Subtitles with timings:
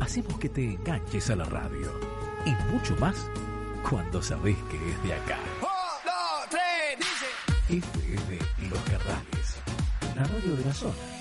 [0.00, 1.92] Hacemos que te enganches a la radio
[2.44, 3.16] y mucho más
[3.88, 5.38] cuando sabes que es de acá.
[7.68, 8.38] FM
[8.68, 9.56] Los Carrales,
[10.16, 11.11] la radio de la zona.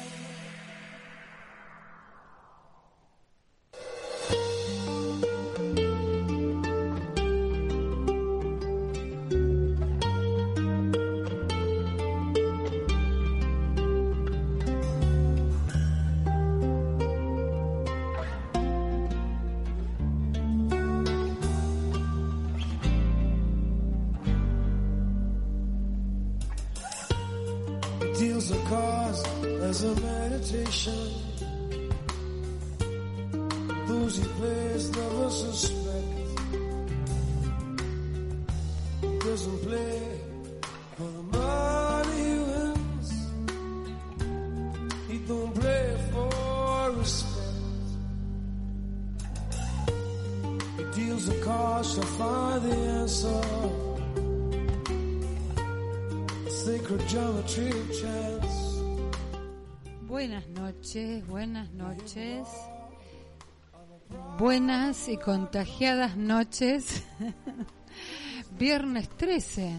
[65.08, 67.04] Y contagiadas noches.
[68.60, 69.74] viernes 13.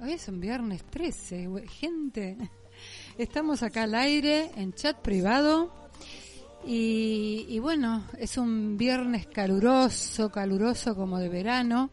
[0.00, 1.68] Hoy es un viernes 13, güey.
[1.68, 2.36] gente.
[3.16, 5.72] Estamos acá al aire en chat privado.
[6.66, 11.90] Y, y bueno, es un viernes caluroso, caluroso como de verano.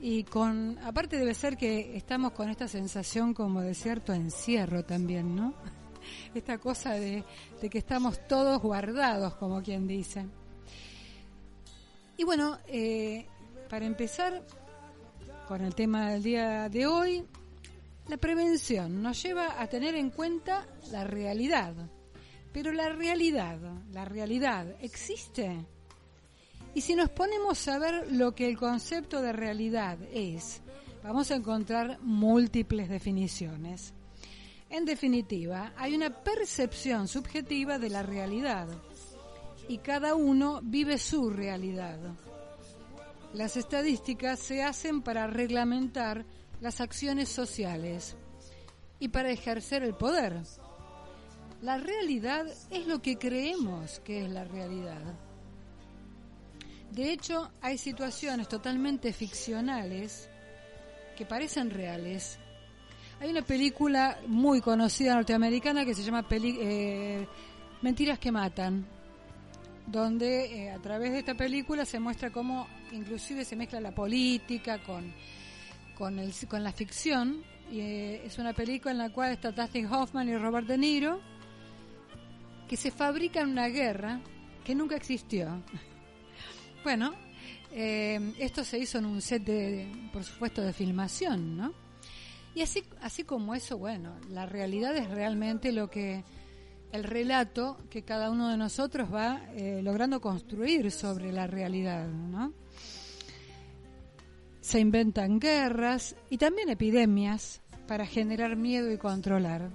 [0.00, 5.36] Y con, aparte debe ser que estamos con esta sensación como de cierto encierro también,
[5.36, 5.54] ¿no?
[6.34, 7.24] Esta cosa de,
[7.62, 10.26] de que estamos todos guardados, como quien dice.
[12.16, 13.26] Y bueno, eh,
[13.68, 14.46] para empezar
[15.48, 17.24] con el tema del día de hoy,
[18.08, 21.74] la prevención nos lleva a tener en cuenta la realidad.
[22.52, 23.58] Pero la realidad,
[23.92, 25.66] la realidad, ¿existe?
[26.74, 30.60] Y si nos ponemos a ver lo que el concepto de realidad es,
[31.02, 33.92] vamos a encontrar múltiples definiciones.
[34.70, 38.68] En definitiva, hay una percepción subjetiva de la realidad
[39.68, 41.98] y cada uno vive su realidad.
[43.32, 46.24] Las estadísticas se hacen para reglamentar
[46.60, 48.16] las acciones sociales
[49.00, 50.40] y para ejercer el poder.
[51.62, 55.02] La realidad es lo que creemos que es la realidad.
[56.92, 60.28] De hecho, hay situaciones totalmente ficcionales
[61.16, 62.38] que parecen reales.
[63.20, 67.26] Hay una película muy conocida norteamericana que se llama eh,
[67.82, 68.86] Mentiras que Matan,
[69.86, 74.78] donde eh, a través de esta película se muestra cómo inclusive se mezcla la política
[74.82, 75.12] con,
[75.96, 77.42] con, el, con la ficción.
[77.70, 81.20] Y, eh, es una película en la cual está Dustin Hoffman y Robert De Niro,
[82.68, 84.20] que se fabrican una guerra
[84.64, 85.62] que nunca existió.
[86.84, 87.14] Bueno,
[87.72, 91.72] eh, esto se hizo en un set de, por supuesto, de filmación, ¿no?
[92.54, 96.22] Y así, así como eso, bueno, la realidad es realmente lo que
[96.94, 102.52] el relato que cada uno de nosotros va eh, logrando construir sobre la realidad, ¿no?
[104.60, 109.72] Se inventan guerras y también epidemias para generar miedo y controlar.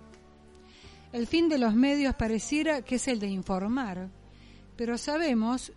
[1.12, 4.10] El fin de los medios pareciera que es el de informar,
[4.78, 5.74] pero sabemos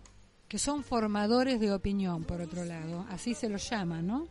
[0.47, 4.29] que son formadores de opinión, por otro lado, así se los llama, ¿no?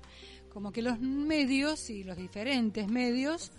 [0.50, 3.52] Como que los medios y los diferentes medios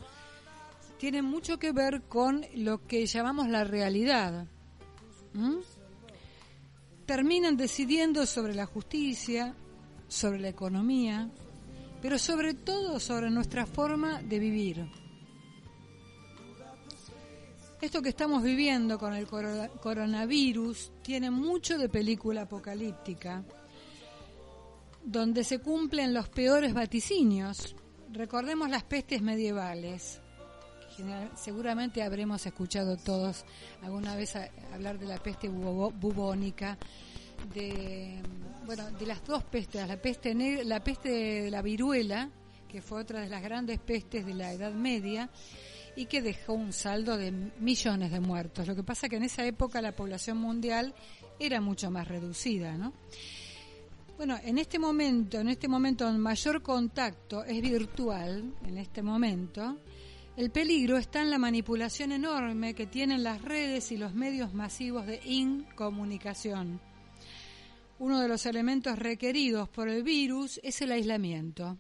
[1.03, 4.47] tienen mucho que ver con lo que llamamos la realidad.
[7.06, 9.54] Terminan decidiendo sobre la justicia,
[10.07, 11.30] sobre la economía,
[12.01, 14.89] pero sobre todo sobre nuestra forma de vivir.
[17.81, 23.44] Esto que estamos viviendo con el coronavirus tiene mucho de película apocalíptica,
[25.04, 27.75] donde se cumplen los peores vaticinios.
[28.13, 30.23] Recordemos las pestes medievales.
[31.36, 33.45] Seguramente habremos escuchado todos
[33.81, 34.36] alguna vez
[34.74, 36.78] hablar de la peste bubónica,
[37.54, 38.22] de
[38.66, 41.10] bueno, de las dos pestes, la peste la peste
[41.44, 42.30] de la viruela,
[42.68, 45.30] que fue otra de las grandes pestes de la Edad Media,
[45.95, 48.68] y que dejó un saldo de millones de muertos.
[48.68, 50.94] Lo que pasa que en esa época la población mundial
[51.40, 52.94] era mucho más reducida, ¿no?
[54.18, 59.80] Bueno, en este momento, en este momento el mayor contacto es virtual, en este momento,
[60.35, 65.06] el peligro está en la manipulación enorme que tienen las redes y los medios masivos
[65.06, 66.81] de incomunicación.
[68.00, 71.77] Uno de los elementos requeridos por el virus es el aislamiento.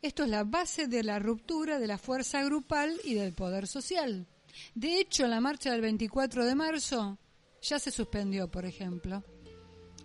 [0.00, 4.26] Esto es la base de la ruptura de la fuerza grupal y del poder social.
[4.74, 7.18] De hecho, la marcha del 24 de marzo
[7.60, 9.22] ya se suspendió, por ejemplo,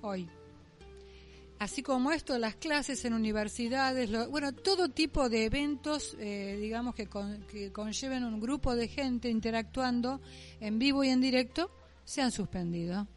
[0.02, 0.30] hoy.
[1.64, 7.08] Así como esto, las clases en universidades, bueno, todo tipo de eventos, eh, digamos, que,
[7.50, 10.20] que conlleven un grupo de gente interactuando
[10.60, 11.72] en vivo y en directo,
[12.04, 13.08] se han suspendido.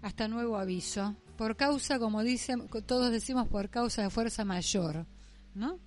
[0.00, 1.14] Hasta nuevo aviso.
[1.36, 5.04] Por causa, como dicen, todos decimos, por causa de fuerza mayor.
[5.54, 5.78] ¿no?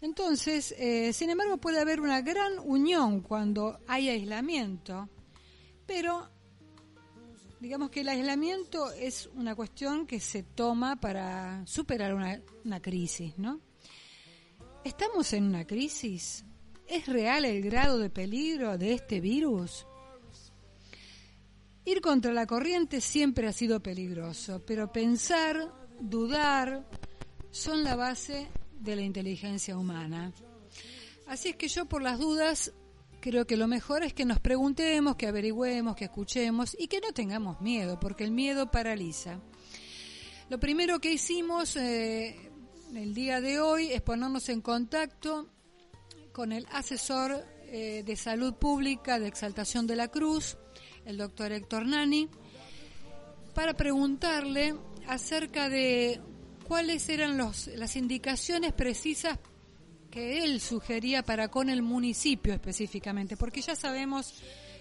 [0.00, 5.08] Entonces, eh, sin embargo, puede haber una gran unión cuando hay aislamiento,
[5.86, 6.30] pero
[7.60, 13.36] digamos que el aislamiento es una cuestión que se toma para superar una, una crisis,
[13.38, 13.60] ¿no?
[14.84, 16.44] ¿Estamos en una crisis?
[16.86, 19.86] ¿Es real el grado de peligro de este virus?
[21.84, 26.84] Ir contra la corriente siempre ha sido peligroso, pero pensar, dudar,
[27.50, 28.48] son la base
[28.80, 30.32] de la inteligencia humana.
[31.26, 32.72] Así es que yo por las dudas
[33.26, 37.10] creo que lo mejor es que nos preguntemos, que averigüemos, que escuchemos y que no
[37.12, 39.40] tengamos miedo, porque el miedo paraliza.
[40.48, 42.52] Lo primero que hicimos eh,
[42.94, 45.48] el día de hoy es ponernos en contacto
[46.30, 50.56] con el asesor eh, de salud pública de Exaltación de la Cruz,
[51.04, 52.28] el doctor Héctor Nani,
[53.56, 54.76] para preguntarle
[55.08, 56.20] acerca de
[56.68, 59.40] cuáles eran las indicaciones precisas
[60.16, 64.32] que él sugería para con el municipio específicamente, porque ya sabemos,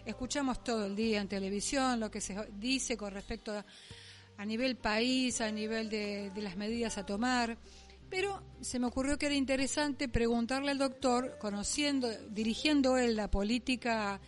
[0.06, 3.52] escuchamos todo el día en televisión lo que se dice con respecto
[4.38, 7.58] a, nivel país, a nivel de, de las medidas a tomar,
[8.10, 14.22] pero se me ocurrió que era interesante preguntarle al doctor, conociendo, dirigiendo él la política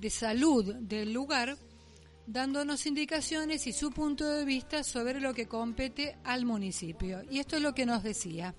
[0.00, 1.56] de salud del lugar,
[2.26, 7.22] dándonos indicaciones y su punto de vista sobre lo que compete al municipio.
[7.30, 8.56] Y esto es lo que nos decía.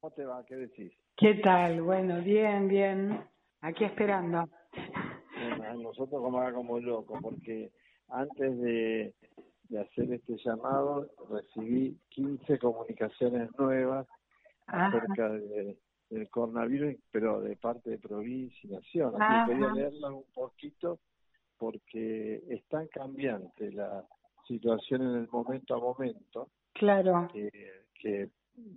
[0.00, 0.42] ¿Cómo te va?
[0.46, 0.92] ¿Qué decís?
[1.16, 1.82] ¿Qué tal?
[1.82, 3.22] Bueno, bien, bien.
[3.60, 4.48] Aquí esperando.
[5.76, 7.70] nosotros como como loco, porque
[8.08, 9.14] antes de,
[9.68, 14.06] de hacer este llamado recibí 15 comunicaciones nuevas
[14.66, 15.76] acerca de,
[16.08, 19.20] del coronavirus, pero de parte de provincia y nación.
[19.20, 21.00] Así que quería leerlas un poquito
[21.58, 24.02] porque es tan cambiante la
[24.48, 26.48] situación en el momento a momento.
[26.72, 27.28] Claro.
[27.30, 27.50] Que,
[28.00, 28.30] que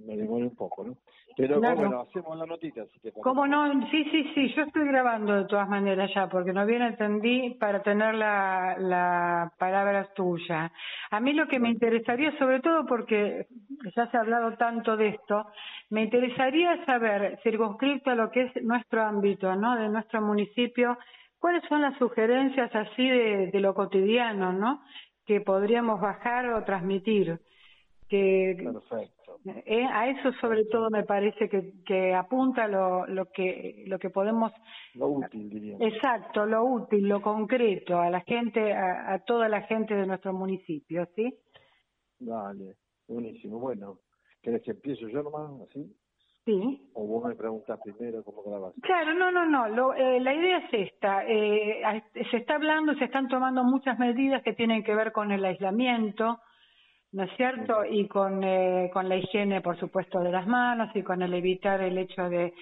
[0.05, 0.97] me demore un poco, ¿no?
[1.35, 2.85] Pero bueno, hacemos la notita.
[2.93, 3.89] Si te ¿Cómo no?
[3.89, 7.81] Sí, sí, sí, yo estoy grabando de todas maneras ya, porque no bien entendí para
[7.81, 10.71] tener la, la palabra tuya.
[11.09, 13.47] A mí lo que me interesaría, sobre todo porque
[13.95, 15.45] ya se ha hablado tanto de esto,
[15.89, 19.75] me interesaría saber, circunscrito a lo que es nuestro ámbito, ¿no?
[19.75, 20.97] De nuestro municipio,
[21.39, 24.81] cuáles son las sugerencias así de, de lo cotidiano, ¿no?
[25.25, 27.39] Que podríamos bajar o transmitir.
[28.07, 29.12] Que, Perfecto.
[29.65, 34.09] Eh, a eso sobre todo me parece que, que apunta lo, lo que lo que
[34.09, 34.51] podemos
[34.95, 39.61] lo útil diría exacto lo útil lo concreto a la gente a, a toda la
[39.63, 41.33] gente de nuestro municipio sí
[42.19, 42.75] Dale,
[43.07, 43.99] buenísimo bueno
[44.41, 45.93] ¿querés que empiezo yo nomás así
[46.45, 46.89] Sí.
[46.93, 48.73] ¿O vos me preguntas primero cómo grabas?
[48.81, 49.69] Claro, no, no, no.
[49.69, 51.25] Lo, eh, la idea es esta.
[51.25, 51.81] Eh,
[52.29, 56.39] se está hablando, se están tomando muchas medidas que tienen que ver con el aislamiento,
[57.13, 57.85] ¿no es cierto?
[57.85, 61.79] Y con, eh, con la higiene, por supuesto, de las manos y con el evitar
[61.81, 62.53] el hecho de,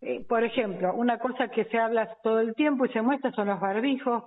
[0.00, 3.48] eh, por ejemplo, una cosa que se habla todo el tiempo y se muestra son
[3.48, 4.24] los barbijos,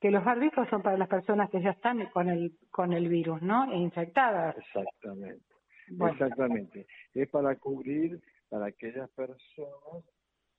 [0.00, 3.42] que los barbijos son para las personas que ya están con el, con el virus,
[3.42, 3.70] ¿no?
[3.72, 4.56] E infectadas.
[4.56, 5.44] Exactamente.
[5.88, 6.86] Exactamente.
[7.12, 10.04] Es para cubrir para aquellas personas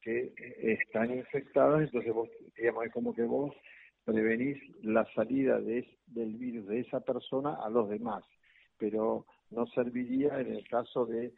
[0.02, 3.56] que eh, están infectadas, entonces vos, digamos, es como que vos
[4.04, 8.24] prevenís la salida de, del virus de esa persona a los demás
[8.80, 11.34] pero no serviría en el caso de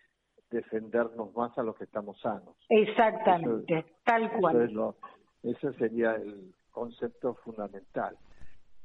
[0.49, 2.55] defendernos más a los que estamos sanos.
[2.69, 4.95] Exactamente, tal cual.
[5.43, 8.17] ese sería el concepto fundamental.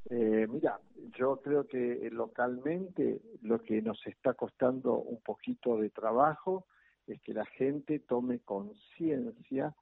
[0.08, 0.78] Eh, mira,
[1.18, 6.66] yo creo que localmente lo que nos está costando un poquito de trabajo
[7.06, 9.74] es que la gente tome conciencia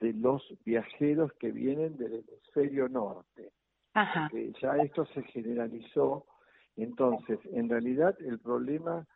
[0.00, 3.50] de los viajeros que vienen del hemisferio norte.
[3.94, 4.28] Ajá.
[4.30, 6.26] Que ya esto se generalizó
[6.76, 9.06] entonces, en realidad el problema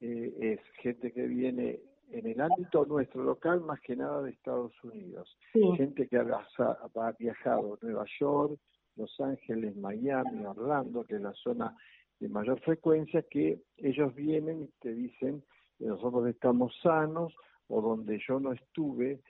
[0.00, 4.72] eh, es gente que viene en el ámbito nuestro local, más que nada de Estados
[4.82, 5.36] Unidos.
[5.52, 8.58] Gente que ha, ha viajado a Nueva York,
[8.96, 11.76] Los Ángeles, Miami, Orlando, que es la zona
[12.18, 15.42] de mayor frecuencia, que ellos vienen y te dicen
[15.78, 17.32] que nosotros estamos sanos
[17.68, 19.20] o donde yo no estuve,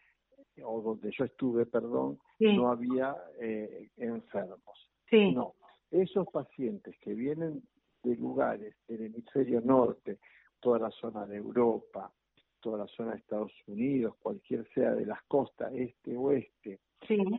[0.65, 4.91] o donde yo estuve, perdón, no había eh, enfermos.
[5.13, 5.55] No,
[5.91, 7.63] esos pacientes que vienen
[8.02, 10.19] de lugares del hemisferio norte,
[10.61, 12.12] toda la zona de Europa,
[12.61, 16.80] toda la zona de Estados Unidos, cualquier sea de las costas este oeste,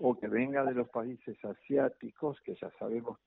[0.01, 3.19] o que venga de los países asiáticos, que ya sabemos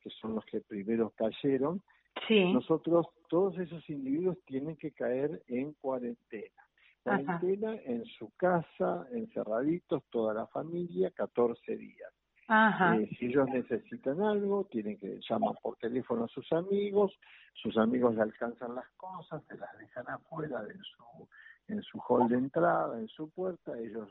[0.00, 1.82] que son los que primero cayeron,
[2.28, 6.62] nosotros, todos esos individuos tienen que caer en cuarentena.
[7.02, 12.13] Cuarentena en su casa, encerraditos, toda la familia, 14 días.
[12.48, 17.12] Eh, si ellos necesitan algo, tienen que llamar por teléfono a sus amigos,
[17.54, 21.28] sus amigos le alcanzan las cosas, se las dejan afuera de su,
[21.68, 24.08] en su hall de entrada, en su puerta, ellos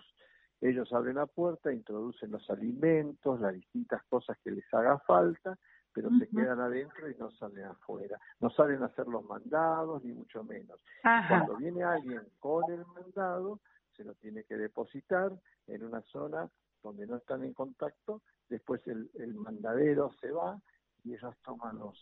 [0.63, 5.57] ellos abren la puerta, introducen los alimentos, las distintas cosas que les haga falta,
[5.91, 8.17] pero se quedan adentro y no salen afuera.
[8.39, 10.79] No salen a hacer los mandados, ni mucho menos.
[11.01, 13.59] Cuando viene alguien con el mandado,
[13.97, 15.33] se lo tiene que depositar
[15.67, 16.49] en una zona
[16.83, 20.61] donde no están en contacto, después el, el mandadero se va
[21.03, 21.97] y ellos toman los,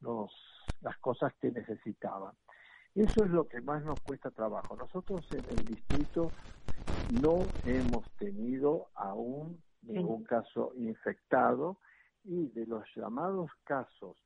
[0.00, 0.32] los,
[0.80, 2.34] las cosas que necesitaban.
[2.94, 4.76] Eso es lo que más nos cuesta trabajo.
[4.76, 6.30] Nosotros en el distrito
[7.22, 11.78] no hemos tenido aún ningún caso infectado
[12.24, 14.16] y de los llamados casos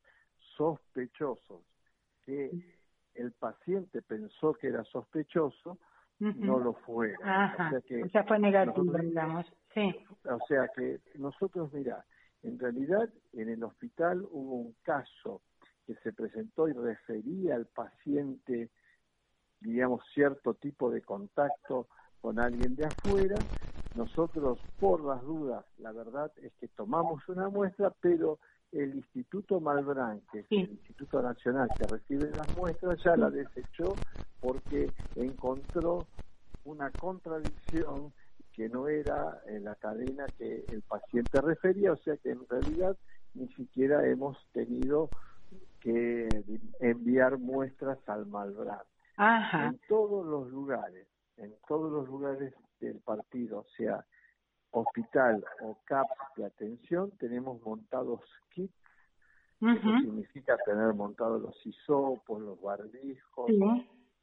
[0.57, 1.63] sospechosos
[2.23, 2.51] que
[3.15, 5.79] el paciente pensó que era sospechoso,
[6.19, 7.15] no lo fue.
[7.15, 9.47] o sea que fue negativo, digamos.
[9.75, 9.95] Sí.
[10.25, 12.05] O sea que nosotros, mira,
[12.43, 15.43] en realidad en el hospital hubo un caso
[15.87, 18.71] que se presentó y refería al paciente,
[19.61, 21.89] digamos, cierto tipo de contacto
[22.21, 23.37] con alguien de afuera.
[23.95, 28.39] Nosotros, por las dudas, la verdad es que tomamos una muestra, pero
[28.75, 33.95] el Instituto Malbrán, que es el Instituto Nacional que recibe las muestras, ya la desechó
[34.41, 36.07] porque encontró
[36.65, 38.13] una contradicción
[38.53, 42.97] que no era en la cadena que el paciente refería, o sea que en realidad
[43.35, 45.09] ni siquiera hemos tenido
[45.81, 46.29] que
[46.81, 48.81] enviar muestras al Malbrán.
[49.69, 54.05] En todos los lugares, en todos los lugares del partido, sea
[54.81, 58.75] hospital o CAPS de atención, tenemos montados kits.
[59.61, 63.51] Eso significa tener montados los hisopos, los barbijos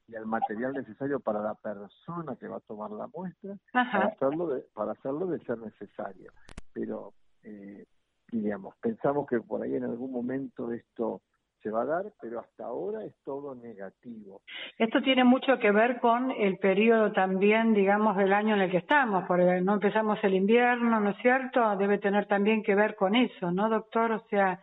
[0.07, 4.47] y el material necesario para la persona que va a tomar la muestra para hacerlo
[4.47, 6.31] de, para hacerlo de ser necesario.
[6.73, 7.85] Pero, eh,
[8.31, 11.21] diríamos, pensamos que por ahí en algún momento esto
[11.61, 14.41] se va a dar, pero hasta ahora es todo negativo.
[14.77, 18.77] Esto tiene mucho que ver con el periodo también, digamos, del año en el que
[18.77, 21.75] estamos, porque no empezamos el invierno, ¿no es cierto?
[21.77, 24.11] Debe tener también que ver con eso, ¿no, doctor?
[24.11, 24.59] O sea,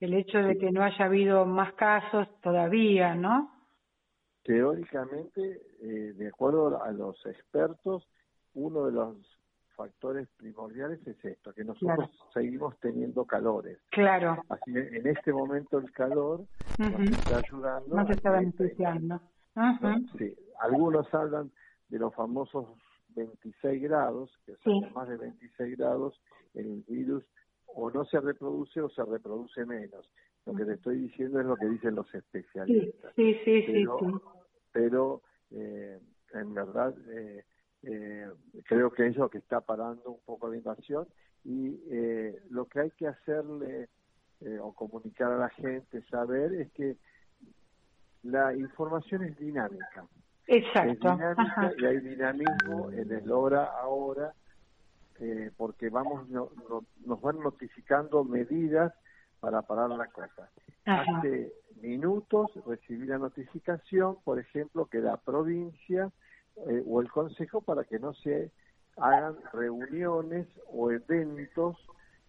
[0.00, 3.50] el hecho de que no haya habido más casos todavía, ¿no?
[4.42, 8.08] Teóricamente, eh, de acuerdo a los expertos,
[8.54, 9.16] uno de los
[9.82, 13.78] factores primordiales es esto, que nosotros seguimos teniendo calores.
[13.90, 14.40] Claro.
[14.48, 16.44] Así en este momento el calor
[16.76, 17.96] nos está ayudando.
[17.96, 19.20] Nos está beneficiando.
[20.18, 21.50] Sí, algunos hablan
[21.88, 22.68] de los famosos
[23.16, 26.20] 26 grados, que son más de 26 grados,
[26.54, 27.24] el virus
[27.66, 30.08] o no se reproduce o se reproduce menos.
[30.46, 33.12] Lo que te estoy diciendo es lo que dicen los especialistas.
[33.16, 33.84] Sí, sí, sí.
[34.72, 36.00] Pero, eh,
[36.34, 37.44] en verdad, eh,
[37.82, 38.28] eh,
[38.64, 41.06] creo que es lo que está parando un poco la invasión
[41.44, 43.88] y eh, lo que hay que hacerle
[44.40, 46.96] eh, o comunicar a la gente, saber, es que
[48.22, 50.06] la información es dinámica.
[50.46, 50.90] Exacto.
[50.90, 54.32] Es dinámica y hay dinamismo en el hora ahora
[55.20, 58.92] eh, porque vamos nos van notificando medidas
[59.38, 60.50] para parar la cosa.
[60.84, 66.10] Hace minutos recibí la notificación, por ejemplo, que la provincia
[66.68, 68.50] eh, o el consejo para que no se
[68.96, 71.76] hagan reuniones o eventos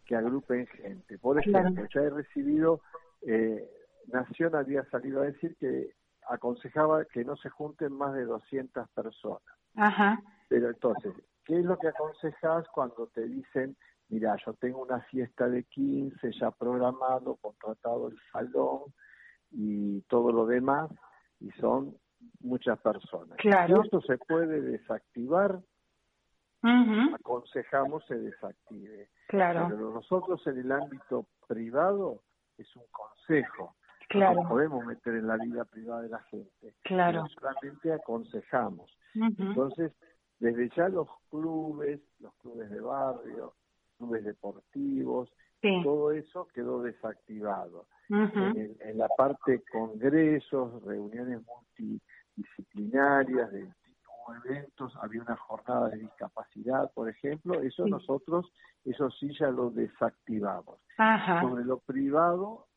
[0.06, 1.18] que agrupen gente.
[1.18, 2.82] Por ejemplo, ya he recibido,
[3.22, 3.70] eh,
[4.08, 5.92] Nación había salido a decir que
[6.30, 9.42] aconsejaba que no se junten más de 200 personas.
[9.75, 10.22] Ajá.
[10.50, 11.13] Pero entonces,
[11.46, 13.75] ¿qué es lo que aconsejas cuando te dicen,
[14.10, 18.94] mira, yo tengo una fiesta de 15 ya programado, contratado el salón
[19.51, 20.92] y todo lo demás,
[21.39, 21.98] y son
[22.39, 23.38] muchas personas.
[23.38, 23.84] Claro.
[23.84, 25.60] Esto se puede desactivar,
[27.15, 29.10] aconsejamos se desactive.
[29.27, 29.68] Claro.
[29.70, 32.22] Pero nosotros en el ámbito privado
[32.58, 33.75] es un consejo.
[34.10, 34.44] Claro.
[34.44, 36.75] No podemos meter en la vida privada de la gente.
[36.84, 37.25] Claro.
[37.27, 38.96] solamente aconsejamos.
[39.15, 39.92] Entonces,
[40.39, 43.53] desde ya los clubes, los clubes de barrio,
[43.98, 45.30] clubes deportivos,
[45.84, 47.86] todo eso quedó desactivado.
[48.10, 51.42] en, la parte congresos, reuniones
[52.35, 53.67] multidisciplinarias de
[54.45, 58.51] eventos, había una jornada de discapacidad, por ejemplo, eso nosotros,
[58.85, 60.79] eso sí ya lo desactivamos.
[61.41, 62.67] Sobre lo privado.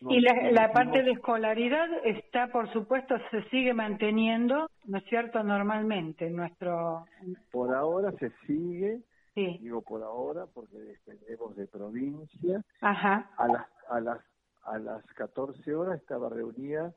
[0.00, 5.42] Y la, la parte de escolaridad está, por supuesto, se sigue manteniendo, ¿no es cierto?,
[5.44, 7.06] normalmente en nuestro...
[7.52, 9.00] Por ahora se sigue,
[9.34, 12.62] digo por ahora porque dependemos de provincia.
[12.80, 13.30] Ajá.
[13.36, 14.18] A las, a las,
[14.64, 16.92] a las 14 horas estaba reunida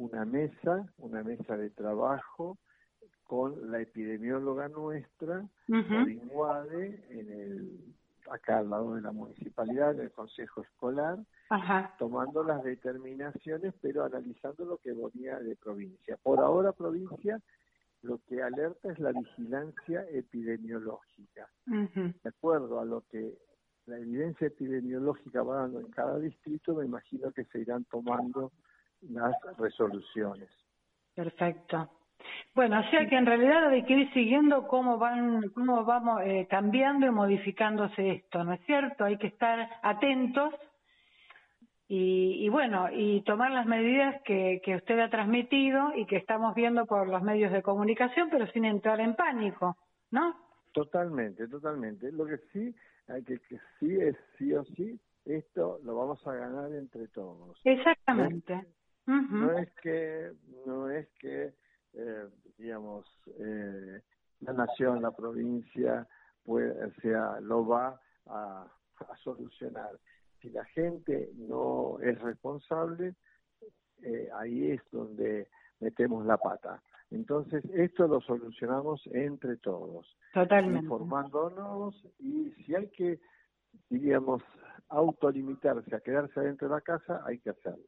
[0.00, 2.56] una mesa, una mesa de trabajo
[3.24, 7.94] con la epidemióloga nuestra, uh en el,
[8.30, 11.18] acá al lado de la municipalidad, en el consejo escolar,
[11.98, 16.16] tomando las determinaciones, pero analizando lo que venía de provincia.
[16.22, 17.38] Por ahora, provincia
[18.02, 21.46] lo que alerta es la vigilancia epidemiológica.
[21.66, 23.36] De acuerdo a lo que
[23.84, 28.50] la evidencia epidemiológica va dando en cada distrito, me imagino que se irán tomando
[29.02, 30.48] las resoluciones.
[31.14, 31.90] Perfecto.
[32.54, 36.46] Bueno, o sea que en realidad hay que ir siguiendo cómo van, cómo vamos eh,
[36.50, 39.04] cambiando y modificándose esto, ¿no es cierto?
[39.04, 40.54] Hay que estar atentos
[41.92, 46.86] y, bueno, y tomar las medidas que, que usted ha transmitido y que estamos viendo
[46.86, 49.76] por los medios de comunicación, pero sin entrar en pánico,
[50.12, 50.36] ¿no?
[50.72, 52.12] Totalmente, totalmente.
[52.12, 52.72] Lo que sí,
[53.08, 57.60] hay que, que sí es sí o sí, esto lo vamos a ganar entre todos.
[57.64, 58.66] Exactamente.
[59.06, 60.32] No es, que,
[60.66, 61.52] no es que,
[61.94, 62.28] eh,
[62.58, 63.06] digamos,
[63.38, 64.00] eh,
[64.40, 66.06] la nación, la provincia,
[66.44, 68.66] pues, sea, lo va a,
[68.98, 69.98] a solucionar
[70.40, 73.14] si la gente no es responsable,
[74.02, 75.48] eh, ahí es donde
[75.80, 76.82] metemos la pata.
[77.10, 80.16] Entonces, esto lo solucionamos entre todos.
[80.32, 80.84] Totalmente.
[80.84, 83.20] Informándonos y si hay que,
[83.88, 84.42] diríamos,
[84.88, 87.84] autolimitarse a quedarse adentro de la casa, hay que hacerlo.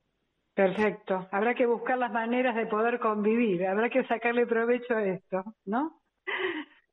[0.55, 1.29] Perfecto.
[1.31, 3.67] Habrá que buscar las maneras de poder convivir.
[3.67, 6.01] Habrá que sacarle provecho a esto, ¿no?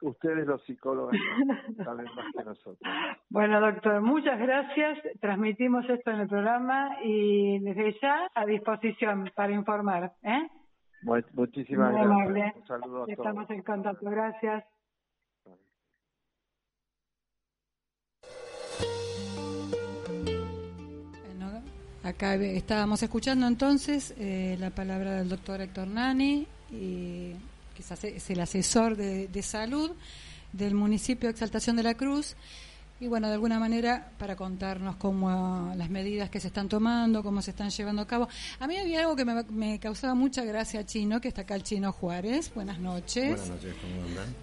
[0.02, 1.12] Ustedes los psicólogos
[1.84, 2.80] saben más que nosotros.
[3.30, 4.98] Bueno, doctor, muchas gracias.
[5.20, 10.14] Transmitimos esto en el programa y desde ya a disposición para informar.
[10.24, 10.48] ¿eh?
[11.34, 12.56] muchísimas gracias.
[12.56, 14.10] Un saludo a Estamos en contacto.
[14.10, 14.64] Gracias.
[22.10, 27.34] Acá estábamos escuchando entonces eh, la palabra del doctor Héctor Nani y
[27.76, 29.92] que es el asesor de, salud
[30.52, 32.36] del municipio de Exaltación de la Cruz.
[33.00, 37.42] Y bueno, de alguna manera para contarnos cómo las medidas que se están tomando, cómo
[37.42, 38.28] se están llevando a cabo.
[38.60, 41.94] A mí había algo que me, causaba mucha gracia, Chino, que está acá el Chino
[41.94, 42.52] Juárez.
[42.54, 43.40] Buenas noches.
[43.40, 44.36] Buenas noches, ¿cómo andan?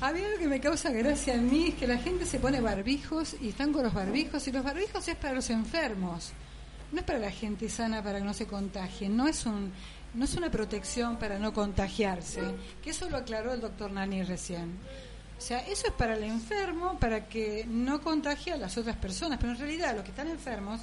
[0.00, 3.36] Había algo que me causa gracia a mí, es que la gente se pone barbijos
[3.40, 6.32] y están con los barbijos, y los barbijos es para los enfermos,
[6.92, 9.72] no es para la gente sana para que no se contagien, no es un
[10.12, 12.42] no es una protección para no contagiarse,
[12.82, 14.76] que eso lo aclaró el doctor Nani recién.
[15.38, 19.38] O sea, eso es para el enfermo, para que no contagie a las otras personas,
[19.40, 20.80] pero en realidad los que están enfermos,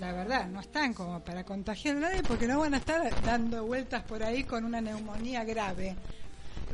[0.00, 3.64] la verdad, no están como para contagiar a nadie porque no van a estar dando
[3.64, 5.94] vueltas por ahí con una neumonía grave.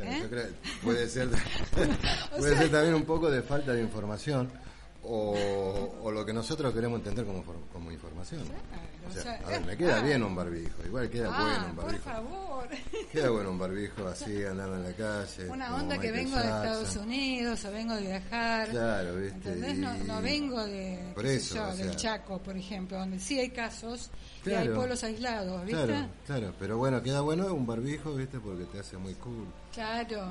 [0.01, 0.53] ¿Eh?
[0.85, 1.29] puede ser,
[2.39, 4.49] puede ser también un poco de falta de información
[5.11, 7.43] o, lo que nosotros queremos entender como,
[7.73, 8.43] como información.
[9.09, 12.05] o sea, a ver, me queda bien un barbijo, igual queda ah, bueno un barbijo.
[12.05, 12.69] Por favor.
[13.13, 15.49] Queda bueno un barbijo así, andando en la calle.
[15.49, 18.69] Una onda que vengo de Estados Unidos o vengo de viajar.
[18.69, 19.75] Claro, ¿viste?
[19.75, 24.11] No, no, vengo de, por eso, del Chaco, por ejemplo, donde sí hay casos
[24.45, 25.85] y hay pueblos aislados, ¿viste?
[25.87, 28.39] Claro, claro, pero bueno, queda bueno un barbijo, ¿viste?
[28.41, 29.47] Porque te hace muy cool.
[29.73, 30.29] Claro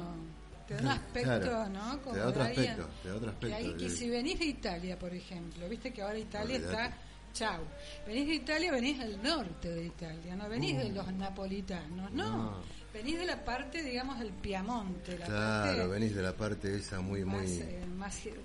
[0.67, 2.01] te da un aspecto, ¿no?
[2.01, 3.85] Como te da otro aspecto, te da otro aspecto.
[3.85, 6.93] Y, si venís de Italia, por ejemplo, viste que ahora Italia está,
[7.33, 7.63] chau,
[8.05, 10.95] venís de Italia, venís del norte de Italia, no venís de uh.
[10.95, 12.61] los napolitanos, no
[12.97, 15.17] venís de la parte, digamos, del Piamonte.
[15.19, 17.45] La claro, venís de la parte esa muy, muy.
[17.45, 17.79] Eh,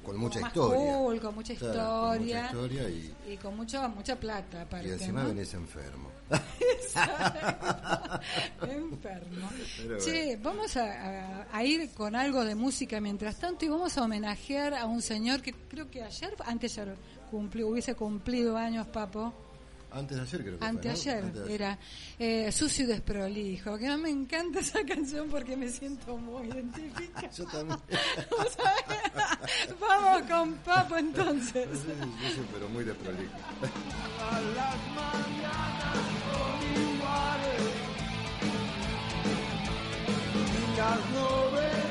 [0.02, 0.98] con mucha historia.
[0.98, 1.84] Cool, con mucha historia.
[1.84, 6.10] Con mucha historia y, con mucha, mucha plata, Y encima venís enfermo.
[8.62, 9.48] enfermo.
[10.04, 14.86] che, vamos a, ir con algo de música mientras tanto y vamos a homenajear a
[14.86, 16.94] un señor que creo que ayer, antes ya
[17.30, 19.32] cumplió, hubiese cumplido años, Papo
[19.92, 21.78] antes de ayer creo que Anteayer era
[22.18, 27.31] eh, Sucio y Desprolijo, que no me encanta esa canción porque me siento muy identificada.
[27.31, 27.78] Yo también.
[29.81, 31.68] Vamos con Papo entonces.
[31.68, 33.33] Sucio, pero muy desprolijo.
[34.20, 37.92] A las mañanas son iguales.
[40.72, 41.82] Historias novedosas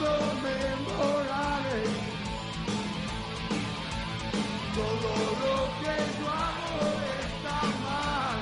[0.00, 1.90] reprochando memorales.
[4.74, 6.80] Todo lo que yo hago
[7.20, 8.38] está mal.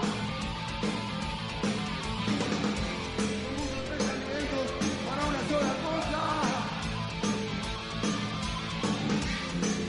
[3.57, 4.67] Muchos pensamientos
[5.05, 6.23] para una sola cosa.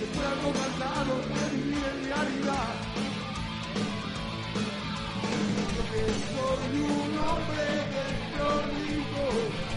[0.03, 2.73] Estoy algo cansado de vivir en realidad.
[5.75, 6.01] Porque
[6.34, 9.68] soy un hombre electrónico.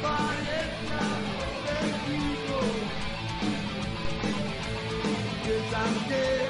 [0.00, 0.04] En
[5.72, 6.47] la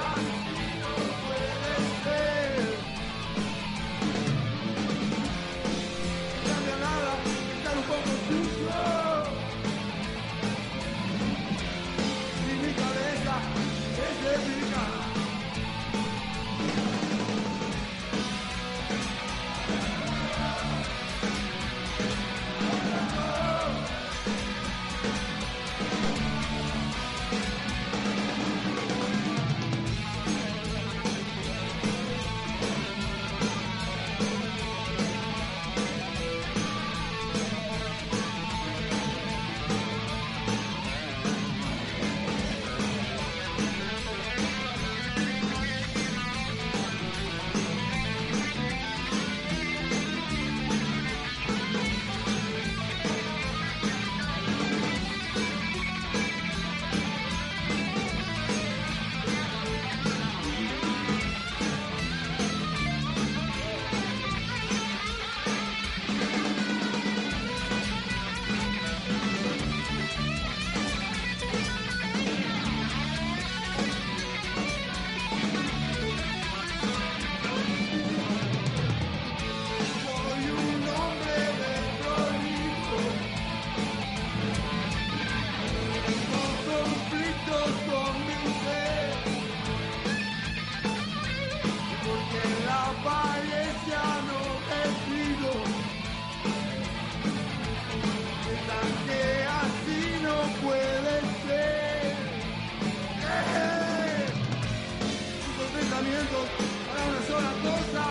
[106.18, 108.04] Para una sola cosa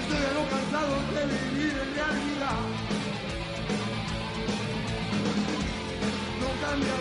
[0.00, 2.60] Estoy algo cansado de vivir en realidad.
[6.40, 6.96] No cambia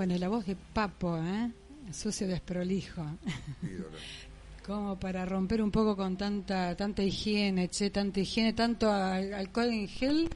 [0.00, 1.50] Bueno, la voz de Papo, ¿eh?
[1.92, 3.02] Sucio desprolijo.
[3.62, 3.90] ídolo.
[4.66, 9.68] Como para romper un poco con tanta tanta higiene, che, tanta higiene, tanto al- alcohol
[9.68, 10.30] en gel.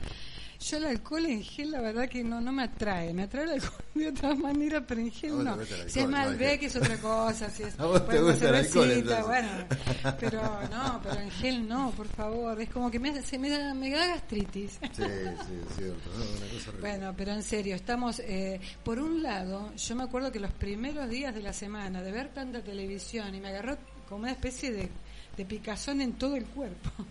[0.74, 3.12] Yo el alcohol en gel, la verdad que no no me atrae.
[3.14, 5.56] Me atrae el alcohol de otra manera, pero en gel no.
[5.86, 6.08] Si es.
[6.08, 7.48] Malbec es otra cosa.
[7.48, 9.48] Si es te bueno, gusta el alcohol, bueno.
[10.20, 12.60] Pero no, pero en gel no, por favor.
[12.60, 14.72] Es como que me, hace- me, da, me da gastritis.
[14.72, 16.10] Sí, sí, es cierto.
[16.18, 16.70] No, una cosa.
[16.80, 21.08] Bueno, pero en serio, estamos, eh, por un lado, yo me acuerdo que los primeros
[21.08, 23.76] días de la semana, de ver tanta televisión, y me agarró
[24.08, 24.90] como una especie de,
[25.36, 26.90] de picazón en todo el cuerpo.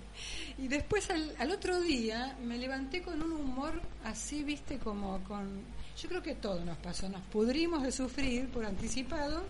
[0.55, 5.61] Y después al, al otro día me levanté con un humor así, viste, como con...
[5.99, 9.43] Yo creo que todo nos pasó, nos pudrimos de sufrir por anticipado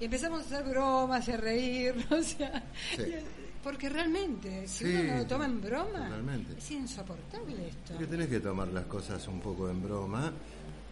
[0.00, 2.62] y empezamos a hacer bromas y a reír, o sea,
[3.62, 6.10] porque realmente, si uno no lo toma en broma,
[6.56, 7.92] es insoportable esto.
[7.92, 10.32] Porque tenés que tomar las cosas un poco en broma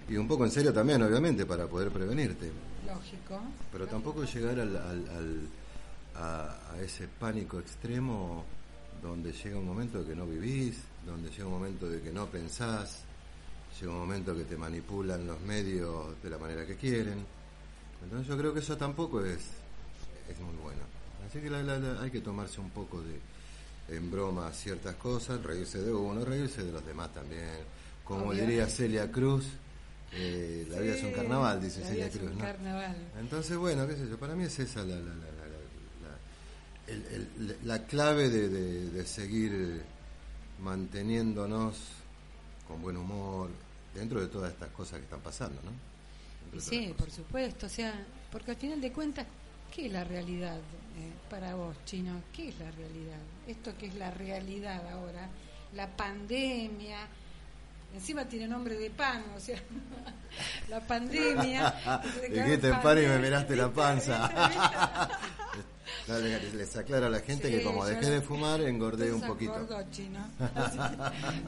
[0.09, 2.51] y un poco en serio también, obviamente, para poder prevenirte.
[2.87, 3.41] Lógico.
[3.71, 5.49] Pero tampoco llegar al, al,
[6.17, 8.45] a, a, ese pánico extremo
[9.03, 13.03] donde llega un momento que no vivís, donde llega un momento de que no pensás,
[13.81, 17.25] llega un momento que te manipulan los medios de la manera que quieren.
[18.03, 19.41] Entonces yo creo que eso tampoco es,
[20.29, 20.81] es muy bueno.
[21.27, 21.55] Así que
[22.01, 23.19] hay que tomarse un poco de
[23.89, 27.43] en broma ciertas cosas, reírse de uno, reírse de los demás también.
[28.05, 29.47] Como diría Celia Cruz,
[30.13, 32.33] eh, la vida es un carnaval, dice Celia Cruz.
[33.19, 35.42] Entonces, bueno, qué sé yo, para mí es esa la, la, la
[37.89, 39.83] clave de, de, seguir
[40.61, 41.77] manteniéndonos
[42.67, 43.51] con buen humor
[43.95, 46.61] dentro de todas estas cosas que están pasando, ¿no?
[46.61, 47.95] Sí, por supuesto, o sea,
[48.31, 49.27] porque al final de cuentas,
[49.75, 52.23] ¿qué es la realidad eh, para vos, Chino?
[52.33, 53.21] ¿Qué es la realidad?
[53.47, 55.29] Esto que es la realidad ahora,
[55.75, 57.09] la pandemia,
[57.95, 59.59] encima tiene nombre de pan, o sea,
[60.69, 62.03] la pandemia.
[62.31, 64.31] Dijiste pan y me miraste la panza.
[66.09, 69.55] Les aclaro a la gente que como dejé de fumar engordé un poquito.
[69.91, 70.19] chino.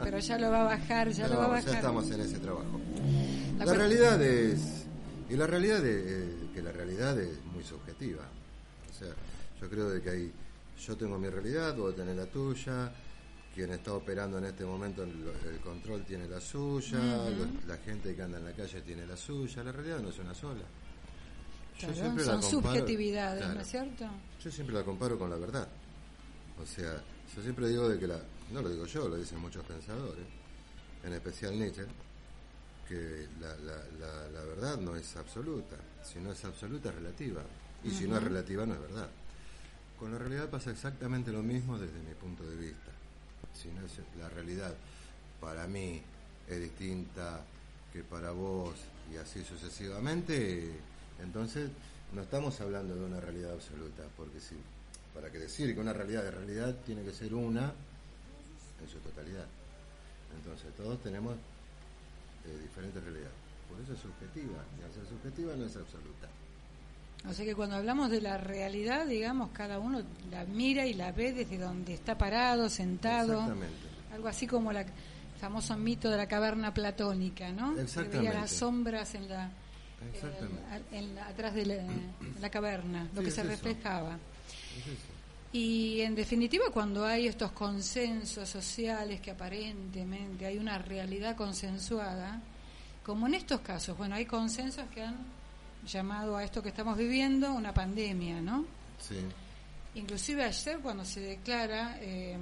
[0.02, 1.64] Pero ya lo va a bajar, ya lo va a bajar.
[1.64, 2.80] Ya estamos en ese trabajo.
[3.58, 4.84] La, realidad es
[5.28, 8.22] y la realidad es eh, que la realidad es muy subjetiva.
[8.90, 9.08] O sea,
[9.60, 10.32] yo creo de que hay,
[10.78, 12.92] yo tengo mi realidad, vos tenés la tuya,
[13.54, 16.98] quien está operando en este momento el, control tiene la suya,
[17.66, 20.34] la gente que anda en la calle tiene la suya, la realidad no es una
[20.34, 20.64] sola.
[21.78, 24.06] son subjetividades, ¿no es cierto?
[24.42, 25.68] Yo siempre la comparo con la verdad.
[26.60, 27.00] O sea,
[27.34, 28.18] yo siempre digo de que la,
[28.52, 30.24] no lo digo yo, lo dicen muchos pensadores,
[31.04, 31.84] en especial Nietzsche,
[32.88, 35.76] que la, la, la, verdad no es absoluta.
[36.02, 37.42] Si no es absoluta es relativa.
[37.82, 39.08] Y si no es relativa no es verdad.
[39.98, 42.93] Con la realidad pasa exactamente lo mismo desde mi punto de vista.
[43.54, 44.74] Si no es la realidad
[45.40, 46.02] para mí
[46.48, 47.40] es distinta
[47.92, 48.74] que para vos
[49.12, 50.72] y así sucesivamente,
[51.22, 51.70] entonces
[52.12, 54.56] no estamos hablando de una realidad absoluta, porque si
[55.14, 57.72] para que decir que una realidad es realidad tiene que ser una
[58.82, 59.46] en su totalidad.
[60.36, 61.36] Entonces todos tenemos
[62.44, 63.32] de diferentes realidades.
[63.70, 66.28] Por eso es subjetiva, y al ser subjetiva no es absoluta.
[67.28, 71.10] O sea que cuando hablamos de la realidad, digamos, cada uno la mira y la
[71.10, 73.34] ve desde donde está parado, sentado.
[73.40, 73.76] Exactamente.
[74.12, 74.84] Algo así como el
[75.40, 77.78] famoso mito de la caverna platónica, ¿no?
[77.78, 78.18] Exactamente.
[78.18, 79.50] veía las sombras en la,
[80.92, 81.66] en, atrás de
[82.40, 84.18] la, caverna, lo que se reflejaba.
[85.52, 92.40] Y en definitiva, cuando hay estos consensos sociales que aparentemente hay una realidad consensuada,
[93.02, 95.16] como en estos casos, bueno, hay consensos que han
[95.86, 98.64] llamado a esto que estamos viviendo una pandemia, ¿no?
[98.98, 99.16] Sí.
[99.94, 102.36] Inclusive ayer cuando se declara, eh,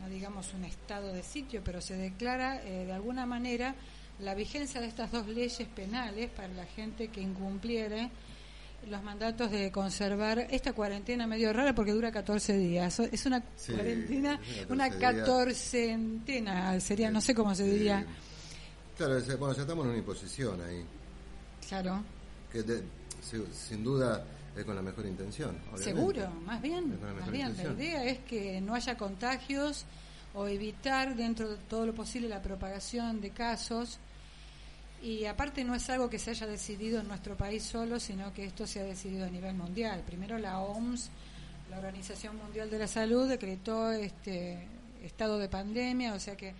[0.00, 3.74] no digamos un estado de sitio, pero se declara eh, de alguna manera
[4.20, 8.10] la vigencia de estas dos leyes penales para la gente que incumpliere
[8.88, 13.00] los mandatos de conservar esta cuarentena medio rara porque dura 14 días.
[13.00, 18.06] Es una cuarentena, una catorcentena sería, no sé cómo se diría.
[18.96, 20.84] Claro, bueno, ya estamos en una imposición ahí.
[21.68, 22.02] Claro.
[22.64, 22.82] Que
[23.52, 24.24] sin duda
[24.56, 25.58] es con la mejor intención.
[25.76, 26.98] Seguro, más bien.
[27.00, 27.54] Más bien.
[27.56, 29.84] La idea es que no haya contagios
[30.34, 33.98] o evitar dentro de todo lo posible la propagación de casos
[35.02, 38.46] y aparte no es algo que se haya decidido en nuestro país solo, sino que
[38.46, 40.02] esto se ha decidido a nivel mundial.
[40.06, 41.10] Primero la OMS,
[41.70, 44.66] la Organización Mundial de la Salud, decretó este
[45.04, 46.54] estado de pandemia, o sea que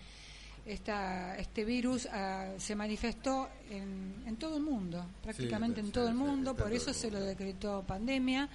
[0.66, 6.14] esta, este virus ah, se manifestó en, en, todo el mundo, prácticamente en todo el
[6.14, 8.48] mundo, por eso se lo decretó pandemia.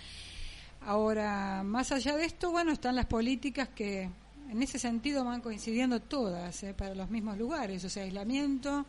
[0.82, 4.10] Ahora, más allá de esto, bueno, están las políticas que
[4.50, 8.86] en ese sentido van coincidiendo todas eh, para los mismos lugares, o sea, aislamiento,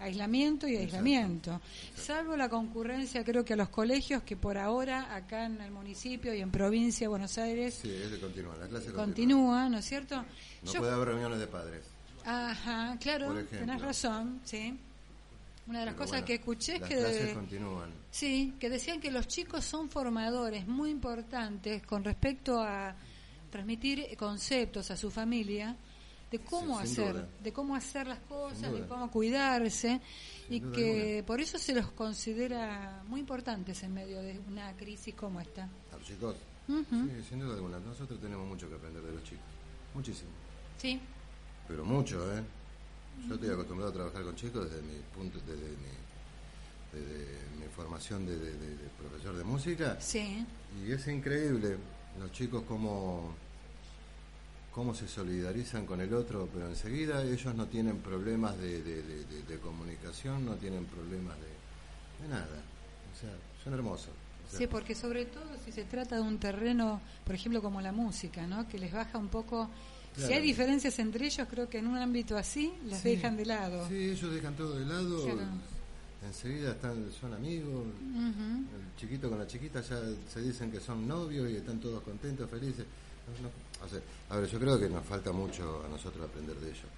[0.00, 1.60] aislamiento y aislamiento.
[1.94, 6.34] Salvo la concurrencia, creo que a los colegios que por ahora acá en el municipio
[6.34, 7.78] y en provincia de Buenos Aires.
[7.80, 9.68] Sí, continúa, la clase continúa.
[9.68, 10.24] ¿no es cierto?
[10.64, 11.93] No puede haber reuniones de padres.
[12.24, 14.78] Ajá, claro, tenés razón, sí.
[15.66, 17.90] Una de las cosas que escuché es que continúan.
[18.10, 22.94] Sí, que decían que los chicos son formadores muy importantes con respecto a
[23.50, 25.76] transmitir conceptos a su familia
[26.30, 30.00] de cómo hacer, de cómo hacer las cosas, de cómo cuidarse
[30.50, 35.40] y que por eso se los considera muy importantes en medio de una crisis como
[35.40, 35.64] esta.
[35.64, 37.78] A los chicos, sí, sin duda alguna.
[37.78, 39.44] Nosotros tenemos mucho que aprender de los chicos,
[39.94, 40.30] muchísimo.
[40.76, 41.00] Sí.
[41.66, 42.42] Pero mucho, ¿eh?
[43.28, 45.94] Yo estoy acostumbrado a trabajar con chicos desde mi punto, desde mi,
[46.92, 48.36] desde mi formación de,
[48.98, 49.96] profesor de música.
[50.00, 50.44] Sí.
[50.84, 51.76] Y es increíble
[52.18, 53.34] los chicos como
[54.72, 60.56] cómo se solidarizan con el otro, pero enseguida ellos no tienen problemas de, comunicación, no
[60.56, 62.62] tienen problemas de, nada.
[63.14, 63.30] O sea,
[63.62, 64.10] son hermosos.
[64.48, 68.46] sí, porque sobre todo si se trata de un terreno, por ejemplo, como la música,
[68.46, 68.68] ¿no?
[68.68, 69.70] Que les baja un poco...
[70.16, 73.88] Si hay diferencias entre ellos, creo que en un ámbito así las dejan de lado.
[73.88, 75.26] Sí, ellos dejan todo de lado.
[76.24, 77.84] Enseguida están, son amigos.
[78.14, 80.00] El chiquito con la chiquita ya
[80.32, 82.86] se dicen que son novios y están todos contentos, felices
[84.30, 86.88] a ver, yo creo que nos falta mucho a nosotros aprender de ello.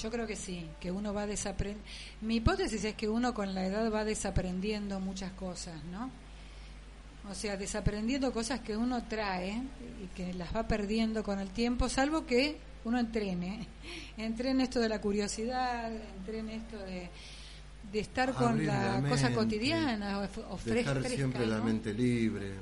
[0.00, 1.84] Yo creo que sí, que uno va desaprendiendo.
[2.22, 6.10] Mi hipótesis es que uno con la edad va desaprendiendo muchas cosas, ¿no?
[7.30, 9.62] O sea, desaprendiendo cosas que uno trae
[10.02, 13.66] y que las va perdiendo con el tiempo, salvo que uno entrene.
[14.16, 17.08] Entrene esto de la curiosidad, entrene esto de,
[17.92, 22.54] de estar con la, cosa cotidiana o, Dejar siempre la mente libre.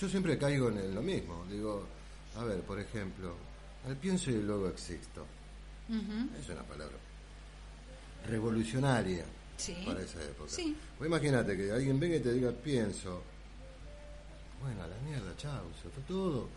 [0.00, 1.44] Yo siempre caigo en lo mismo.
[1.50, 1.86] Digo,
[2.36, 3.34] a ver, por ejemplo,
[3.88, 5.24] el pienso y luego existo.
[6.38, 6.96] Es una palabra
[8.26, 9.24] revolucionaria
[9.84, 10.52] para esa época.
[11.04, 13.22] imagínate que alguien venga y te diga pienso.
[14.62, 16.48] Bueno, a la mierda, chao, se fue todo.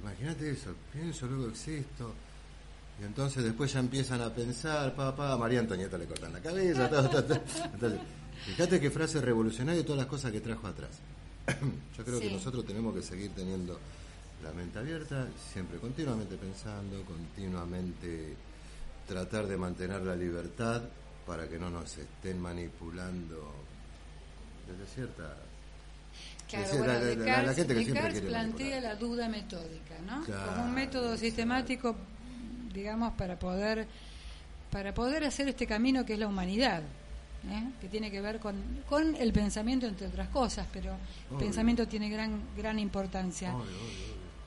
[0.00, 2.12] Imagínate eso, pienso, luego existo.
[3.00, 6.86] Y entonces después ya empiezan a pensar, papá, a María Antonieta le cortan la cabeza,
[6.86, 8.00] Entonces,
[8.44, 10.90] fíjate qué frase revolucionaria y todas las cosas que trajo atrás.
[11.96, 13.78] Yo creo que nosotros tenemos que seguir teniendo
[14.42, 18.34] la mente abierta, siempre continuamente pensando, continuamente
[19.06, 20.82] tratar de mantener la libertad
[21.28, 23.52] para que no nos estén manipulando
[24.66, 25.36] desde cierta
[26.48, 30.24] Claro, bueno, Descartes, plantea la duda metódica, ¿no?
[30.24, 31.94] Como un método sistemático,
[32.72, 33.86] digamos, para poder
[34.70, 36.82] para poder hacer este camino que es la humanidad.
[37.50, 37.70] ¿eh?
[37.80, 38.56] que tiene que ver con,
[38.88, 40.96] con el pensamiento, entre otras cosas, pero
[41.30, 43.54] el pensamiento tiene gran, gran importancia.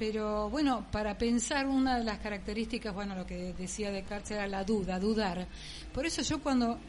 [0.01, 4.63] Pero bueno, para pensar una de las características, bueno, lo que decía Descartes era la
[4.63, 5.47] duda, dudar.
[5.93, 6.79] Por eso yo cuando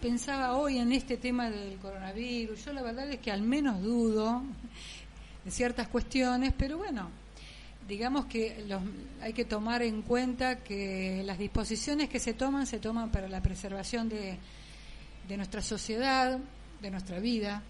[0.00, 4.42] pensaba hoy en este tema del coronavirus, yo la verdad es que al menos dudo
[5.44, 7.10] de ciertas cuestiones, pero bueno,
[7.86, 8.80] digamos que los,
[9.20, 13.42] hay que tomar en cuenta que las disposiciones que se toman se toman para la
[13.42, 14.38] preservación de,
[15.28, 16.38] de nuestra sociedad,
[16.80, 17.62] de nuestra vida,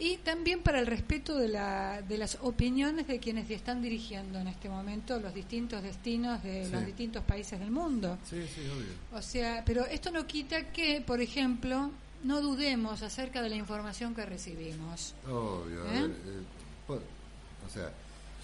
[0.00, 4.48] y también para el respeto de, la, de las opiniones de quienes están dirigiendo en
[4.48, 8.16] este momento los distintos destinos de los distintos países del mundo.
[8.28, 9.18] Sí, sí, obvio.
[9.18, 11.90] O sea, pero esto no quita que, por ejemplo,
[12.24, 15.14] no dudemos acerca de la información que recibimos.
[15.28, 16.06] Obvio, ¿Eh?
[16.06, 16.98] Eh,
[17.66, 17.92] o sea,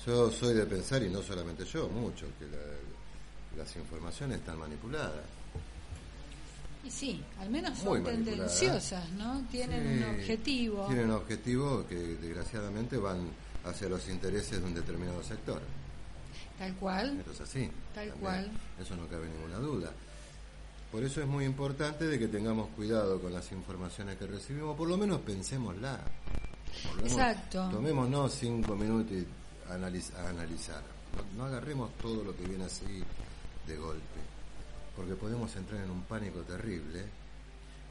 [0.05, 2.47] yo soy de pensar, y no solamente yo, mucho, que
[3.57, 5.25] las informaciones están manipuladas
[6.91, 9.43] sí, al menos son tendenciosas, ¿no?
[9.51, 10.87] Tienen un objetivo.
[10.87, 13.29] Tienen un objetivo que desgraciadamente van
[13.65, 15.61] hacia los intereses de un determinado sector.
[16.59, 17.21] Tal cual.
[17.21, 17.71] Eso es así.
[17.95, 18.51] Tal cual.
[18.81, 19.93] Eso no cabe ninguna duda.
[20.91, 24.89] Por eso es muy importante de que tengamos cuidado con las informaciones que recibimos, por
[24.89, 26.01] lo menos pensémosla.
[27.03, 27.69] Exacto.
[27.71, 29.27] Tomémonos cinco minutos y
[29.71, 30.83] a analizar.
[31.37, 33.03] no agarremos todo lo que viene así
[33.67, 34.26] de golpe
[34.97, 37.05] porque podemos entrar en un pánico terrible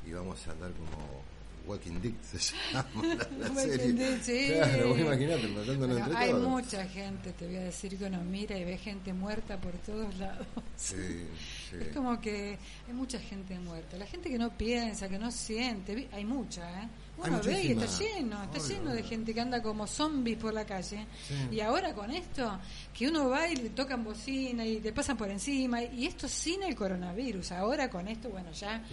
[0.05, 1.23] y vamos a andar como
[1.67, 4.19] Walking Dead se llama la, serie.
[4.21, 4.47] sí.
[4.53, 8.63] Claro, imagínate, matándonos entre Hay mucha gente, te voy a decir, que uno mira y
[8.63, 10.45] ve gente muerta por todos lados.
[10.75, 11.25] Sí,
[11.69, 11.77] sí.
[11.79, 13.97] Es como que hay mucha gente muerta.
[13.97, 16.87] La gente que no piensa, que no siente, hay mucha, ¿eh?
[17.17, 20.65] Uno ve y está lleno, está lleno de gente que anda como zombies por la
[20.65, 21.05] calle.
[21.51, 22.59] Y ahora con esto,
[22.93, 26.63] que uno va y le tocan bocina y te pasan por encima, y esto sin
[26.63, 27.53] el coronavirus.
[27.53, 28.83] Ahora con esto, bueno, ya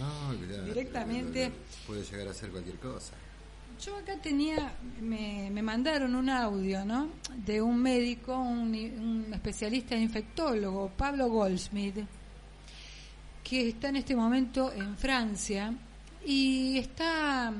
[0.65, 1.51] directamente...
[1.85, 3.13] Puede llegar a ser cualquier cosa.
[3.83, 7.09] Yo acá tenía, me, me mandaron un audio, ¿no?
[7.35, 11.97] De un médico, un, un especialista infectólogo, Pablo Goldsmith,
[13.43, 15.73] que está en este momento en Francia
[16.25, 17.51] y está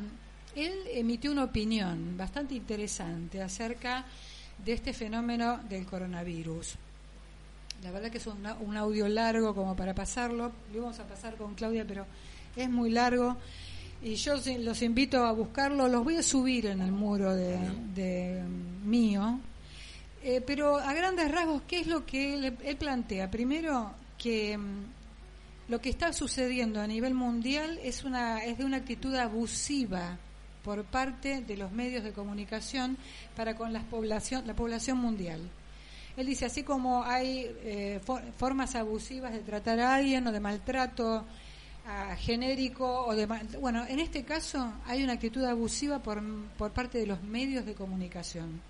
[0.56, 4.06] él emitió una opinión bastante interesante acerca
[4.64, 6.76] de este fenómeno del coronavirus.
[7.84, 11.54] La verdad que es un, audio largo como para pasarlo, lo vamos a pasar con
[11.54, 12.06] Claudia, pero
[12.56, 13.36] es muy largo
[14.02, 18.42] y yo los invito a buscarlo, los voy a subir en el muro de,
[18.86, 19.40] mío.
[20.24, 23.30] Eh, pero a grandes rasgos, ¿qué es lo que él, plantea?
[23.30, 24.84] Primero, que mm,
[25.70, 30.18] lo que está sucediendo a nivel mundial es una es de una actitud abusiva
[30.64, 32.98] por parte de los medios de comunicación
[33.36, 35.42] para con la población la población mundial.
[36.16, 38.00] Él dice así como hay eh,
[38.38, 41.26] formas abusivas de tratar a alguien o de maltrato
[42.18, 43.26] genérico o de
[43.60, 46.24] bueno en este caso hay una actitud abusiva por,
[46.58, 48.62] por parte de los medios de comunicación.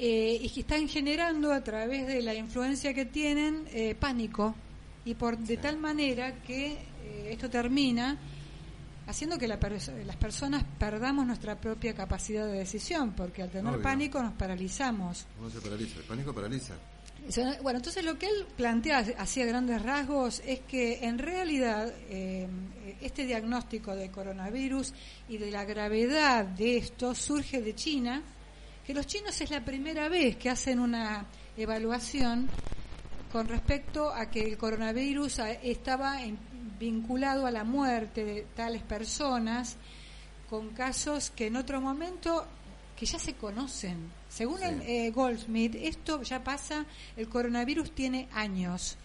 [0.00, 4.54] Eh, y que están generando a través de la influencia que tienen eh, pánico.
[5.04, 8.16] Y por de tal manera que eh, esto termina
[9.08, 14.34] haciendo que las personas perdamos nuestra propia capacidad de decisión porque al tener pánico nos
[14.34, 15.26] paralizamos.
[15.40, 16.74] No se paraliza el pánico paraliza.
[17.62, 22.46] Bueno, entonces lo que él plantea así a grandes rasgos es que en realidad eh,
[23.00, 24.92] este diagnóstico de coronavirus
[25.28, 28.22] y de la gravedad de esto surge de China,
[28.86, 32.48] que los chinos es la primera vez que hacen una evaluación
[33.32, 36.22] con respecto a que el coronavirus estaba
[36.78, 39.76] vinculado a la muerte de tales personas
[40.48, 42.46] con casos que en otro momento
[42.96, 44.10] que ya se conocen.
[44.28, 46.84] Según el, eh, Goldsmith, esto ya pasa,
[47.16, 48.96] el coronavirus tiene años.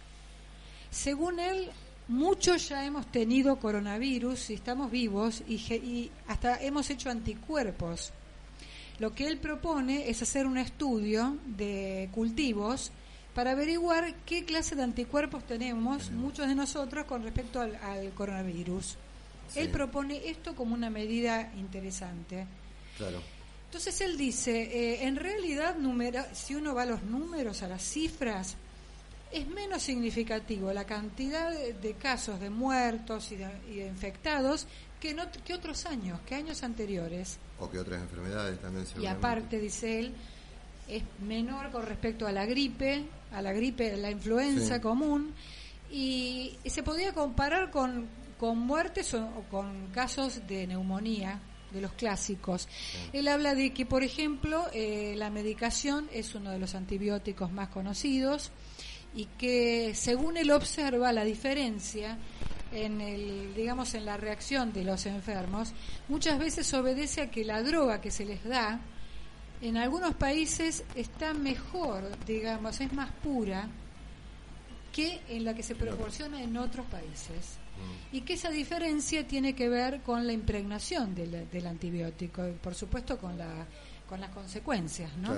[0.90, 1.70] Según él,
[2.08, 8.12] muchos ya hemos tenido coronavirus y estamos vivos y, y hasta hemos hecho anticuerpos.
[9.00, 12.92] Lo que él propone es hacer un estudio de cultivos
[13.34, 18.96] para averiguar qué clase de anticuerpos tenemos muchos de nosotros con respecto al, coronavirus.
[19.56, 22.46] Él propone esto como una medida interesante.
[22.98, 23.22] Claro.
[23.66, 25.76] Entonces él dice, eh, en realidad
[26.34, 28.56] si uno va a los números, a las cifras,
[29.32, 34.68] es menos significativo la cantidad de, casos de muertos y de, infectados
[35.00, 37.40] que, que otros años, que años anteriores.
[37.60, 38.86] O que otras enfermedades también.
[39.02, 40.14] Y aparte, dice él,
[40.98, 45.34] es menor con respecto a la gripe, a la gripe, la influenza común,
[45.92, 48.08] y, se podría comparar con,
[48.40, 51.40] con muertes o con casos de neumonía
[51.72, 52.68] de los clásicos.
[53.12, 57.70] Él habla de que, por ejemplo, eh, la medicación es uno de los antibióticos más
[57.70, 58.52] conocidos
[59.16, 62.18] y que, según él observa, la diferencia
[62.72, 65.74] en el, digamos, en la reacción de los enfermos
[66.08, 68.80] muchas veces obedece a que la droga que se les da
[69.64, 73.70] en algunos países está mejor, digamos, es más pura
[74.92, 77.58] que en la que se proporciona en otros países.
[78.12, 83.18] Y que esa diferencia tiene que ver con la impregnación del, del antibiótico, por supuesto
[83.18, 83.66] con la
[84.08, 85.34] con las consecuencias, ¿no?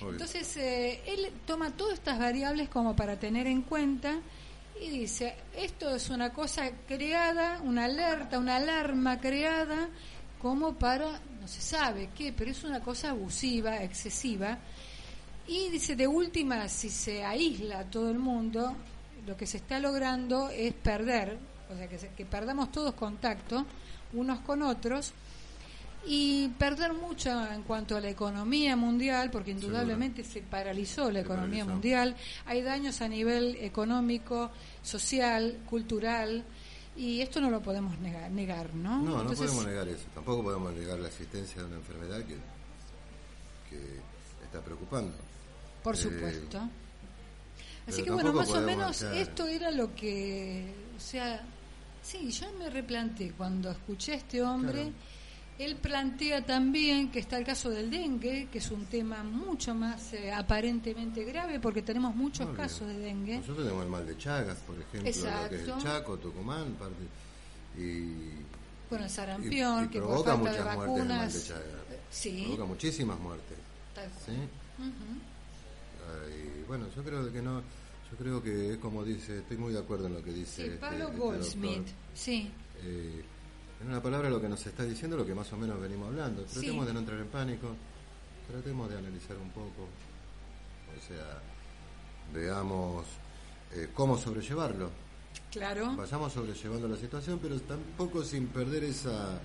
[0.00, 4.16] Entonces eh, él toma todas estas variables como para tener en cuenta
[4.80, 9.90] y dice esto es una cosa creada, una alerta, una alarma creada
[10.40, 14.58] como para no se sabe qué, pero es una cosa abusiva, excesiva.
[15.46, 18.74] Y dice de última si se aísla a todo el mundo
[19.24, 21.38] lo que se está logrando es perder
[21.72, 23.64] o sea, que, que perdamos todos contacto
[24.12, 25.12] unos con otros
[26.04, 31.64] y perder mucho en cuanto a la economía mundial, porque indudablemente se paralizó la economía
[31.64, 34.50] mundial, hay daños a nivel económico,
[34.82, 36.44] social, cultural,
[36.96, 39.02] y esto no lo podemos negar, negar ¿no?
[39.02, 42.36] No, no podemos negar eso, tampoco podemos negar la existencia de una enfermedad que,
[43.70, 44.00] que
[44.44, 45.16] está preocupando.
[45.82, 46.68] Por eh, supuesto.
[47.86, 51.44] Así que bueno, más o menos esto era lo que, o sea,
[52.06, 54.92] Sí, yo me replanteé cuando escuché a este hombre.
[55.58, 60.12] Él plantea también que está el caso del dengue, que es un tema mucho más
[60.12, 63.38] eh, aparentemente grave, porque tenemos muchos casos de dengue.
[63.38, 67.02] Nosotros tenemos el mal de Chagas, por ejemplo, lo que es el Chaco, Tucumán, parte,
[67.78, 68.34] y
[68.90, 72.00] bueno, el sarampión, que provoca por falta muchas de muertes vacunas, el mal de Chagas.
[72.10, 72.42] sí.
[72.44, 73.58] provoca muchísimas muertes.
[74.26, 74.32] ¿sí?
[76.28, 77.62] y bueno, yo creo que no
[78.10, 80.62] yo creo que es como dice, estoy muy de acuerdo en lo que dice.
[80.62, 82.50] Sí, este, Pablo este Goldsmith, sí.
[82.82, 83.24] Eh,
[83.86, 86.42] en una palabra lo que nos está diciendo, lo que más o menos venimos hablando.
[86.42, 87.68] Tratemos de no entrar en pánico,
[88.50, 91.40] tratemos de analizar un poco, o sea,
[92.34, 93.06] veamos
[93.72, 94.90] eh, cómo sobrellevarlo.
[95.52, 95.94] Claro.
[95.94, 99.38] Vayamos sobrellevando la situación, pero tampoco sin perder esa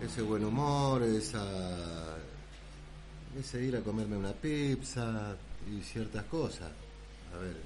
[0.00, 2.16] ese buen humor, esa
[3.36, 5.36] ese ir a comerme una pizza
[5.68, 6.70] y ciertas cosas
[7.34, 7.56] a ver,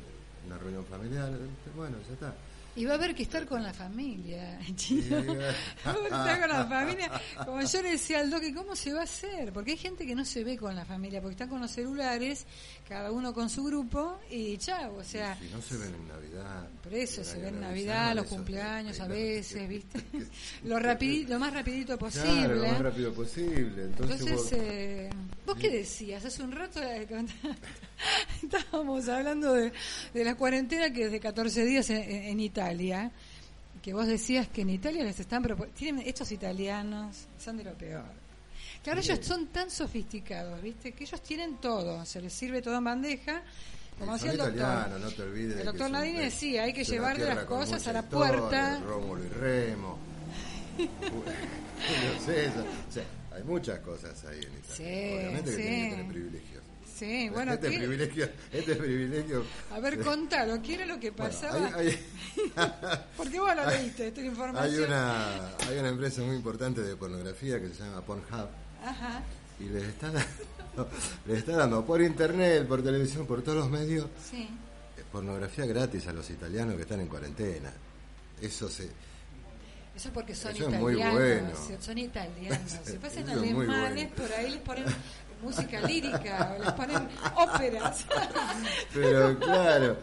[0.46, 1.32] una reunión familiar,
[1.74, 2.34] bueno, ya está.
[2.76, 5.16] Y va a haber que estar con la familia, chino.
[5.16, 7.10] va a haber que estar con la familia.
[7.44, 9.52] Como yo le decía al doque, ¿cómo se va a hacer?
[9.52, 12.46] Porque hay gente que no se ve con la familia, porque están con los celulares,
[12.86, 15.36] cada uno con su grupo, y chao, o sea...
[15.36, 16.68] Si no se ven en Navidad.
[16.82, 20.00] Por eso, se ven en Navidad, los cumpleaños a veces, ¿viste?
[20.64, 22.36] lo, lo más rapidito posible.
[22.36, 23.84] Claro, lo más rápido posible.
[23.84, 25.10] Entonces, Entonces eh,
[25.46, 26.24] ¿Vos qué decías?
[26.24, 26.80] Hace un rato
[28.42, 29.72] estábamos hablando de,
[30.12, 33.12] la cuarentena que es de 14 días en, Italia,
[33.80, 38.04] que vos decías que en Italia les están tienen estos italianos son de lo peor.
[38.82, 40.92] Claro, ellos son tan sofisticados, ¿viste?
[40.92, 43.42] Que ellos tienen todo, se les sirve todo en bandeja.
[43.98, 45.00] Como decía el doctor.
[45.00, 48.80] no te olvides el doctor Nadine decía, hay que llevarle las cosas a la puerta.
[48.80, 49.98] Rómulo y Remo.
[50.78, 52.60] no sé, eso.
[52.60, 53.04] O sea,
[53.36, 54.74] hay muchas cosas ahí en Italia.
[54.74, 56.62] Sí, Obviamente que tiene que tener privilegios.
[56.96, 59.44] Sí, bueno, este privilegio, este privilegio.
[59.70, 61.70] A ver, contalo, ¿qué era lo que pasaba?
[63.18, 64.74] Porque vos lo leíste, esta información.
[64.74, 68.48] Hay una, hay una empresa muy importante de pornografía que se llama Pornhub.
[68.82, 69.22] Ajá.
[69.60, 70.90] Y les está, dando,
[71.26, 74.48] les está dando por internet, por televisión, por todos los medios, sí.
[75.12, 77.72] pornografía gratis a los italianos que están en cuarentena.
[78.40, 78.88] Eso se
[79.96, 81.58] eso porque son italianos.
[81.80, 82.78] Son italianos.
[82.84, 84.84] Se pasan alemanes, por ahí les ponen
[85.42, 88.04] música lírica, o les ponen óperas.
[88.94, 89.96] Pero claro,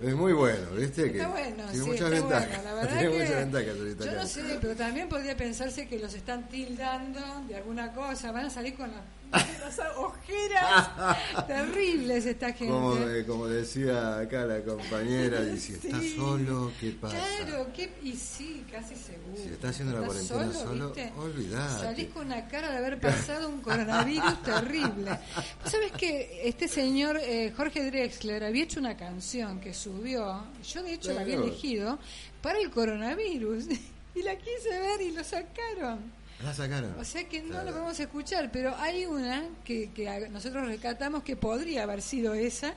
[0.00, 1.12] es muy bueno, ¿viste?
[1.12, 2.48] Que está bueno, tiene sí, muchas ventajas.
[2.48, 2.62] Bueno.
[2.64, 6.14] La verdad tiene que muchas ventajas Yo no sé, pero también podría pensarse que los
[6.14, 8.32] están tildando de alguna cosa.
[8.32, 8.90] Van a salir con
[9.32, 12.72] las ojeras terribles esta gente.
[12.72, 17.16] Como, como, decía acá la compañera, y si está solo, ¿qué pasa?
[17.16, 17.66] Claro,
[18.02, 19.36] y sí, casi seguro.
[19.36, 23.60] Si está haciendo la cuarentena solo, solo Salís con una cara de haber pasado un
[23.60, 25.18] coronavirus terrible.
[25.64, 30.94] ¿Sabes que este señor eh, Jorge Drexler había hecho una canción que subió, yo de
[30.94, 31.98] hecho la había elegido,
[32.42, 33.66] para el coronavirus?
[34.14, 36.17] Y la quise ver y lo sacaron.
[36.44, 36.94] La sacaron.
[36.98, 41.34] O sea que no lo podemos escuchar, pero hay una que, que nosotros rescatamos que
[41.36, 42.74] podría haber sido esa,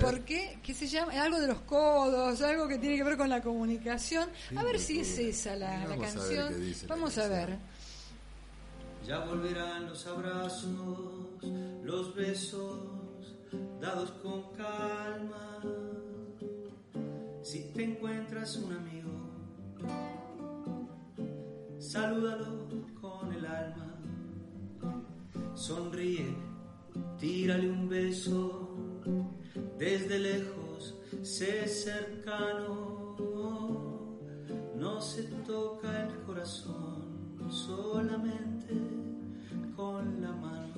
[0.00, 3.42] porque que se llama algo de los codos, algo que tiene que ver con la
[3.42, 4.30] comunicación.
[4.56, 6.54] a ver si es esa la, la canción.
[6.88, 7.58] vamos a ver.
[9.06, 11.28] Ya volverán los abrazos,
[11.84, 12.80] los besos
[13.80, 15.60] dados con calma.
[17.42, 19.10] Si te encuentras un amigo,
[21.86, 22.66] salúdalo
[23.00, 23.94] con el alma.
[25.54, 26.36] Sonríe,
[27.18, 28.76] tírale un beso,
[29.78, 33.14] desde lejos, sé cercano.
[34.74, 38.74] No se toca el corazón solamente
[39.76, 40.74] con la mano.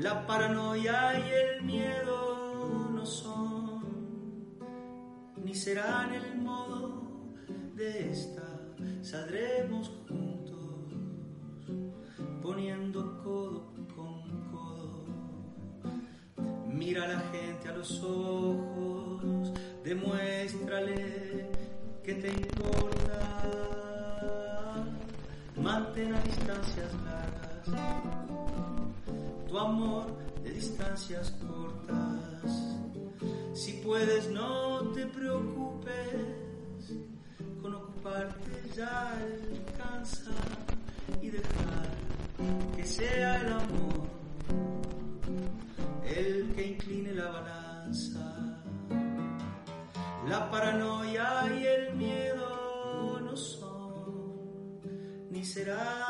[0.00, 3.84] La paranoia y el miedo no son,
[5.44, 7.02] ni serán el modo
[7.76, 8.43] de esta
[9.02, 10.94] saldremos juntos,
[12.42, 15.04] poniendo codo con codo.
[16.68, 19.52] Mira a la gente a los ojos,
[19.84, 21.50] demuéstrale
[22.02, 23.20] que te importa.
[25.56, 28.14] Mantén a distancias largas
[29.54, 30.06] tu amor
[30.42, 32.50] de distancias cortas.
[33.54, 36.43] Si puedes, no te preocupes
[38.04, 40.30] parte ya alcanza
[41.22, 41.88] y dejar
[42.76, 44.04] que sea el amor
[46.04, 48.20] el que incline la balanza.
[50.28, 54.80] La paranoia y el miedo no son,
[55.30, 56.03] ni serán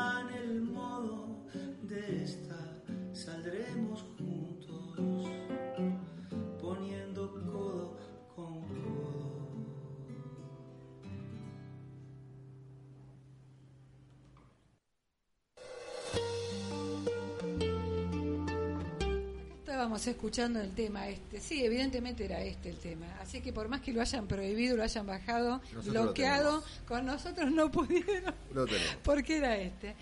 [20.25, 21.39] escuchando el tema este.
[21.39, 23.05] Sí, evidentemente era este el tema.
[23.20, 27.70] Así que por más que lo hayan prohibido, lo hayan bajado, bloqueado, con nosotros no
[27.70, 28.35] pudieron.
[29.05, 29.95] porque era este.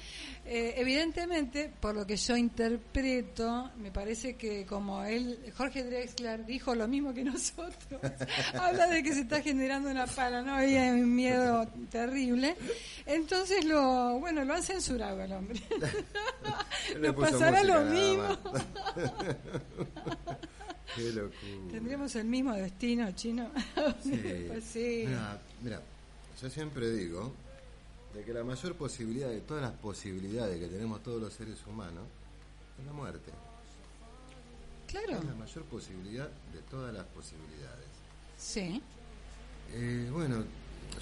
[0.45, 6.73] Eh, evidentemente, por lo que yo interpreto, me parece que como él, Jorge Drexler, dijo
[6.77, 8.01] lo mismo que nosotros.
[8.55, 12.57] Habla de que se está generando una paranoia y un miedo terrible.
[13.07, 15.61] Entonces, lo bueno, lo han censurado el hombre.
[17.01, 18.39] Le pasará lo mismo.
[20.95, 21.71] Qué locura.
[21.71, 23.51] ¿Tendríamos el mismo destino chino?
[24.05, 25.07] Pues sí.
[25.63, 25.81] Mira,
[26.41, 27.33] yo siempre digo
[28.15, 32.05] de que la mayor posibilidad de todas las posibilidades que tenemos todos los seres humanos
[32.79, 33.31] es la muerte.
[34.87, 35.19] Claro.
[35.19, 37.87] Es la mayor posibilidad de todas las posibilidades.
[38.37, 38.83] Sí.
[39.73, 40.45] Eh, bueno,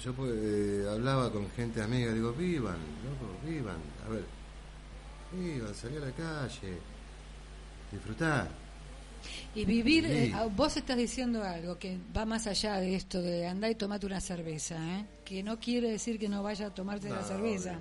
[0.01, 3.77] yo pues, eh, hablaba con gente amiga, digo, vivan, loco, vivan.
[4.05, 4.23] A ver,
[5.33, 6.77] vivan, salí a la calle,
[7.91, 8.60] disfrutar.
[9.55, 13.71] Y vivir, eh, vos estás diciendo algo que va más allá de esto de andar
[13.71, 15.05] y tomate una cerveza, ¿eh?
[15.25, 17.79] que no quiere decir que no vaya a tomarte la cerveza.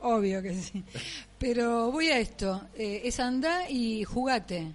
[0.00, 0.82] Obvio que sí.
[1.38, 2.68] Pero voy a esto.
[2.74, 4.74] Eh, es andar y jugate.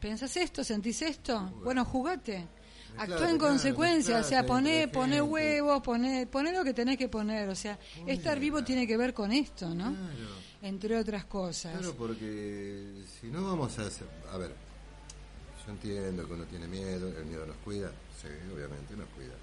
[0.00, 0.64] ¿Pensás esto?
[0.64, 1.52] ¿Sentís esto?
[1.62, 2.46] Bueno, jugate.
[2.96, 7.48] Actúa en consecuencia, o sea, poné, poné huevos, poné, poné lo que tenés que poner,
[7.48, 9.96] o sea, estar vivo tiene que ver con esto, ¿no?
[10.60, 11.72] Entre otras cosas.
[11.72, 14.54] Claro, porque si no vamos a hacer, a ver,
[15.64, 17.90] yo entiendo que uno tiene miedo, el miedo nos cuida,
[18.20, 19.34] sí, obviamente nos cuida,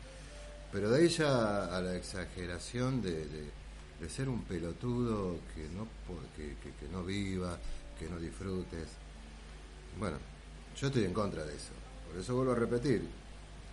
[0.72, 5.88] pero de ahí ya a la exageración de, de, ser un pelotudo que no,
[6.36, 7.58] que, que no viva,
[7.98, 8.88] que no disfrutes,
[10.00, 10.18] bueno,
[10.80, 11.72] yo estoy en contra de eso.
[12.10, 13.04] Por eso vuelvo a repetir,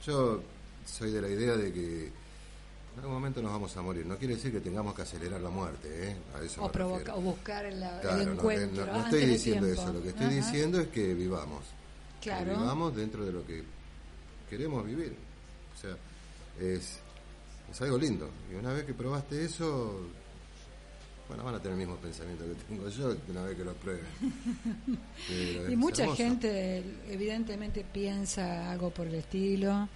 [0.04, 0.42] yo
[0.84, 4.06] soy de la idea de que en algún momento nos vamos a morir.
[4.06, 6.16] No quiere decir que tengamos que acelerar la muerte, ¿eh?
[6.34, 8.86] A eso o, o buscar el, encuentro.
[8.86, 9.92] No, estoy diciendo eso.
[9.92, 11.60] Lo que estoy diciendo es que vivamos.
[12.20, 12.52] Claro.
[12.52, 13.62] Que vivamos dentro de lo que
[14.48, 15.14] queremos vivir.
[15.74, 15.96] O sea,
[16.60, 16.98] es,
[17.70, 18.30] es algo lindo.
[18.50, 20.08] Y una vez que probaste eso,
[21.28, 24.04] bueno, van a tener el mismo pensamiento que tengo yo una vez que lo prueben.
[25.68, 29.88] y mucha gente evidentemente piensa algo por el estilo.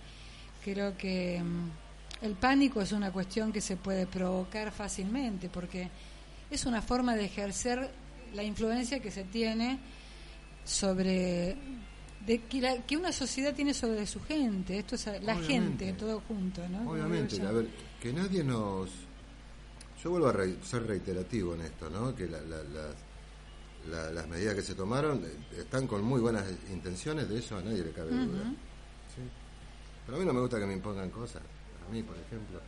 [0.64, 5.88] Creo que mm, el pánico es una cuestión que se puede provocar fácilmente porque
[6.50, 7.90] es una forma de ejercer
[8.34, 9.78] la influencia que se tiene
[10.64, 11.56] sobre
[12.26, 14.78] de que, que una sociedad tiene sobre su gente.
[14.78, 17.40] Esto es la gente todo junto no obviamente.
[17.42, 17.68] A ver
[18.00, 18.90] que nadie nos
[20.02, 22.14] yo vuelvo a ser reiterativo en esto, ¿no?
[22.14, 22.42] Que las
[24.28, 27.92] medidas que se tomaron eh, están con muy buenas intenciones, de eso a nadie le
[27.92, 28.52] cabe duda.
[30.06, 31.42] Pero a mí no me gusta que me impongan cosas,
[31.86, 32.60] a mí, por ejemplo,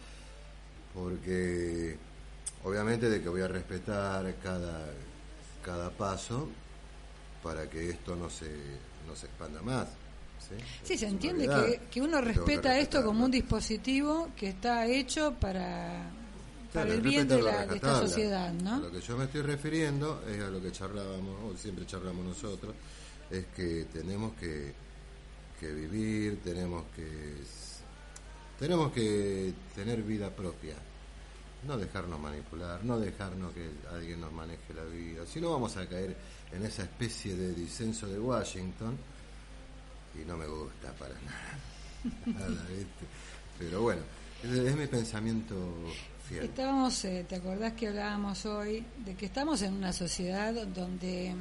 [0.93, 1.97] porque
[2.65, 4.91] obviamente de que voy a respetar cada,
[5.65, 6.49] cada paso
[7.43, 8.51] para que esto no se,
[9.07, 9.89] no se expanda más.
[10.83, 16.11] Sí, se entiende que, que uno respeta esto como un dispositivo que está hecho para
[16.73, 18.77] para el bien de, la, esta sociedad, ¿no?
[18.77, 22.25] A lo que yo me estoy refiriendo es a lo que charlábamos, o siempre charlamos
[22.25, 22.75] nosotros,
[23.31, 24.73] es que tenemos que,
[25.61, 27.35] que vivir, tenemos que
[28.59, 30.77] tenemos que tener vida propia,
[31.67, 35.87] no dejarnos manipular, no dejarnos que alguien nos maneje la vida, si no vamos a
[35.87, 36.17] caer
[36.55, 38.97] en esa especie de disenso de Washington
[40.21, 41.59] y no me gusta para nada,
[43.59, 44.03] pero bueno,
[44.43, 45.55] es mi pensamiento
[46.41, 51.35] Estábamos, eh, ¿te acordás que hablábamos hoy de que estamos en una sociedad donde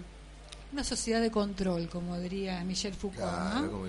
[0.74, 3.84] una sociedad de control, como diría Michel Foucault, ¿no?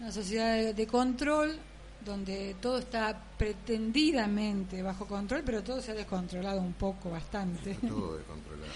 [0.00, 1.58] Una sociedad de, control
[2.04, 7.74] donde todo está pretendidamente bajo control, pero todo se ha descontrolado un poco, bastante.
[7.74, 8.72] todo descontrolado.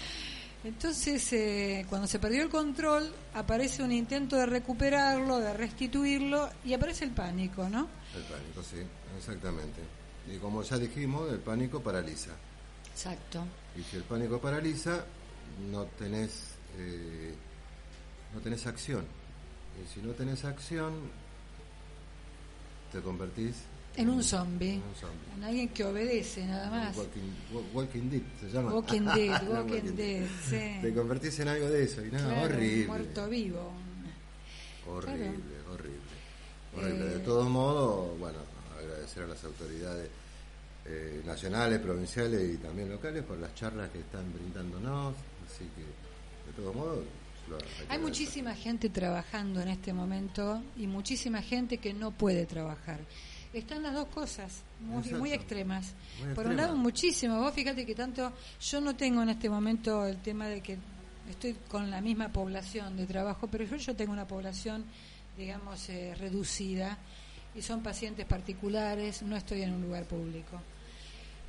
[0.63, 6.73] Entonces, eh, cuando se perdió el control, aparece un intento de recuperarlo, de restituirlo, y
[6.73, 7.87] aparece el pánico, ¿no?
[8.13, 8.77] El pánico, sí,
[9.17, 9.81] exactamente.
[10.27, 12.31] Y como ya dijimos, el pánico paraliza.
[12.91, 13.45] Exacto.
[13.77, 15.05] Y si el pánico paraliza,
[15.71, 17.33] no tenés, eh,
[18.33, 19.05] no tenés acción.
[19.81, 20.93] Y si no tenés acción,
[22.91, 23.55] te convertís
[23.99, 24.81] en un zombie.
[25.35, 26.97] En, alguien que obedece, nada más.
[27.73, 28.73] Walking, Dead se llama.
[28.73, 30.79] Walking Dead, Walking Dead, sí.
[30.81, 32.87] Te convertís en algo de eso y nada, horrible.
[32.87, 33.73] Muerto vivo.
[34.87, 35.27] Horrible,
[35.69, 35.99] horrible.
[36.75, 37.05] Horrible.
[37.05, 38.37] De eh, todos modos, bueno,
[38.79, 40.09] agradecer a las autoridades
[40.85, 45.13] eh, nacionales, provinciales y también locales por las charlas que están brindándonos.
[45.45, 46.99] Así que, de todos modos,
[47.89, 52.99] hay, hay muchísima gente trabajando en este momento y muchísima gente que no puede trabajar.
[53.51, 55.93] Están las dos cosas muy, muy extremas.
[56.35, 57.39] Por un lado, muchísimo.
[57.39, 58.31] Vos fíjate que tanto
[58.61, 60.77] yo no tengo en este momento el tema de que
[61.29, 64.85] estoy con la misma población de trabajo, pero yo, yo tengo una población,
[65.37, 66.97] digamos, eh, reducida
[67.55, 70.61] y son pacientes particulares, no estoy en un lugar público.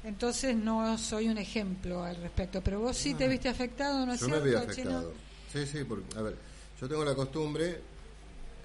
[0.03, 4.20] Entonces no soy un ejemplo al respecto, pero vos sí te viste afectado, ¿no es
[4.20, 4.38] cierto?
[4.38, 5.12] Yo me vi afectado.
[5.53, 6.36] Sí, sí, porque, a ver,
[6.80, 7.80] yo tengo la costumbre,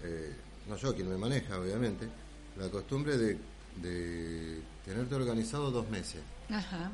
[0.03, 0.33] eh,
[0.69, 2.07] no yo quien me maneja, obviamente,
[2.57, 3.37] la costumbre de,
[3.81, 6.21] de tenerte organizado dos meses.
[6.49, 6.91] Ajá.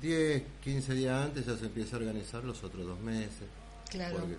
[0.00, 3.48] 10, 15 días antes ya se empieza a organizar los otros dos meses.
[3.90, 4.18] Claro.
[4.18, 4.36] Porque,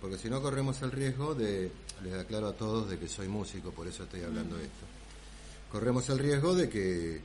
[0.00, 1.70] porque si no corremos el riesgo de,
[2.02, 4.86] les aclaro a todos de que soy músico, por eso estoy hablando de esto.
[5.72, 7.20] Corremos el riesgo de que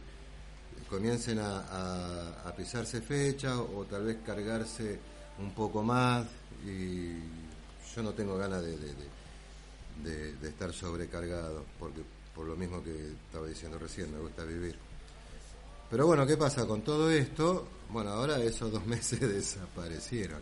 [0.89, 4.99] comiencen a, a, pisarse fechas o tal vez cargarse
[5.39, 6.27] un poco más
[6.65, 7.13] y
[7.95, 12.01] yo no tengo ganas de, de, de, estar sobrecargado porque
[12.36, 14.75] por lo mismo que estaba diciendo recién me gusta vivir.
[15.89, 20.41] Pero bueno qué pasa con todo esto bueno ahora esos dos meses desaparecieron.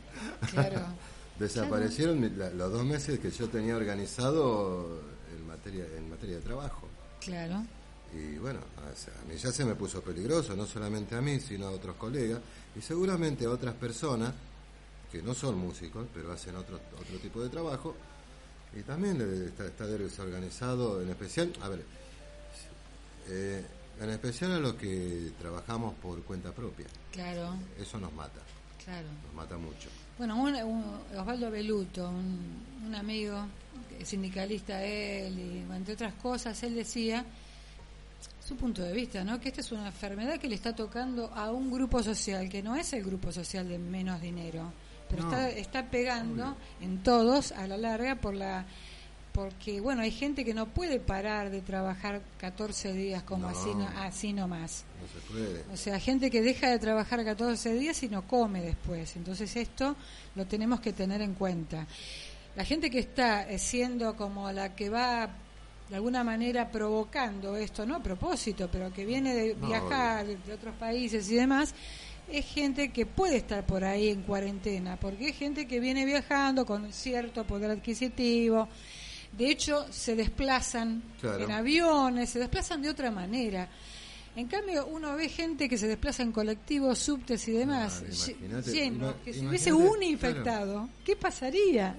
[0.52, 0.82] Claro.
[1.40, 2.22] Desaparecieron
[2.56, 5.00] los dos meses que yo tenía organizado
[5.36, 6.88] en materia en materia de trabajo.
[7.20, 7.64] Claro.
[8.14, 11.72] Y bueno, a mí ya se me puso peligroso, no solamente a mí, sino a
[11.72, 12.42] otros colegas
[12.76, 14.34] y seguramente a otras personas
[15.12, 17.96] que no son músicos, pero hacen otro, otro tipo de trabajo.
[18.78, 21.84] Y también está, está desorganizado, en especial, a ver,
[23.28, 23.66] eh,
[24.00, 26.88] en especial a los que trabajamos por cuenta propia.
[27.12, 27.56] Claro.
[27.78, 28.40] Eso nos mata.
[28.84, 29.08] Claro.
[29.26, 29.90] Nos mata mucho.
[30.18, 30.44] Bueno,
[31.18, 33.46] Osvaldo Beluto, un, amigo
[34.04, 37.26] sindicalista él, y entre otras cosas, él decía
[38.46, 39.40] su punto de vista, ¿no?
[39.40, 42.76] Que esta es una enfermedad que le está tocando a un grupo social que no
[42.76, 44.74] es el grupo social de menos dinero,
[45.12, 48.66] pero está, está pegando en todos a la larga por la
[49.34, 53.88] porque bueno hay gente que no puede parar de trabajar 14 días como así no,
[53.98, 54.84] así nomás.
[55.02, 55.74] No se puede.
[55.74, 59.16] o sea gente que deja de trabajar 14 días y no come después.
[59.16, 59.96] Entonces esto
[60.36, 61.86] lo tenemos que tener en cuenta.
[62.56, 65.30] La gente que está eh, siendo como la que va
[65.90, 70.74] de alguna manera provocando esto no a propósito pero que viene de viajar de otros
[70.76, 71.76] países y demás
[72.30, 76.66] es gente que puede estar por ahí en cuarentena, porque es gente que viene viajando
[76.66, 78.68] con cierto poder adquisitivo,
[79.38, 83.70] de hecho, se desplazan en aviones, se desplazan de otra manera.
[84.36, 88.04] En cambio, uno ve gente que se desplaza en colectivos, subtes y demás,
[88.66, 91.96] lleno, que si hubiese un infectado, ¿qué pasaría?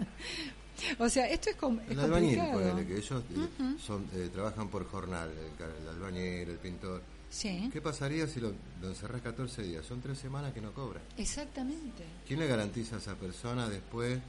[0.99, 2.41] O sea, esto es, com el albañil,
[2.87, 7.03] que ellos eh, son, eh, trabajan por jornal, el, albañil, el pintor.
[7.33, 7.71] Sí.
[7.73, 9.87] ¿Qué pasaría si lo, lo encerrás 14 días?
[9.87, 11.01] Son tres semanas que no cobra.
[11.17, 12.05] Exactamente.
[12.29, 14.21] ¿Quién le garantiza a esa persona después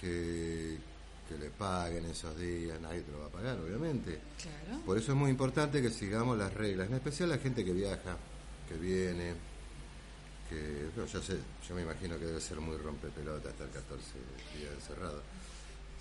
[0.00, 0.78] que,
[1.30, 4.18] que le paguen esos días, nadie te lo va a pagar, obviamente.
[4.84, 8.16] Por eso es muy importante que sigamos las reglas, en especial la gente que viaja,
[8.68, 9.34] que viene,
[10.48, 14.04] que yo sé, yo me imagino que debe ser muy rompepelota estar 14
[14.58, 15.22] días encerrado.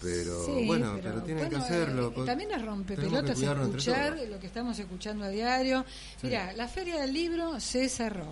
[0.01, 2.13] Pero bueno, pero, tienen que hacerlo.
[2.15, 5.85] Eh, también es rompepelotas escuchar lo que estamos escuchando a diario.
[6.21, 8.27] Mira, la Feria del Libro se cerró.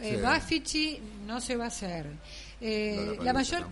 [0.00, 2.06] Eh, Bafichi no se va a hacer.
[2.60, 3.68] Eh, la, mayor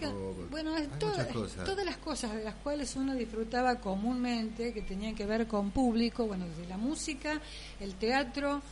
[0.48, 5.72] bueno todas las cosas de las cuales uno disfrutaba comúnmente que tenían que ver con
[5.72, 7.40] público bueno desde la música
[7.80, 8.62] el teatro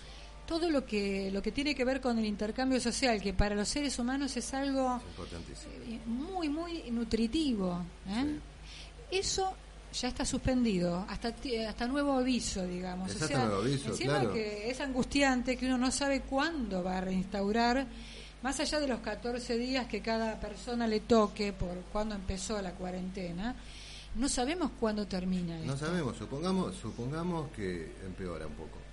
[0.47, 3.69] todo lo que lo que tiene que ver con el intercambio social que para los
[3.69, 5.01] seres humanos es algo
[5.89, 8.39] eh, muy muy nutritivo ¿eh?
[9.11, 9.55] eso
[9.93, 11.35] ya está suspendido hasta
[11.69, 16.83] hasta nuevo aviso digamos o sea encima que es angustiante que uno no sabe cuándo
[16.83, 17.87] va a reinstaurar
[18.45, 22.73] más allá de los 14 días que cada persona le toque por cuando empezó la
[22.73, 23.57] cuarentena,
[24.17, 25.57] no sabemos cuándo termina.
[25.61, 28.84] No sabemos, supongamos, supongamos que empeora un poco.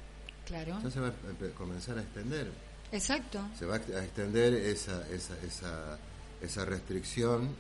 [0.45, 0.79] Claro.
[0.89, 1.13] Se va a
[1.55, 2.51] comenzar a extender.
[2.91, 3.39] Exacto.
[3.57, 5.97] Se va a extender esa, esa, esa,
[6.41, 7.55] esa restricción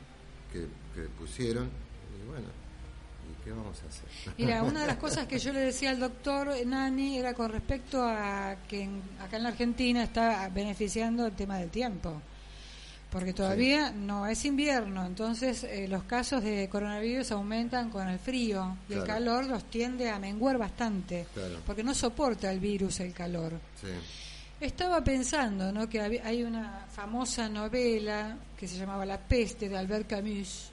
[0.51, 1.65] que, que pusieron.
[1.65, 2.47] Y bueno,
[3.43, 4.33] ¿Qué vamos a hacer?
[4.37, 8.03] Mira, una de las cosas que yo le decía al doctor Nani era con respecto
[8.03, 12.21] a que acá en la Argentina está beneficiando el tema del tiempo.
[13.11, 18.77] Porque todavía no es invierno, entonces eh, los casos de coronavirus aumentan con el frío
[18.87, 21.27] y el calor los tiende a menguar bastante,
[21.65, 23.53] porque no soporta el virus el calor.
[24.61, 25.89] Estaba pensando ¿no?
[25.89, 30.71] que hay una famosa novela que se llamaba La peste de Albert Camus,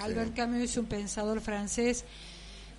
[0.00, 2.04] Albert Camus es un pensador francés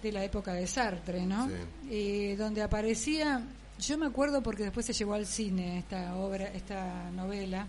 [0.01, 1.49] de la época de Sartre, ¿no?
[1.89, 2.35] Sí.
[2.35, 3.43] donde aparecía,
[3.79, 7.67] yo me acuerdo porque después se llevó al cine esta obra, esta novela,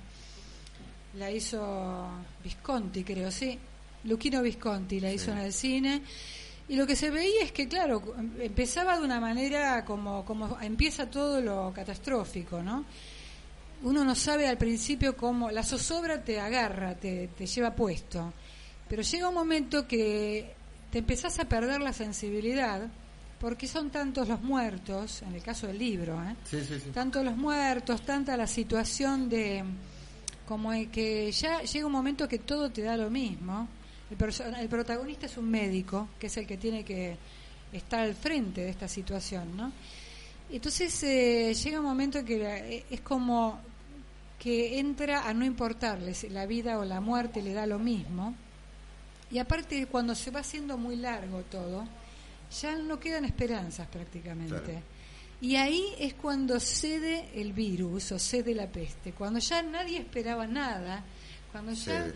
[1.18, 2.08] la hizo
[2.42, 3.58] Visconti, creo, sí,
[4.04, 6.02] Luquino Visconti la hizo en el cine.
[6.68, 11.10] Y lo que se veía es que, claro, empezaba de una manera como, como empieza
[11.10, 12.84] todo lo catastrófico, ¿no?
[13.82, 18.32] Uno no sabe al principio cómo, la zozobra te agarra, te, te lleva puesto.
[18.88, 20.54] Pero llega un momento que
[20.90, 22.88] te empezás a perder la sensibilidad
[23.40, 26.36] porque son tantos los muertos, en el caso del libro, ¿eh?
[26.94, 29.64] tantos los muertos, tanta la situación de
[30.47, 33.68] como que ya llega un momento que todo te da lo mismo.
[34.11, 37.16] El, el protagonista es un médico, que es el que tiene que
[37.72, 39.72] estar al frente de esta situación, ¿no?
[40.51, 43.59] Entonces eh, llega un momento que eh, es como
[44.38, 48.34] que entra a no importarles la vida o la muerte, le da lo mismo
[49.32, 51.88] y aparte, cuando se va haciendo muy largo todo,
[52.61, 54.82] ya no quedan esperanzas prácticamente.
[55.43, 60.47] Y ahí es cuando cede el virus o cede la peste, cuando ya nadie esperaba
[60.47, 61.03] nada,
[61.51, 62.07] cuando ya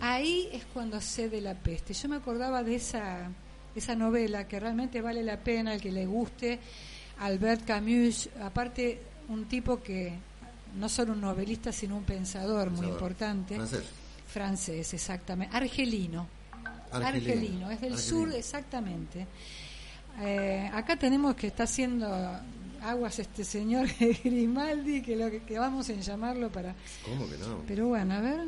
[0.00, 1.92] ahí es cuando cede la peste.
[1.94, 3.28] Yo me acordaba de esa
[3.74, 6.60] esa novela que realmente vale la pena el que le guste,
[7.18, 10.12] Albert Camus, aparte un tipo que
[10.78, 13.84] no solo un novelista sino un pensador muy importante, francés,
[14.28, 16.28] francés exactamente, argelino.
[16.92, 19.26] Argelino, es del sur exactamente.
[20.20, 22.06] Eh, acá tenemos que está haciendo
[22.82, 23.88] aguas este señor
[24.24, 26.74] Grimaldi, que lo que, vamos a llamarlo para...
[27.04, 27.62] ¿Cómo que no?
[27.66, 28.46] Pero bueno, a ver,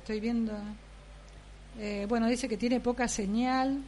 [0.00, 0.52] estoy viendo...
[1.78, 3.82] Eh, bueno, dice que tiene poca señal,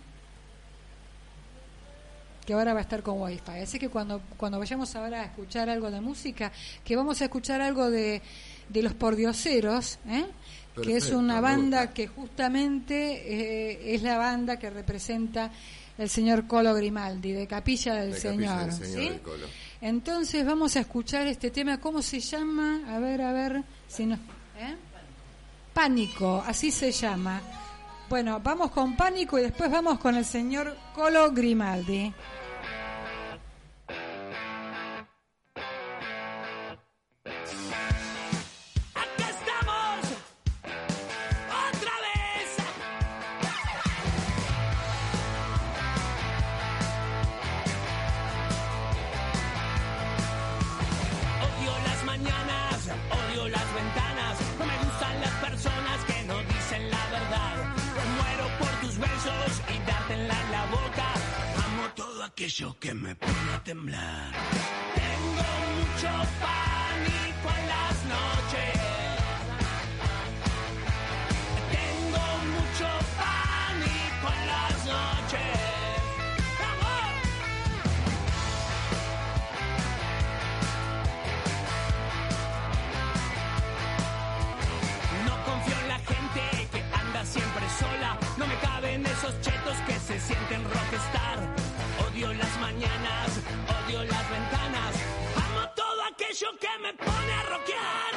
[2.46, 3.58] que ahora va a estar con wifi.
[3.62, 6.52] Así que cuando, cuando vayamos ahora a escuchar algo de música,
[6.84, 8.22] que vamos a escuchar algo de,
[8.68, 10.26] de los pordioseros, ¿eh?
[10.80, 15.50] que es una banda que justamente eh, es la banda que representa
[15.98, 18.70] el señor Colo Grimaldi, de Capilla del Señor.
[19.82, 22.82] Entonces vamos a escuchar este tema, ¿cómo se llama?
[22.88, 24.14] A ver, a ver, si no...
[24.56, 24.76] ¿eh?
[25.74, 27.40] Pánico, así se llama.
[28.08, 32.14] Bueno, vamos con Pánico y después vamos con el señor Colo Grimaldi.
[62.32, 64.32] Aquello que me pone a temblar.
[64.94, 68.72] Tengo mucho pánico en las noches.
[71.76, 72.24] Tengo
[72.56, 72.88] mucho
[73.20, 75.58] pánico en las noches.
[85.26, 88.18] No confío en la gente que anda siempre sola.
[88.38, 91.51] No me caben esos chetos que se sienten rockstar
[92.22, 94.94] Odio las mañanas, odio las ventanas.
[95.34, 98.11] Amo todo aquello que me pone a rockear.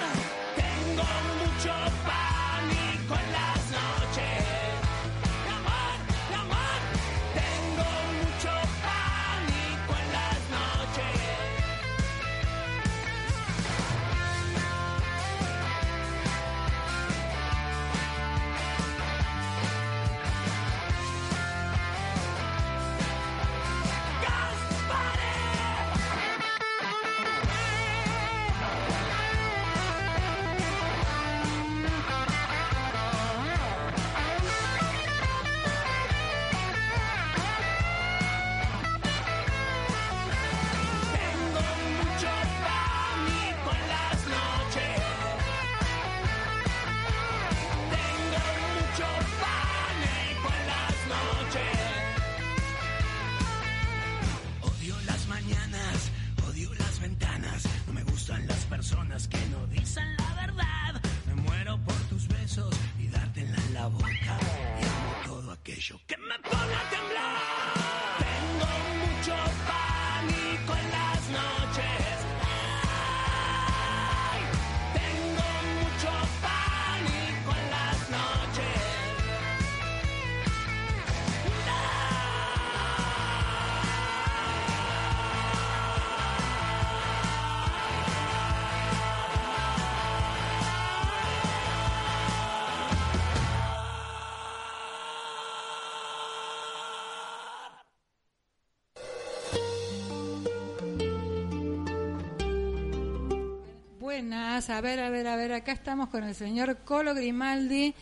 [104.69, 107.93] A ver, a ver, a ver, acá estamos con el señor Colo Grimaldi.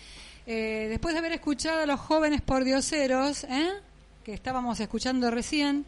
[0.45, 3.69] Eh, después de haber escuchado a los jóvenes pordioseros, ¿eh?
[4.23, 5.85] que estábamos escuchando recién.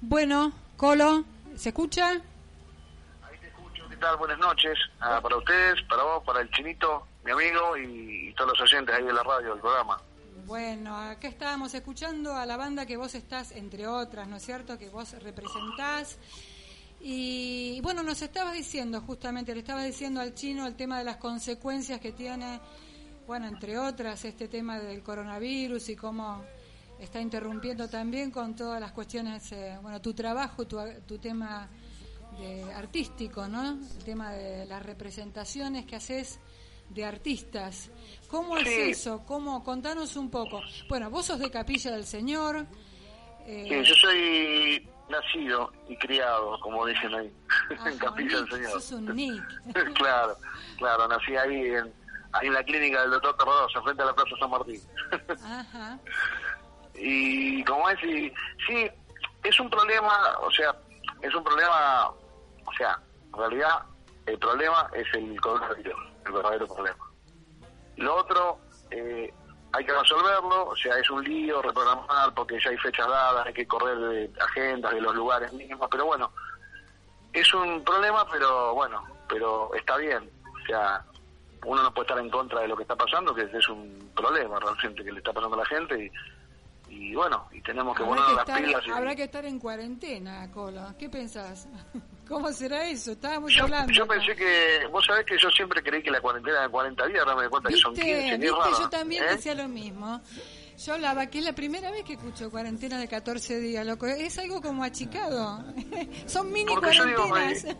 [0.00, 1.24] Bueno, Colo,
[1.56, 2.12] ¿se escucha?
[2.12, 4.16] Ahí te escucho, ¿qué tal?
[4.16, 4.78] Buenas noches.
[5.00, 8.94] Ah, para ustedes, para vos, para el chinito, mi amigo y, y todos los oyentes
[8.94, 10.00] ahí de la radio, del programa.
[10.46, 14.78] Bueno, acá estábamos escuchando a la banda que vos estás, entre otras, ¿no es cierto?,
[14.78, 16.18] que vos representás.
[17.08, 21.18] Y bueno, nos estabas diciendo, justamente, le estabas diciendo al chino el tema de las
[21.18, 22.58] consecuencias que tiene,
[23.28, 26.42] bueno, entre otras, este tema del coronavirus y cómo
[26.98, 31.68] está interrumpiendo también con todas las cuestiones, eh, bueno, tu trabajo, tu, tu tema
[32.40, 33.78] de artístico, ¿no?
[33.98, 36.40] El tema de las representaciones que haces
[36.90, 37.88] de artistas.
[38.28, 39.22] ¿Cómo es eso?
[39.24, 39.62] ¿Cómo?
[39.62, 40.60] Contanos un poco.
[40.88, 42.66] Bueno, vos sos de Capilla del Señor.
[43.46, 47.32] eh, Sí, yo soy nacido y criado, como dicen ahí,
[47.86, 48.70] en Capilla del Señor.
[48.70, 49.42] sos un Nick.
[49.94, 50.36] claro,
[50.78, 51.92] claro, nací ahí en,
[52.32, 54.80] ahí en la clínica del doctor Terrodosa, frente a la Plaza San Martín.
[55.44, 55.98] Ajá.
[56.94, 58.32] y como es, y,
[58.66, 58.90] sí,
[59.44, 60.74] es un problema, o sea,
[61.22, 62.98] es un problema, o sea,
[63.32, 63.82] en realidad
[64.26, 65.94] el problema es el coronavirus,
[66.26, 67.06] el verdadero problema.
[67.96, 68.58] Lo otro,
[68.90, 69.32] eh,
[69.76, 73.52] hay que resolverlo, o sea, es un lío reprogramar porque ya hay fechas dadas, hay
[73.52, 76.32] que correr de agendas de los lugares mismos, pero bueno,
[77.32, 80.30] es un problema, pero bueno, pero está bien.
[80.44, 81.04] O sea,
[81.64, 84.58] uno no puede estar en contra de lo que está pasando, que es un problema
[84.58, 86.10] realmente que le está pasando a la gente
[86.88, 88.82] y, y bueno, y tenemos que poner las estar, pilas.
[88.86, 90.94] y- habrá que estar en cuarentena, Colo.
[90.98, 91.68] ¿Qué pensás?
[92.28, 93.12] ¿Cómo será eso?
[93.12, 93.92] Estábamos Yo, hablando.
[93.92, 97.20] yo pensé que, vos sabés que yo siempre creí que la cuarentena de 40 días,
[97.20, 98.06] ahora me doy cuenta que son ¿Viste?
[98.06, 98.58] 15, ni ¿Viste?
[98.58, 99.26] raro, Yo también ¿eh?
[99.30, 100.20] decía lo mismo.
[100.84, 104.06] Yo hablaba que es la primera vez que escucho cuarentena de 14 días, loco.
[104.06, 105.64] Es algo como achicado.
[106.26, 107.76] Son mini Porque digo, cuarentenas.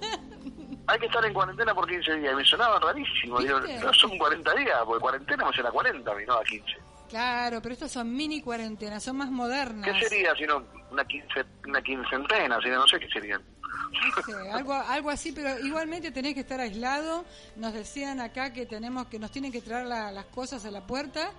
[0.86, 4.54] Hay que estar en cuarentena por 15 días, y me sonaba rarísimo, no son 40
[4.54, 6.64] días, porque cuarentena me suena a 40, a mí, no a 15.
[7.08, 9.84] Claro, pero estas son mini cuarentenas, son más modernas.
[9.84, 12.60] ¿Qué sería si no una, quince, una quincentena?
[12.62, 13.42] Si no, no sé qué serían.
[14.16, 17.24] No sé, algo, algo así, pero igualmente tenés que estar aislado.
[17.56, 20.86] Nos decían acá que tenemos que nos tienen que traer la- las cosas a la
[20.86, 21.30] puerta.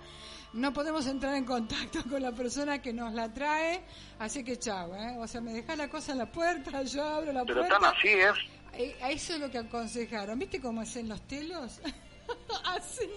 [0.54, 3.84] No podemos entrar en contacto con la persona que nos la trae,
[4.20, 5.16] así que chao, ¿eh?
[5.20, 7.80] O sea, me dejas la cosa en la puerta, yo abro la Pero puerta.
[7.80, 8.34] tan así es.
[8.74, 10.38] Eh, a Eso es lo que aconsejaron.
[10.40, 11.80] ¿Viste cómo es en los telos?
[12.66, 13.10] Así,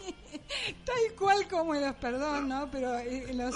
[0.84, 2.70] tal cual como los, perdón, ¿no?
[2.70, 3.54] Pero eh, en los...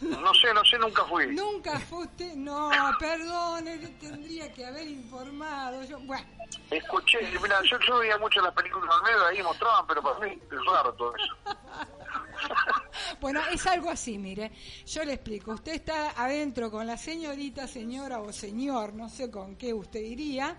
[0.00, 1.26] No sé, no sé, nunca fui.
[1.34, 5.82] Nunca fuiste, no, perdón, él tendría que haber informado.
[5.84, 6.26] Yo, bueno,
[6.70, 10.32] Escuché, mira, yo, yo veía mucho las películas de Almeida, ahí mostraban, pero para mí
[10.32, 11.34] es raro todo eso.
[13.20, 14.50] bueno, es algo así, mire.
[14.86, 15.52] Yo le explico.
[15.52, 20.56] Usted está adentro con la señorita, señora o señor, no sé con qué usted iría.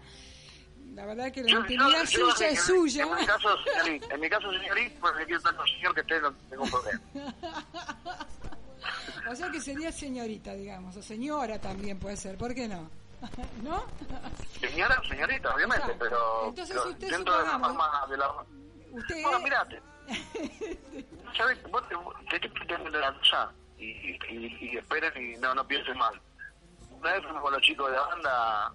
[0.96, 3.04] La verdad que la Yo- intimidad yo- yo- suya en- es suya.
[3.04, 6.02] En mi caso, señorita, en mi caso, señorita, pues quiero estar con el señor que
[6.02, 7.02] esté, no tengo problema.
[9.28, 12.88] O sea que sería señorita, digamos, o señora también puede ser, ¿por qué no?
[13.64, 13.84] ¿No?
[14.60, 16.06] Señora, señorita, obviamente, Exacto.
[16.06, 18.32] pero, Entonces pero usted, dentro de la forma de la...
[18.92, 19.24] Usted...
[19.24, 19.82] Bueno, mirate.
[21.36, 21.58] ¿Sabes?
[21.72, 21.84] Vos
[22.30, 24.20] te- que tener la cosa y, y,
[24.62, 26.22] y esperen y no, no piensen mal.
[26.92, 28.72] Una vez fuimos con los chicos de la banda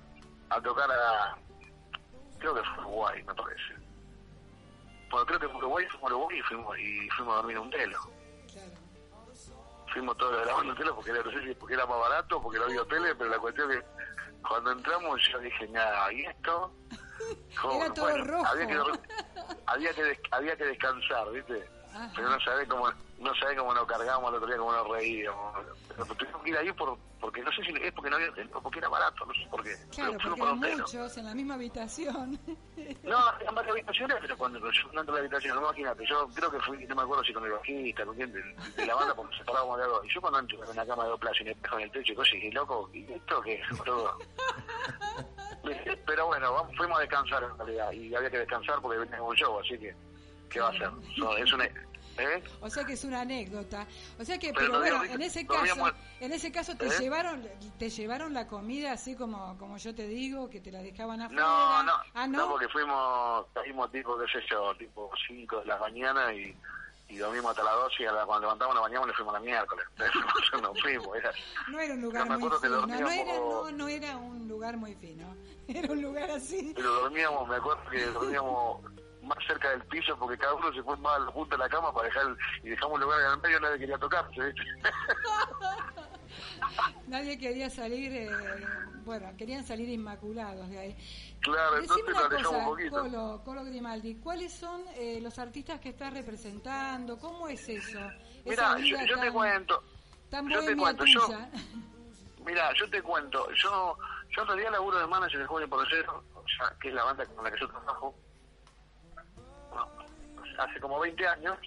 [0.51, 1.39] a tocar a...
[2.41, 3.75] Creo que fue Uruguay, me parece.
[5.11, 7.63] Bueno, creo que fue Uruguay, fuimos a Uruguay y fuimos, y fuimos a dormir en
[7.63, 7.99] un telo.
[9.93, 11.87] Fuimos todos de la banda en un telo porque era, no sé si porque era
[11.87, 13.85] más barato, porque no había hoteles, pero la cuestión es que
[14.47, 16.73] cuando entramos yo dije, nada, ¿y esto?
[17.77, 18.47] Era todo rojo.
[18.47, 18.79] Había que,
[19.67, 21.69] había que, había que descansar, ¿viste?
[21.95, 22.13] Ajá.
[22.17, 22.89] Pero no sabés cómo,
[23.19, 25.55] no sabés cómo nos cargábamos el otro día, cómo nos reíamos.
[25.89, 28.29] Pero tuvimos que ir ahí por, porque no sé si es porque no había
[28.63, 29.75] porque era barato, no sé por qué.
[29.91, 32.39] Claro, Pero porque eran muchos en la misma habitación.
[33.05, 36.29] No, había varias habitaciones, pero cuando yo no entro a la habitación, no imagínate, yo
[36.35, 38.43] creo que fui, no me acuerdo si con el bajista, con quién, de,
[38.77, 40.05] de la banda, porque nos separábamos de algo.
[40.05, 41.91] Y yo cuando entro en una cama de dos plazas y me espejo en el
[41.93, 43.85] techo y cosas, y loco, ¿y esto qué es?
[43.85, 44.19] Todo.
[46.07, 49.37] Pero bueno, vamos- fuimos a descansar en realidad, y había que descansar porque venía un
[49.37, 49.95] show, así que,
[50.51, 50.91] ¿qué va a hacer?
[51.17, 51.65] No, es una...
[51.65, 52.43] ¿eh?
[52.61, 53.87] O sea que es una anécdota.
[54.19, 56.87] O sea que, Pero pero, no bueno, en ese no caso, en ese caso te
[56.87, 56.91] ¿Eh?
[57.01, 57.49] llevaron,
[57.79, 61.43] te llevaron la comida así como, como yo te digo, que te la dejaban afuera.
[61.43, 62.49] No, no, Ah, no, no.
[62.51, 66.55] porque fuimos, salimos tipo, qué sé yo, tipo 5 de la mañana y,
[67.09, 69.41] y dormimos hasta las 12 y a la- cuando levantamos nos bañamos nos fuimos la
[69.41, 69.87] miércoles.
[70.61, 71.33] Nos fuimos, era...
[71.69, 72.87] No era un lugar me muy fino.
[72.87, 75.35] No era, no, no era un lugar muy fino.
[75.69, 76.73] Era un lugar así.
[76.75, 78.81] Pero dormíamos, me acuerdo que dormíamos
[79.31, 82.09] más cerca del piso porque cada uno se fue más junto a la cama para
[82.09, 84.63] dejar y dejamos un lugar en el medio nadie quería tocarse, ¿viste?
[87.09, 88.31] Nadie quería salir, eh,
[89.05, 90.97] bueno, querían salir inmaculados de ahí.
[91.41, 93.01] Claro, Decime entonces una cosa, un poquito.
[93.01, 97.19] Colo, Colo Grimaldi, ¿cuáles son eh, los artistas que estás representando?
[97.19, 97.99] ¿Cómo es eso?
[98.45, 99.83] Mira, yo, te cuento,
[100.31, 101.29] Tan yo te cuento, yo-.
[102.47, 103.99] Mira, yo te cuento, yo
[104.31, 107.05] yo en realidad laburo de manager de Joven por Cero, o sea, que es la
[107.05, 108.15] banda con la que yo trabajo,
[110.61, 111.59] hace como 20 años,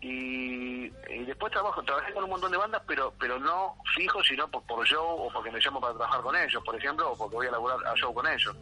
[0.00, 4.46] y, y después trabajo, trabajé con un montón de bandas, pero pero no fijo, sino
[4.48, 7.36] por, por show o porque me llamo para trabajar con ellos, por ejemplo, o porque
[7.36, 8.54] voy a laburar a show con ellos.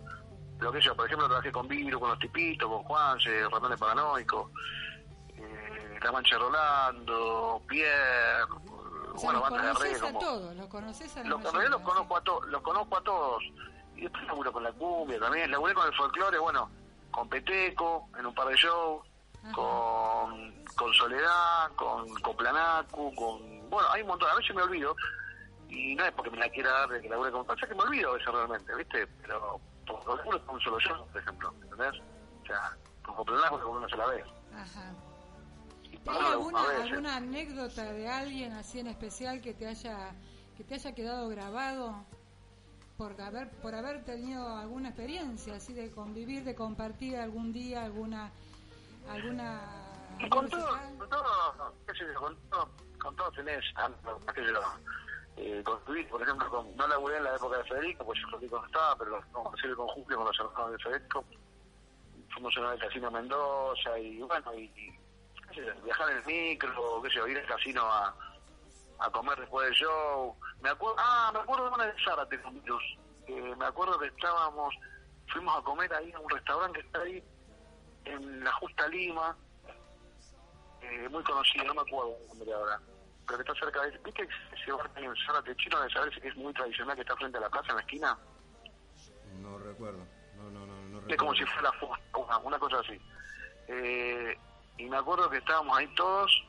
[0.61, 4.51] Lo que yo, por ejemplo, trabajé con Viru, con los tipitos, con Juanse, Ratones Paranoicos,
[5.37, 8.45] eh, La Mancha Rolando, Pierre,
[9.13, 10.21] O sea, bueno, bandas de a como...
[10.21, 13.43] todos, los conoces a Los, mayoría, los conozco a todos, los conozco a todos.
[13.97, 16.71] Y después laburo con la cumbia también, laburé con el folclore, bueno,
[17.11, 19.07] con Peteco, en un par de shows,
[19.53, 23.71] con, con Soledad, con Coplanacu, con...
[23.71, 24.95] Bueno, hay un montón, a veces me olvido,
[25.69, 27.45] y no es porque me la quiera dar de que laburé con...
[27.45, 29.07] Pasa que me olvido a veces realmente, ¿viste?
[29.23, 32.01] Pero por lo laburo con un solo show, por ejemplo, ¿entendés?
[32.43, 34.25] O sea, con Coplanacu con una sola vez.
[34.55, 34.95] Ajá.
[36.07, 36.83] ¿Hay alguna, veces.
[36.85, 40.15] alguna anécdota de alguien así en especial que te haya
[40.57, 42.05] que te haya quedado grabado
[42.97, 48.33] por haber por haber tenido alguna experiencia así de convivir, de compartir algún día alguna
[49.09, 49.61] alguna
[50.19, 52.69] Y con todo, con todo, qué sé yo, con todo,
[53.01, 53.65] con todo tenés,
[54.35, 54.61] qué sé yo,
[55.37, 58.61] eh, construir, por ejemplo, con, no laburé en la época de Federico, pues yo Federico
[58.61, 61.25] no estaba, pero no, hacer con Julio, con los hermanos de Federico,
[62.33, 64.69] fuimos vez al casino Mendoza y bueno, y,
[65.49, 68.15] qué sé, viajar en el micro, qué sé yo, ir al casino a,
[68.99, 70.37] a comer después del show.
[70.61, 72.63] Me acuerdo, ah, me acuerdo de una de Zárate con.
[73.27, 74.75] Eh, me acuerdo que estábamos,
[75.33, 77.25] fuimos a comer ahí a un restaurante que está ahí
[78.05, 79.37] en la Justa Lima,
[80.83, 82.81] eh, muy conocido, no me acuerdo el nombre ahora,
[83.27, 83.99] pero que está cerca de...
[83.99, 87.03] ¿Viste ese bar que hay en Zárate chino de saber si es muy tradicional que
[87.03, 88.19] está frente a la plaza en la esquina?
[89.41, 91.71] No recuerdo, no, no, no, no Es como si fuera
[92.15, 93.01] una, una cosa así.
[93.69, 94.39] Eh,
[94.77, 96.45] y me acuerdo que estábamos ahí todos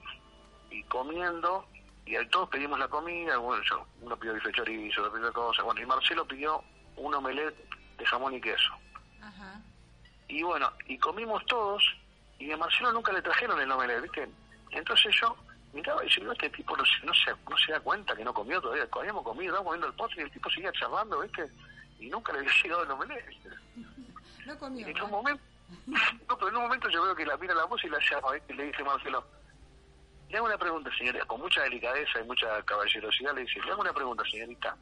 [0.69, 1.65] y comiendo
[2.05, 5.65] y ahí todos pedimos la comida, bueno, yo, uno pidió bife chorizo, otro pidió cosas,
[5.65, 6.63] bueno, y Marcelo pidió
[6.97, 7.55] un omelette
[7.97, 8.73] de jamón y queso.
[10.27, 11.83] Y bueno, y comimos todos,
[12.39, 14.29] y a Marcelo nunca le trajeron el omelette, ¿viste?
[14.71, 15.35] Entonces yo
[15.73, 18.33] miraba y decía, este tipo no se, no, se, no se da cuenta que no
[18.33, 21.45] comió todavía, habíamos comido, estábamos comiendo el postre y el tipo seguía charlando, ¿viste?
[21.99, 23.49] Y nunca le había llegado el omelette, ¿viste?
[24.45, 24.87] No comió.
[24.87, 25.43] En un momento,
[25.87, 28.31] no, pero en un momento yo veo que la mira la voz y la llama,
[28.33, 28.53] ¿viste?
[28.53, 29.25] Y le dice Marcelo,
[30.29, 33.81] le hago una pregunta, señorita, con mucha delicadeza y mucha caballerosidad le dice, le hago
[33.81, 34.75] una pregunta, señorita.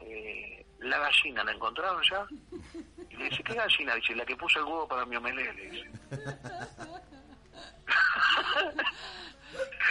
[0.00, 2.26] Eh, ¿La gallina la encontraron ya?
[3.10, 3.94] Y le dice, ¿qué gallina?
[3.94, 5.90] Dice, la que puso el huevo para mi omelé, le dice.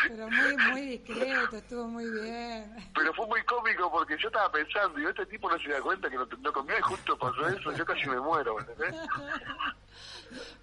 [0.07, 2.71] Pero muy, muy discreto, estuvo muy bien.
[2.93, 6.09] Pero fue muy cómico porque yo estaba pensando, y este tipo no se da cuenta
[6.09, 8.57] que no, no comía y justo pasó eso, yo casi me muero.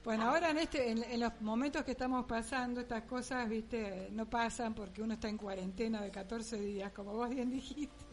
[0.05, 4.75] Bueno, ahora en este, en, los momentos que estamos pasando, estas cosas, viste, no pasan
[4.75, 8.05] porque uno está en cuarentena de 14 días, como vos bien dijiste.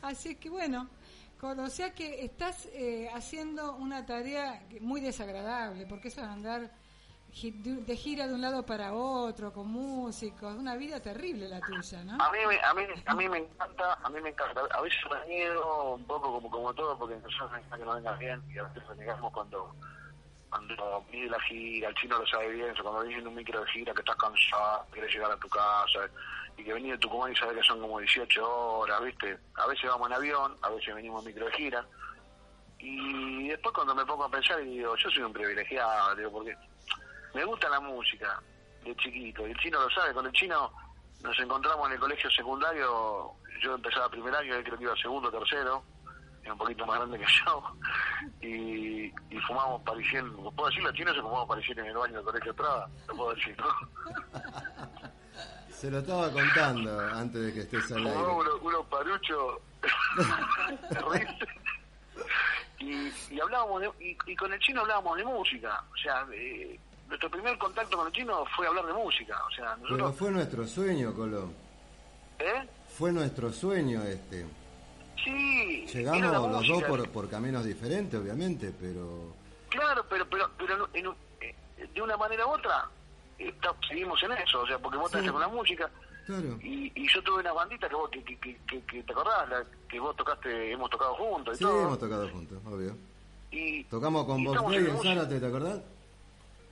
[0.00, 0.88] Así que bueno,
[1.42, 6.70] o sea que estás eh, haciendo una tarea muy desagradable, porque eso es andar
[7.42, 12.22] de gira de un lado para otro, con músicos, una vida terrible la tuya, ¿no?
[12.22, 14.60] A mí, a mí, a mí me encanta, a mí me encanta.
[14.70, 18.12] A veces me miedo un poco como, como todo, porque nosotros necesitamos que no venga
[18.16, 19.74] bien y a veces renegamos cuando
[20.50, 23.66] cuando pide la gira, el chino lo sabe bien, cuando vienes en un micro de
[23.70, 26.00] gira que estás cansado, quieres llegar a tu casa,
[26.56, 29.38] y que venís de Tucumán y sabes que son como 18 horas, ¿viste?
[29.54, 31.86] A veces vamos en avión, a veces venimos en micro de gira,
[32.78, 36.56] y después cuando me pongo a pensar digo, yo soy un privilegiado, digo, porque
[37.34, 38.42] me gusta la música
[38.84, 40.72] de chiquito, y el chino lo sabe, con el chino
[41.22, 45.30] nos encontramos en el colegio secundario, yo empezaba primer año, él creo que iba segundo,
[45.30, 45.84] tercero,
[46.44, 47.62] un poquito más grande que yo,
[48.40, 52.24] y, y fumamos parisien, ¿puedo decir los chinos se fumamos parisien en el baño del
[52.24, 52.88] colegio Prada?
[53.08, 54.91] Lo puedo decir, ¿no?
[55.82, 58.16] Se lo estaba contando antes de que estés al aire.
[58.16, 59.58] Unos uno paruchos
[62.78, 66.78] y, y hablábamos de, y, y, con el chino hablábamos de música, o sea, eh,
[67.08, 69.90] nuestro primer contacto con el chino fue hablar de música, o sea, nosotros...
[69.90, 71.52] Pero fue nuestro sueño, Colón.
[72.38, 72.64] ¿Eh?
[72.96, 74.46] Fue nuestro sueño este.
[75.24, 75.84] Sí.
[75.92, 79.34] Llegamos los dos por, por caminos diferentes, obviamente, pero...
[79.68, 81.06] Claro, pero pero pero en,
[81.40, 81.56] eh,
[81.92, 82.88] de una manera u otra
[83.88, 85.26] seguimos en eso, o sea, porque vos sí.
[85.28, 85.90] con la música.
[86.26, 86.58] Claro.
[86.62, 89.64] Y, y, yo tuve una bandita que vos, que, que, que, que te acordás, la,
[89.88, 91.82] que vos tocaste, hemos tocado juntos y sí, todo.
[91.82, 92.96] hemos tocado juntos, obvio.
[93.50, 95.80] Y, Tocamos con Bob Day en Zárate, ¿te acordás?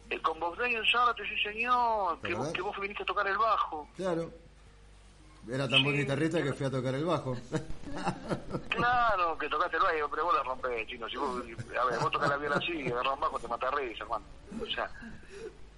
[0.09, 3.27] Eh, con Bob Day en Zárate, sí señor, que vos, que vos viniste a tocar
[3.27, 3.89] el bajo.
[3.97, 4.31] Claro.
[5.49, 7.37] Era tan buen guitarrista que fui a tocar el bajo.
[8.69, 11.09] claro, que tocaste el bajo, pero vos la rompés, chino.
[11.09, 11.43] Si vos,
[11.81, 14.25] a ver, vos tocas la viola así y agarrás un bajo, te mata risa, hermano.
[14.63, 14.91] O sea,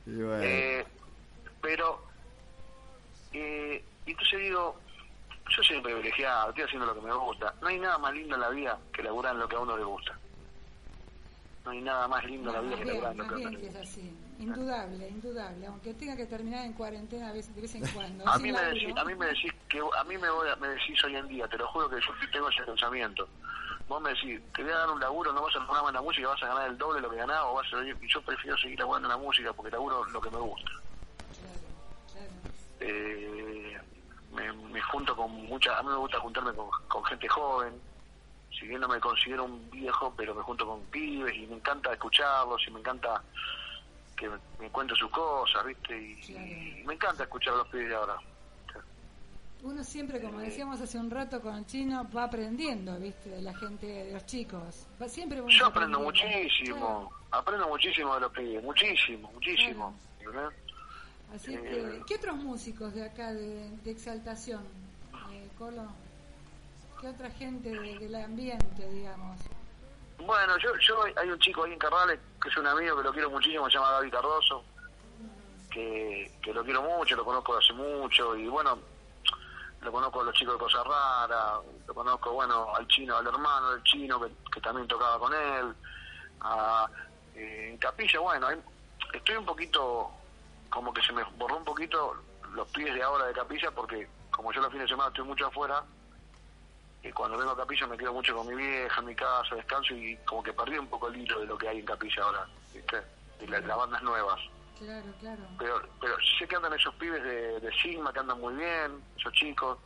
[0.06, 0.42] bueno.
[0.42, 0.84] eh,
[1.60, 2.02] pero,
[3.32, 4.76] eh, entonces digo,
[5.48, 7.54] yo soy un privilegiado, estoy haciendo lo que me gusta.
[7.60, 9.76] No hay nada más lindo en la vida que laburar en lo que a uno
[9.76, 10.18] le gusta.
[11.64, 13.50] No hay nada más lindo en la vida que laburar en lo que a uno
[13.50, 13.80] le gusta.
[13.80, 14.16] Es así.
[14.38, 18.26] Indudable, indudable, aunque tenga que terminar en cuarentena a veces de vez en cuando.
[18.26, 20.68] a, mí me decís, a mí me decís que a mí me, voy a, me
[20.68, 23.28] decís hoy en día, te lo juro que yo tengo ese pensamiento.
[23.88, 26.02] Vos me decís, te voy a dar un laburo, no vas a programar en la
[26.02, 28.22] música, vas a ganar el doble de lo que ganás, o vas a y yo
[28.22, 30.70] prefiero seguir laburando en la música porque laburo lo que me gusta.
[32.80, 33.78] Eh,
[34.32, 37.80] me, me, junto con mucha, a mí me gusta juntarme con, con gente joven,
[38.58, 41.92] si bien no me considero un viejo, pero me junto con pibes y me encanta
[41.92, 43.22] escucharlos y me encanta
[44.16, 44.28] que
[44.58, 45.96] me cuenten sus cosas, ¿viste?
[45.96, 48.16] Y, me encanta escuchar a los pibes de ahora.
[49.62, 53.30] Uno siempre, como decíamos hace un rato con el chino, va aprendiendo, ¿viste?
[53.30, 54.86] De la gente, de los chicos.
[55.00, 57.10] Va siempre Yo aprendo muchísimo, claro.
[57.30, 59.94] aprendo muchísimo de los pibes, muchísimo, muchísimo.
[60.18, 60.50] Claro.
[61.32, 64.64] Así eh, que, ¿qué otros músicos de acá de, de Exaltación,
[65.32, 65.86] eh, Colo?
[67.00, 69.38] ¿Qué otra gente de, del ambiente, digamos?
[70.18, 73.12] Bueno, yo, yo hay un chico ahí en Carrales que es un amigo que lo
[73.12, 74.64] quiero muchísimo, se llama David Cardoso,
[75.70, 78.78] que, que lo quiero mucho, lo conozco hace mucho y bueno,
[79.82, 83.70] lo conozco a los chicos de Cosa Rara, lo conozco, bueno, al chino, al hermano
[83.72, 85.74] del chino que, que también tocaba con él,
[86.40, 86.88] a,
[87.34, 88.48] eh, en Capilla, bueno,
[89.12, 90.10] estoy un poquito,
[90.70, 92.14] como que se me borró un poquito
[92.54, 95.46] los pies de ahora de Capilla porque como yo los fines de semana estoy mucho
[95.46, 95.82] afuera,
[97.02, 100.16] y cuando vengo a Capilla me quedo mucho con mi vieja, mi casa, descanso y
[100.18, 103.02] como que perdí un poco el hilo de lo que hay en Capilla ahora, ¿viste?
[103.40, 104.40] De la- las bandas nuevas.
[104.84, 105.42] Claro, claro.
[105.58, 109.32] Pero, pero sé que andan esos pibes de, de Sigma que andan muy bien, esos
[109.34, 109.78] chicos.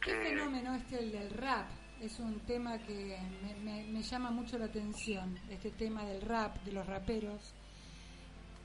[0.00, 1.66] ¿Qué Que, fenómeno este el del rap?
[2.00, 6.56] Es un tema que me, me- me llama mucho la atención, este tema del rap,
[6.64, 7.52] de los raperos,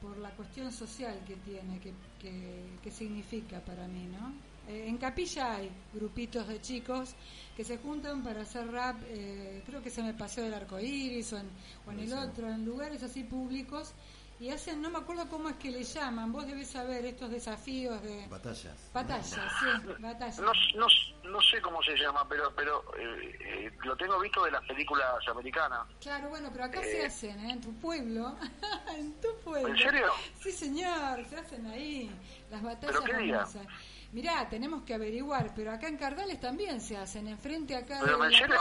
[0.01, 4.33] por la cuestión social que tiene, que, que, que significa para mí, ¿no?
[4.67, 7.15] Eh, en Capilla hay grupitos de chicos
[7.55, 10.79] que se juntan para hacer rap, eh, creo que es en el Paseo del Arco
[10.79, 11.49] Iris o en,
[11.87, 13.93] o en el otro, en lugares así públicos,
[14.39, 18.01] y hacen, no me acuerdo cómo es que le llaman, vos debés saber estos desafíos
[18.01, 18.25] de...
[18.27, 18.73] Batallas.
[18.93, 19.29] Batallas,
[19.59, 20.39] sí, batallas.
[20.39, 20.87] no, no,
[21.29, 25.07] no sé cómo se llama, pero pero eh, eh, lo tengo visto de las películas
[25.29, 25.81] americanas.
[25.99, 26.85] Claro, bueno, pero acá Eh.
[26.91, 27.51] se hacen, ¿eh?
[27.51, 28.35] en tu pueblo.
[28.97, 29.67] en tu pueblo.
[29.69, 30.07] ¿En serio?
[30.41, 32.09] Sí, señor, se hacen ahí.
[32.49, 33.45] Las batallas ¿Pero qué día?
[33.45, 33.67] famosas.
[34.11, 38.25] Mirá, tenemos que averiguar, pero acá en Cardales también se hacen, enfrente acá ¿Pero de
[38.25, 38.57] en la serio,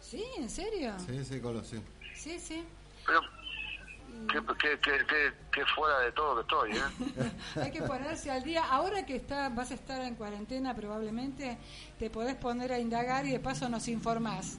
[0.00, 0.16] sí?
[0.16, 0.94] Sí, ¿en serio?
[1.06, 1.80] Sí, sí, Colo, sí.
[2.16, 2.64] Sí, sí.
[3.06, 3.20] Pero
[4.30, 7.32] qué, qué, qué, qué- fuera de todo que estoy, ¿eh?
[7.62, 8.64] Hay que ponerse al día.
[8.64, 11.58] Ahora que está, vas a estar en cuarentena probablemente,
[11.98, 14.58] te podés poner a indagar y de paso nos informás.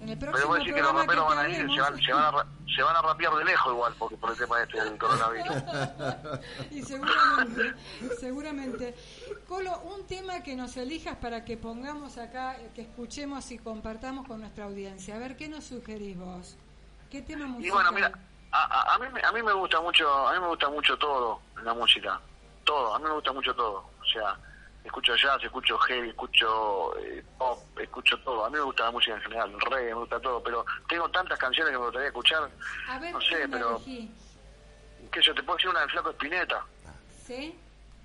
[0.00, 2.04] En el Pero próximo vos decís que los raperos van a ir, se van, haremos-
[2.06, 2.46] se, van a, ra-
[2.76, 5.56] se van a rapear de lejos igual porque por el tema este del coronavirus.
[6.70, 7.74] y seguramente,
[8.20, 8.94] seguramente.
[9.48, 14.40] Colo, un tema que nos elijas para que pongamos acá, que escuchemos y compartamos con
[14.40, 15.16] nuestra audiencia.
[15.16, 16.56] A ver, ¿qué nos sugerís vos?
[17.10, 17.66] ¿Qué tema musical?
[17.66, 18.12] Y bueno, mira,
[18.52, 20.96] a, a, a mí, me- a mí me gusta mucho, a mí me gusta mucho
[20.98, 22.20] todo en la música,
[22.64, 24.38] todo, a mí me gusta mucho todo, o sea,
[24.84, 29.14] escucho jazz, escucho heavy, escucho eh, pop, escucho todo, a mí me gusta la música
[29.16, 32.50] en general, el reggae, me gusta todo, pero tengo tantas canciones que me gustaría escuchar,
[32.88, 36.64] A ver, no sé, pero que yo te puedo decir una del flaco Espineta,
[37.26, 37.58] ¿Sí?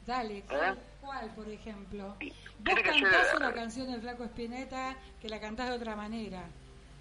[0.05, 0.81] Dale, ¿cuál, ¿Eh?
[0.99, 2.15] cuál, por ejemplo?
[2.59, 6.43] Vos que ser- cantás una canción del Flaco Espineta que la cantás de otra manera,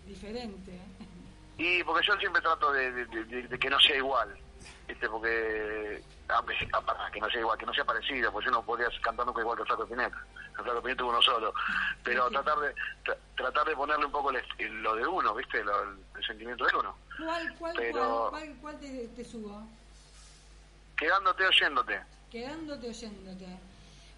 [0.06, 0.78] diferente.
[1.62, 4.34] Y porque yo siempre trato de, de- de- de- de que no sea igual,
[4.88, 5.08] ¿viste?
[5.08, 6.56] porque aunque
[7.12, 9.58] que no sea igual, que no sea parecido, porque yo no podría cantar nunca igual
[9.58, 10.16] que Flaco Espineta,
[10.58, 11.54] el Flaco Espineta es uno solo,
[12.02, 12.74] pero tratar de
[13.04, 15.62] tra- tratar de ponerle un poco el est- el- lo de uno, ¿viste?
[15.62, 16.96] Lo- el, el sentimiento de uno.
[17.18, 19.62] ¿Cuál, cuál, Pero- cuál, cuál, cuál te, te subo?
[20.96, 22.00] Quedándote oyéndote.
[22.30, 23.58] Quedándote oyéndote.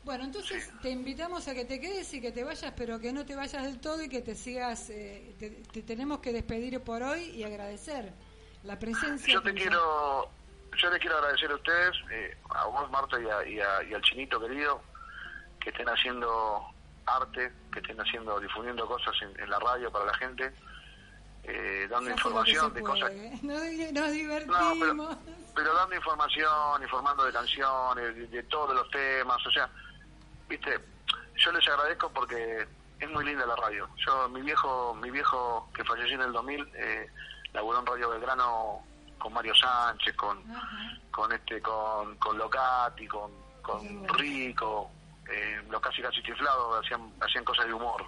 [0.05, 3.25] Bueno, entonces te invitamos a que te quedes y que te vayas, pero que no
[3.25, 4.91] te vayas del todo y que te sigas.
[4.91, 8.13] eh, te, te tenemos que despedir por hoy y agradecer
[8.65, 9.33] la presencia.
[9.33, 10.29] Yo te quiero
[10.77, 13.95] yo les quiero agradecer a ustedes, eh, a vos Marta y, a- y a- y
[13.95, 14.83] al chinito querido,
[15.61, 16.67] que estén haciendo
[17.07, 20.53] arte, que estén haciendo, difundiendo cosas en, en la radio para la gente,
[21.45, 23.13] eh, dando información de puede, cosas.
[23.43, 24.59] Nos, nos No, divertimos.
[24.81, 25.19] pero,
[25.55, 29.71] pero dando información, informando de canciones, de, de todos los temas, o sea,
[30.57, 30.79] viste,
[31.37, 32.67] yo les agradezco porque
[33.01, 33.89] es muy linda la radio.
[33.97, 37.11] Yo, mi viejo, mi viejo que falleció en el 2000, eh,
[37.53, 38.83] laburó en Radio Belgrano
[39.19, 40.43] con Mario Sánchez, con,
[41.11, 43.31] con este, con, con Locati, con,
[43.63, 44.91] con Rico,
[45.31, 48.05] eh, los casi casi chiflados, hacían, hacían cosas de humor.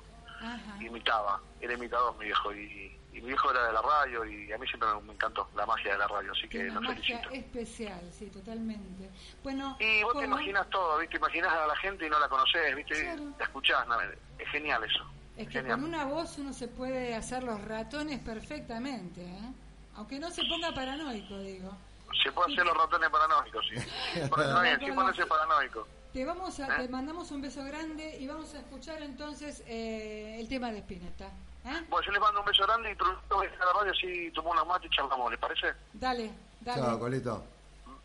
[0.81, 4.59] Imitaba, era imitador mi viejo y, y mi viejo era de la radio y a
[4.59, 7.31] mí siempre me, encantó la magia de la radio, así que Una lo magia felicito.
[7.31, 9.11] especial, sí, totalmente.
[9.43, 11.17] Bueno, Y vos te imaginas todo, ¿viste?
[11.17, 13.03] Imaginás a la gente y no la conocés, ¿viste?
[13.03, 13.25] Claro.
[13.39, 15.05] La escuchás, no, es genial eso.
[15.37, 15.81] Es que genial.
[15.81, 19.53] con una voz uno se puede hacer los ratones perfectamente, ¿eh?
[19.95, 21.75] Aunque no se ponga paranoico, digo.
[22.23, 24.21] Se puede hacer los ratones paranoicos, sí.
[24.95, 25.89] Ponerse paranoico.
[26.13, 26.87] Te vamos a, ¿Eh?
[26.87, 31.31] te mandamos un beso grande y vamos a escuchar entonces eh, el tema de Spinetta.
[31.67, 31.85] ¿Eh?
[31.89, 34.31] Bueno, yo les mando un beso grande y producto que está en la radio así
[34.33, 35.67] tomamos una mate y charlamos, ¿les parece?
[35.93, 36.31] Dale,
[36.61, 36.83] dale.
[36.83, 37.45] Chao, Colito.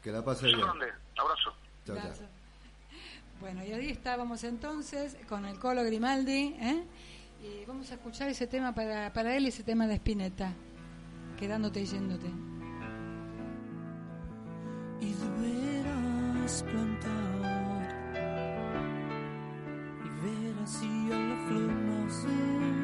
[0.04, 0.68] Que la pase Beso bien.
[0.68, 1.54] grande, abrazo.
[1.86, 2.28] Chao, chao.
[3.40, 6.84] Bueno, y ahí estábamos entonces con el Colo Grimaldi, ¿eh?
[7.42, 10.54] Y vamos a escuchar ese tema para, para él, ese tema de Spinetta,
[11.40, 12.28] quedándote y yéndote.
[15.02, 17.10] y deberás plantar
[20.06, 22.81] y ver así a la flor nacer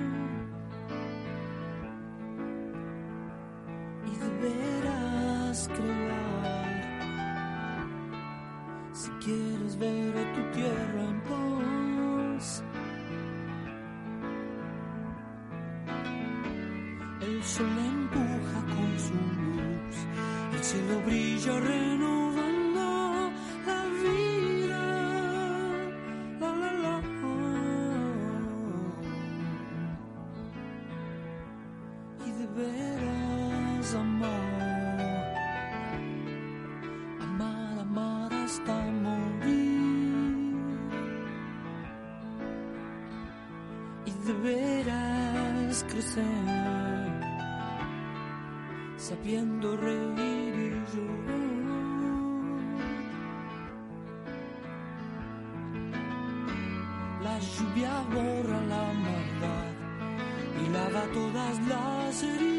[8.93, 12.63] Si quieres ver a tu tierra en paz,
[17.21, 19.97] el sol empuja con su luz,
[20.53, 23.31] el cielo brilla renovando
[23.65, 24.83] la vida.
[26.39, 26.95] La, la, la.
[32.27, 33.06] Y de veras
[38.57, 40.55] hasta morir.
[44.05, 46.23] Y de veras crecer,
[48.97, 51.47] sabiendo reír y llorar.
[57.23, 59.73] La lluvia borra la maldad
[60.63, 62.56] y lava todas las heridas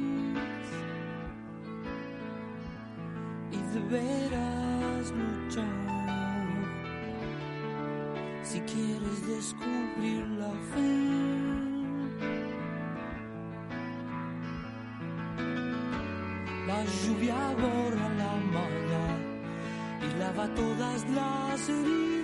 [3.52, 5.90] Y deberás luchar
[8.44, 10.92] si quieres descubrir la fe.
[16.68, 19.20] La lluvia borra la maldad
[20.08, 22.19] y lava todas las heridas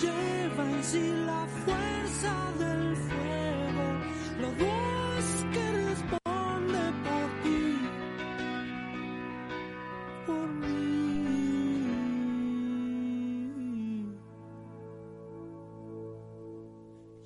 [0.00, 3.86] lleva en sí la fuerza del fuego,
[4.40, 7.64] la voz que responde por ti,
[10.26, 10.86] por mí.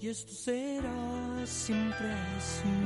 [0.01, 2.79] Y esto será siempre así,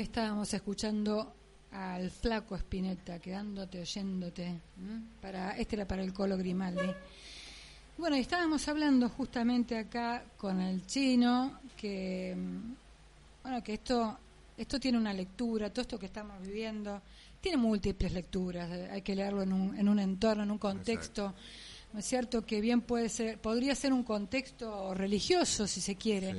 [0.00, 1.34] estábamos escuchando
[1.72, 4.60] al flaco Spinetta, quedándote, oyéndote.
[5.20, 6.90] Para, este era para el Colo Grimaldi.
[7.98, 12.72] Bueno, y estábamos hablando justamente acá con el chino que, mm,
[13.42, 14.18] bueno, que esto,
[14.56, 17.02] esto tiene una lectura, todo esto que estamos viviendo,
[17.40, 21.34] tiene múltiples lecturas, eh, hay que leerlo en un, en un entorno, en un contexto.
[21.92, 26.32] ¿No es cierto que bien puede ser, podría ser un contexto religioso si se quiere?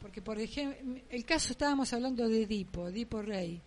[0.00, 3.60] Porque, por ejemplo, el caso estábamos hablando de Edipo, Edipo Rey.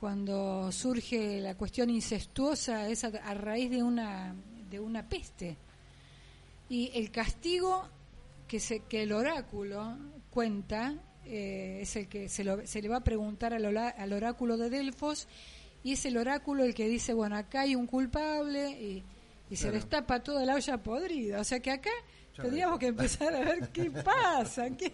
[0.00, 4.34] Cuando surge la cuestión incestuosa es a, a raíz de una,
[4.70, 5.56] de una peste.
[6.68, 7.86] Y el castigo
[8.48, 9.96] que, se, que el oráculo
[10.30, 10.94] cuenta
[11.26, 14.56] eh, es el que se, lo- se le va a preguntar al, ola- al oráculo
[14.56, 15.28] de Delfos
[15.84, 19.04] y es el oráculo el que dice, bueno, acá hay un culpable y,
[19.50, 21.40] y se destapa toda la olla podrida.
[21.40, 21.90] O sea que acá
[22.36, 24.92] Ya tendríamos que empezar a ver qué pasa, qué,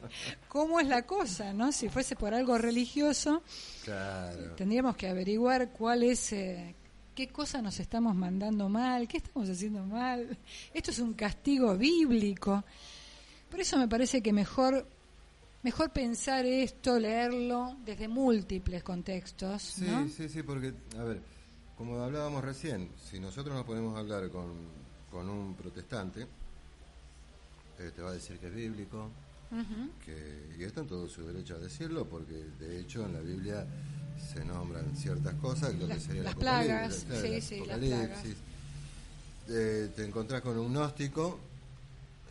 [0.48, 1.70] cómo es la cosa, ¿no?
[1.72, 3.42] Si fuese por algo religioso,
[3.84, 4.54] Claro.
[4.56, 6.74] tendríamos que averiguar cuál es, eh,
[7.14, 10.36] qué cosa nos estamos mandando mal, qué estamos haciendo mal.
[10.74, 12.64] Esto es un castigo bíblico.
[13.50, 14.86] Por eso me parece que mejor,
[15.62, 20.08] mejor pensar esto, leerlo desde múltiples contextos, Sí, ¿no?
[20.08, 21.20] sí, sí, porque, a ver,
[21.78, 24.52] como hablábamos recién, si nosotros nos ponemos a hablar con,
[25.10, 26.26] con un protestante,
[27.78, 29.08] eh, te va a decir que es bíblico,
[29.52, 29.90] Ujú.
[30.04, 33.64] que, y está en todo su derecho a decirlo, porque de hecho en la Biblia
[34.32, 37.78] se nombran ciertas cosas, lo que sería el las Apocalipsis, plagas, claro, sí, el las
[37.78, 38.36] Apocalipsis.
[39.50, 41.38] Eh, te encontrás con un gnóstico,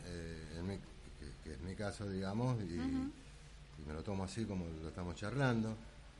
[0.05, 4.43] eh, en mi- que, que es mi caso, digamos, y, y me lo tomo así
[4.45, 5.75] como lo estamos charlando,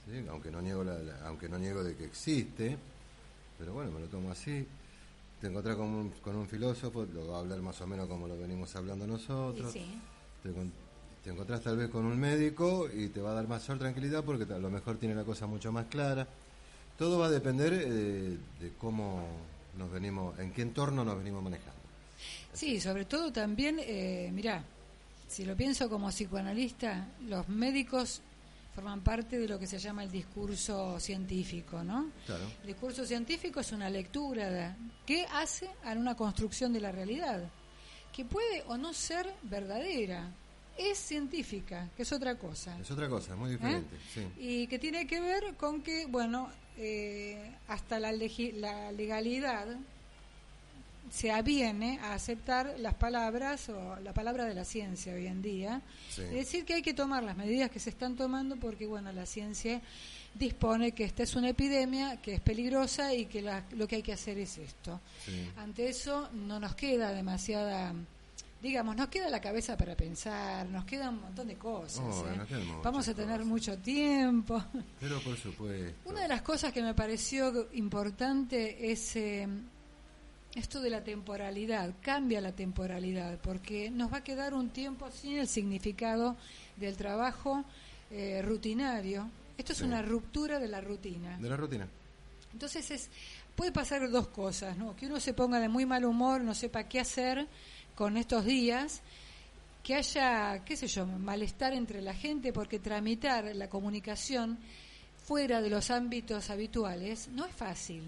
[0.05, 0.25] ¿sí?
[0.29, 2.77] aunque no niego la- la- aunque no niego de que existe,
[3.57, 4.65] pero bueno, me lo tomo así.
[5.41, 8.27] Te encontrás con un, con un filósofo, lo va a hablar más o menos como
[8.27, 9.71] lo venimos hablando nosotros.
[9.71, 9.85] Sí.
[10.41, 10.51] Te,
[11.23, 14.51] te encontrás tal vez con un médico y te va a dar mayor tranquilidad porque
[14.51, 16.27] a lo mejor tiene la cosa mucho más clara.
[16.97, 19.27] Todo va a depender eh, de cómo
[19.77, 21.77] nos venimos, en qué entorno nos venimos manejando.
[22.53, 24.63] Sí, sobre todo también, eh, mirá,
[25.27, 28.21] si lo pienso como psicoanalista, los médicos
[28.77, 32.11] forman parte de lo que se llama el discurso científico, ¿no?
[32.27, 32.43] Claro.
[32.61, 34.71] El discurso científico es una lectura de,
[35.03, 37.49] que hace a una construcción de la realidad.
[38.13, 40.31] que puede o no ser verdadera.
[40.77, 42.77] Es científica, que es otra cosa.
[42.79, 43.97] Es otra cosa, muy diferente.
[44.13, 44.27] Sí.
[44.37, 46.47] Y que tiene que ver con que, bueno,
[46.77, 49.75] eh, hasta la, la legalidad
[51.11, 55.81] se aviene a aceptar las palabras o la palabra de la ciencia hoy en día.
[56.09, 56.21] Sí.
[56.23, 59.25] Es decir, que hay que tomar las medidas que se están tomando porque, bueno, la
[59.25, 59.81] ciencia
[60.34, 64.03] dispone que esta es una epidemia, que es peligrosa y que la- lo que hay
[64.03, 64.99] que hacer es esto.
[65.25, 65.49] Sí.
[65.57, 67.93] Ante eso no nos queda demasiada,
[68.61, 72.03] digamos, nos queda la cabeza para pensar, nos queda un montón de cosas.
[72.05, 72.63] Oh, ¿eh?
[72.84, 74.63] Vamos a tener mucho tiempo.
[74.99, 76.09] Pero por supuesto.
[76.09, 79.47] Una de las cosas que me pareció importante es eh,
[80.55, 85.37] esto de la temporalidad, cambia la temporalidad, porque nos va a quedar un tiempo sin
[85.37, 86.35] el significado
[86.77, 87.63] del trabajo
[88.09, 89.29] eh, rutinario.
[89.57, 89.83] Esto es Sí.
[89.85, 91.37] una ruptura de la rutina.
[91.37, 91.87] De la rutina.
[92.53, 93.09] Entonces es
[93.55, 94.95] puede pasar dos cosas, ¿no?
[94.95, 97.47] Que uno se ponga de muy mal humor, no sepa qué hacer
[97.95, 99.01] con estos días,
[99.83, 104.59] que haya, qué sé yo, malestar entre la gente porque tramitar la comunicación
[105.25, 108.03] fuera de los ámbitos habituales no es fácil.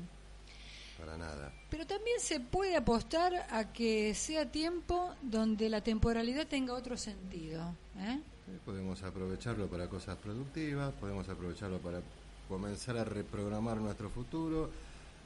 [1.00, 1.52] Para nada.
[1.70, 7.76] Pero también se puede apostar a que sea tiempo donde la temporalidad tenga otro sentido.
[7.98, 8.20] ¿eh?
[8.46, 12.02] Sí, Podemos aprovecharlo para cosas productivas, podemos aprovecharlo para
[12.50, 14.72] comenzar a reprogramar nuestro futuro,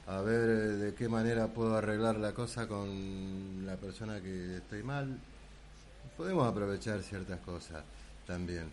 [0.06, 4.82] a ver eh, de qué manera puedo arreglar la cosa con la persona que estoy
[4.82, 5.18] mal.
[6.16, 7.82] Podemos aprovechar ciertas cosas
[8.26, 8.70] también.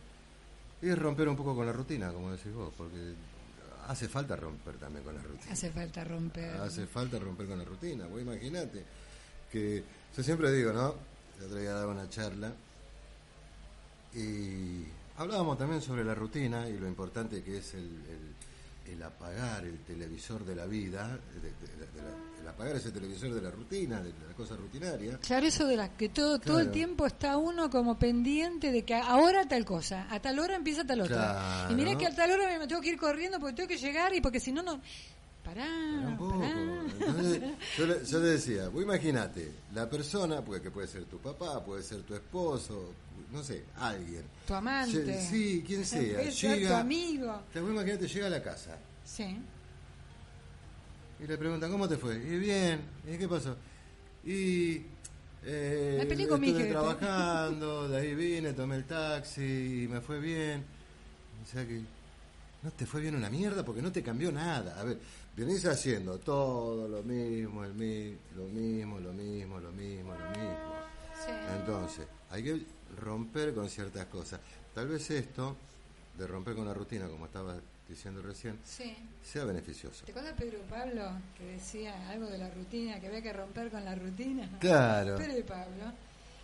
[0.81, 3.13] Y romper un poco con la rutina, como decís vos, porque
[3.87, 5.51] hace falta romper también con la rutina.
[5.51, 6.55] Hace falta romper.
[6.61, 8.05] Hace falta romper con la rutina.
[8.07, 8.83] Vos imagínate
[9.51, 9.83] que
[10.15, 10.95] yo siempre digo, ¿no?
[11.39, 12.51] El otro día daba una charla
[14.13, 14.83] y
[15.17, 18.35] hablábamos también sobre la rutina y lo importante que es el, el-
[18.87, 23.33] el apagar el televisor de la vida, de- de- de la- el apagar ese televisor
[23.33, 25.17] de la rutina, de la cosa rutinaria.
[25.19, 28.95] Claro, eso de la que todo todo el tiempo está uno como pendiente de que
[28.95, 31.15] ahora tal cosa, a tal hora empieza tal otra.
[31.15, 31.71] Claro.
[31.71, 34.13] Y mira que a tal hora me tengo que ir corriendo porque tengo que llegar
[34.15, 34.81] y porque si no, no...
[35.43, 35.67] Pará,
[36.07, 36.39] un poco.
[36.39, 36.83] pará.
[36.99, 37.41] Entonces,
[37.77, 41.63] yo, le, yo le decía, vos imagínate, la persona, porque que puede ser tu papá,
[41.65, 42.93] puede ser tu esposo,
[43.31, 44.23] no sé, alguien.
[44.47, 45.03] Tu amante.
[45.05, 46.21] Lle- Sí, quien sea.
[46.29, 47.41] Llega, tu amigo.
[47.51, 49.35] Sea, vos imagínate, llega a la casa Sí.
[51.23, 52.15] y le preguntan, ¿cómo te fue?
[52.17, 52.81] Y bien,
[53.11, 53.55] ¿y qué pasó?
[54.25, 54.81] Y...
[55.43, 56.73] Eh, Me peleé con mi estuve jefe.
[56.75, 60.63] trabajando, de ahí vine, tomé el taxi y me fue bien.
[61.43, 61.81] O sea que
[62.61, 64.79] no te fue bien una mierda porque no te cambió nada.
[64.79, 64.99] A ver,
[65.35, 70.73] venís haciendo todo lo mismo, el mi- lo mismo, lo mismo, lo mismo, lo mismo.
[71.25, 71.31] Sí.
[71.57, 72.61] Entonces, hay que
[72.99, 74.39] romper con ciertas cosas.
[74.73, 75.55] Tal vez esto,
[76.17, 77.55] de romper con la rutina, como estaba
[77.87, 78.95] diciendo recién, Sí.
[79.23, 80.05] sea beneficioso.
[80.05, 83.83] ¿Te acuerdas Pedro Pablo que decía algo de la rutina, que había que romper con
[83.83, 84.49] la rutina?
[84.59, 85.17] Claro.
[85.17, 85.91] Pedro Pablo.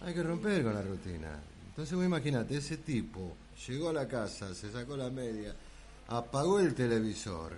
[0.02, 1.40] Hay que romper con la rutina.
[1.70, 3.36] Entonces, vos imagínate, ese tipo
[3.68, 5.56] llegó a la casa, se sacó la media,
[6.08, 7.54] apagó el televisor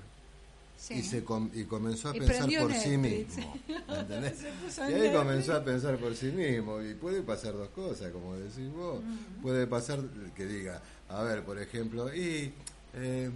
[0.79, 0.93] Sí.
[0.93, 3.53] y, se com- y comenzó a Y pensar por sí mismo.
[3.67, 5.13] y ahí Netflix.
[5.13, 6.81] comenzó a pensar por sí mismo.
[6.81, 9.01] Y puede pasar dos cosas, como decís vos.
[9.41, 9.99] Puede pasar
[10.35, 12.53] que diga, a ver, por ejemplo, y
[12.93, 13.29] eh,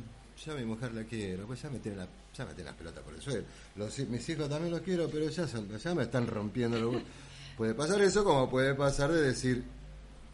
[0.45, 2.77] yo a mi mujer la quiero, pues ya me tiene la, ya me tiene las
[2.79, 3.43] pelotas por el suelo.
[3.75, 7.01] Los, mis hijos también los quiero, pero ya, son, ya me están rompiendo los
[7.57, 9.63] Puede pasar eso como puede pasar de decir,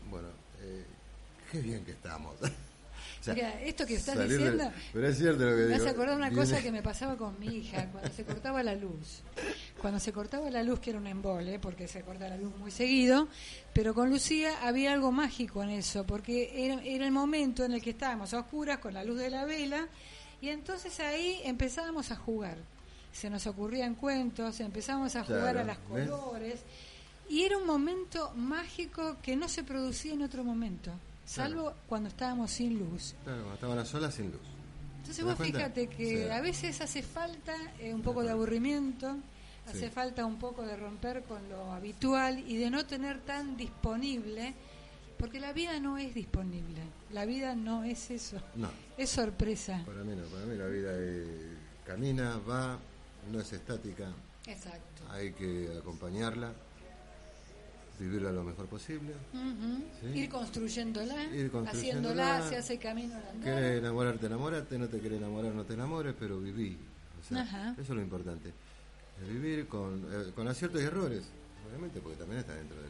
[0.09, 0.27] bueno,
[0.61, 0.85] eh,
[1.51, 2.35] qué bien que estamos.
[3.31, 5.75] O sea, Mira, esto que estás de- diciendo, pero es cierto lo que Me digo.
[5.75, 8.75] hace acordar una Viene- cosa que me pasaba con mi hija cuando se cortaba la
[8.75, 9.21] luz.
[9.81, 12.71] Cuando se cortaba la luz, que era un embole, porque se corta la luz muy
[12.71, 13.27] seguido,
[13.73, 17.81] pero con Lucía había algo mágico en eso, porque era, era el momento en el
[17.81, 19.87] que estábamos a oscuras con la luz de la vela,
[20.41, 22.57] y entonces ahí empezábamos a jugar.
[23.11, 26.07] Se nos ocurrían cuentos, empezábamos a jugar Claro, a las ¿ves?
[26.09, 26.59] colores,
[27.27, 30.91] y era un momento mágico que no se producía en otro momento,
[31.29, 33.15] salvo cuando estábamos sin luz.
[33.23, 34.41] Claro, cuando estaban a solas sin luz.
[34.97, 35.57] Entonces ¿Te vos cuenta?
[35.59, 36.29] fíjate que Sí.
[36.29, 39.17] a veces hace falta eh, un poco de aburrimiento,
[39.67, 44.53] hace falta un poco de romper con lo habitual y de no tener tan disponible,
[45.17, 46.81] porque la vida no es disponible,
[47.11, 49.83] la vida no es eso, No, es sorpresa.
[49.85, 52.77] para mí no, para mí la vida eh, camina, va,
[53.31, 54.11] no es estática,
[54.47, 55.03] Exacto.
[55.11, 56.51] hay que acompañarla,
[57.99, 59.13] vivirla lo mejor posible.
[60.01, 60.19] Sí.
[60.19, 62.37] Ir construyéndola, Ir construyéndola.
[62.37, 63.39] haciéndola, se hace camino al.
[63.41, 66.77] Querés enamorarte, enamorate, no te querés enamorar, no te enamores, pero viví.
[67.19, 67.71] O sea, Ajá.
[67.73, 68.53] eso es lo importante.
[69.21, 71.23] Es vivir con, eh, con aciertos y errores.
[71.67, 72.89] Obviamente, porque también está dentro, del,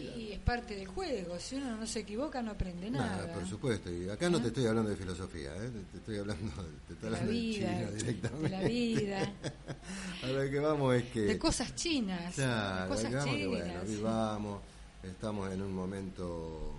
[0.00, 1.38] Y es parte del juego.
[1.38, 3.32] Si uno no se equivoca, no aprende nada.
[3.32, 3.90] por supuesto.
[3.90, 5.70] Y acá no te estoy hablando de filosofía, ¿eh?
[5.92, 6.52] te estoy hablando,
[6.86, 9.32] te estoy De la hablando de vida, de la vida.
[10.22, 11.20] A lo que vamos es que...
[11.20, 12.34] De cosas chinas.
[12.34, 13.48] Claro, de cosas que, chinas.
[13.48, 14.60] bueno, vivamos,
[15.02, 16.72] estamos en un momento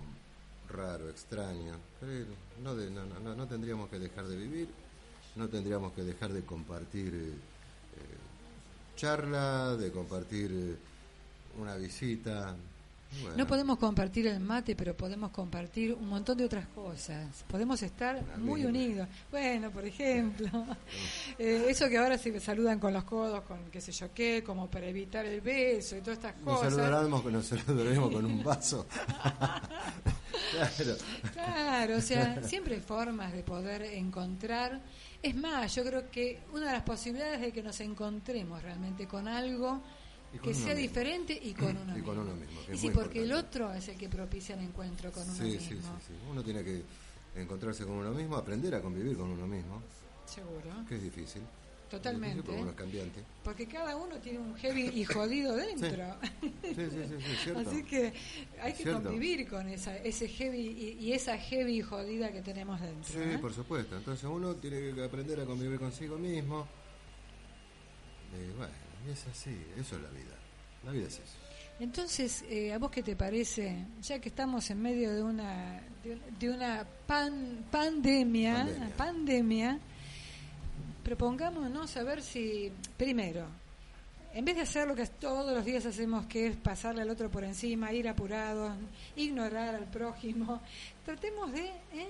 [0.68, 2.26] raro, extraño, pero
[2.62, 4.68] no, de- no, no, no, tendríamos que dejar de vivir,
[5.36, 10.76] no tendríamos que dejar de compartir eh, eh, charla, de compartir eh,
[11.60, 12.56] una visita.
[13.22, 17.44] Bueno, No podemos compartir el mate, pero podemos compartir un montón de otras cosas.
[17.48, 19.08] Podemos estar muy unidos.
[19.30, 20.48] Bueno, por ejemplo,
[21.38, 24.68] eh, eso que ahora se saludan con los codos, con qué sé yo qué, como
[24.70, 26.74] para evitar el beso y todas estas nos cosas.
[26.74, 28.86] saludaremos, con- nos saludaremos con un vaso.
[30.50, 30.96] claro.
[31.32, 34.80] Claro, o sea, siempre hay formas de poder encontrar.
[35.22, 39.26] Es más, yo creo que una de las posibilidades de que nos encontremos realmente con
[39.28, 39.80] algo
[40.42, 40.80] que sea mismo.
[40.80, 42.04] diferente y con uno Y mismo.
[42.06, 45.22] con uno mismo, y sí, porque el otro es el que propicia el encuentro con
[45.24, 45.58] uno Sí, mismo.
[45.60, 46.12] sí, sí, sí.
[46.30, 46.82] Uno tiene que
[47.36, 49.82] encontrarse con uno mismo, aprender a convivir con uno mismo,
[50.26, 50.84] Seguro.
[50.88, 51.42] que es difícil.
[51.90, 52.42] Totalmente.
[52.42, 53.22] Porque uno es cambiante.
[53.44, 56.16] Porque cada uno tiene un heavy y jodido dentro.
[56.40, 57.70] Sí, sí, sí, sí, cierto.
[57.70, 58.12] Así que
[58.60, 59.04] hay que Cierto.
[59.04, 63.04] convivir con esa, ese heavy y, y esa heavy y jodida que tenemos dentro.
[63.04, 63.38] Sí, ¿eh?
[63.40, 63.96] por supuesto.
[63.96, 66.66] Entonces uno tiene que aprender a convivir consigo mismo.
[68.34, 68.72] Y bueno,
[69.06, 70.34] y es así, eso es la vida.
[70.84, 71.36] La vida es eso.
[71.80, 73.84] Entonces, eh, ¿a vos qué te parece?
[74.02, 78.96] Ya que estamos en medio de una de, de una pan- pandemia, Pandemia.
[78.96, 79.78] pandemia,
[81.04, 83.46] propongámonos a ver si, primero,
[84.32, 87.30] en vez de hacer lo que todos los días hacemos, que es pasarle al otro
[87.30, 88.72] por encima, ir apurados,
[89.16, 90.60] ignorar al prójimo,
[91.04, 92.08] tratemos de, ¿eh?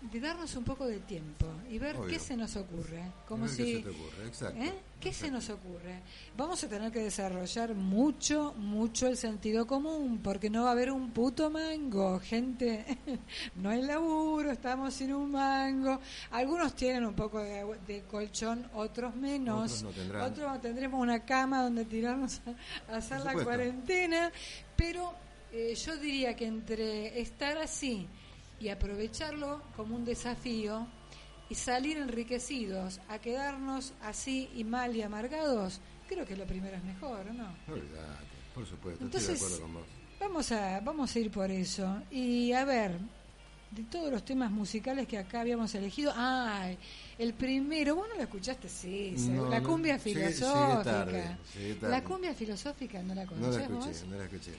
[0.00, 2.08] De darnos un poco de tiempo y ver Obvio.
[2.08, 3.02] qué se nos ocurre.
[3.28, 4.72] Como A ver qué si, se te ocurre, exacto, ¿eh?
[4.98, 6.00] ¿Qué se nos ocurre?
[6.36, 10.90] Vamos a tener que desarrollar mucho, mucho el sentido común, porque no va a haber
[10.90, 12.84] un puto mango, gente.
[13.56, 16.00] No hay laburo, estamos sin un mango.
[16.30, 19.82] Algunos tienen un poco de, de colchón, otros menos.
[19.82, 20.24] Otros no.
[20.24, 22.40] Otros tendremos una cama donde tirarnos
[22.88, 24.32] a, a hacer la cuarentena.
[24.76, 25.12] Pero
[25.52, 28.06] eh, yo diría que entre estar así
[28.60, 30.86] y aprovecharlo como un desafío
[31.48, 36.84] y salir enriquecidos a quedarnos así y mal y amargados, creo que lo primero es
[36.84, 37.48] mejor, ¿o ¿no?
[37.72, 39.84] Olvidate, por supuesto, Entonces, estoy de acuerdo con vos.
[40.20, 42.02] Vamos a, vamos a ir por eso.
[42.10, 42.98] Y a ver,
[43.70, 46.76] de todos los temas musicales que acá habíamos elegido, ay,
[47.18, 48.68] el primero, ¿vos no lo escuchaste?
[48.68, 50.82] Sí, No, la no, cumbia llegué- llegué filosófica.
[50.84, 51.90] tarde, llegué tarde.
[51.92, 54.52] La cumbia filosófica, ¿no la No la escuché, no la escuché.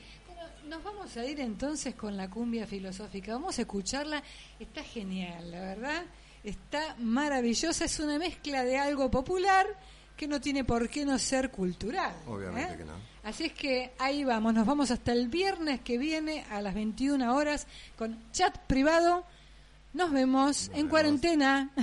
[0.71, 3.33] Nos vamos a ir entonces con la cumbia filosófica.
[3.33, 4.23] Vamos a escucharla.
[4.57, 6.05] Está genial, la verdad.
[6.45, 7.83] Está maravillosa.
[7.83, 9.67] Es una mezcla de algo popular
[10.15, 12.15] que no tiene por qué no ser cultural.
[12.25, 12.77] Obviamente ¿eh?
[12.77, 12.93] que no.
[13.21, 14.53] Así es que ahí vamos.
[14.53, 17.67] Nos vamos hasta el viernes que viene a las 21 horas
[17.97, 19.25] con chat privado.
[19.93, 21.69] Nos vemos en cuarentena.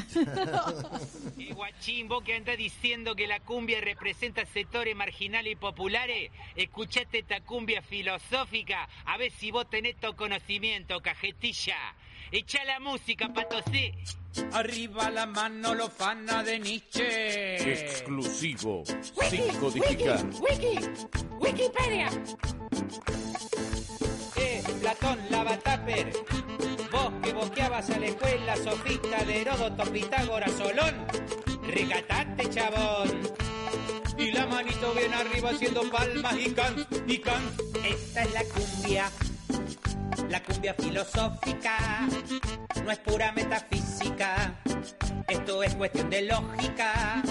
[1.37, 7.21] Y guachín, vos que andás diciendo que la cumbia representa sectores marginales y populares, escuchate
[7.21, 11.77] esta cumbia filosófica, a ver si vos tenés todo conocimiento, cajetilla.
[12.33, 13.95] Echa la música, patosé.
[14.53, 17.73] Arriba la mano, lo fana de Nietzsche.
[17.73, 18.83] Exclusivo.
[19.31, 20.25] Sin codificar.
[20.41, 20.79] Wiki,
[21.39, 22.09] Wikipedia.
[24.37, 26.13] Eh, Platón, Lavataper.
[26.13, 26.28] Vos
[27.69, 30.95] boqueabas a la escuela, sofista de Heródoto, Pitágoras, Solón.
[31.63, 33.11] Regatate, chabón.
[34.17, 37.43] Y la manito bien arriba haciendo palmas y can, y can.
[37.85, 39.11] Esta es la cumbia,
[40.29, 42.09] la cumbia filosófica,
[42.85, 44.55] no es pura metafísica,
[45.29, 47.23] esto es cuestión de lógica.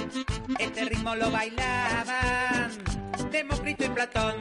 [0.59, 2.71] Este ritmo lo bailaban
[3.31, 4.35] Demócrito y Platón,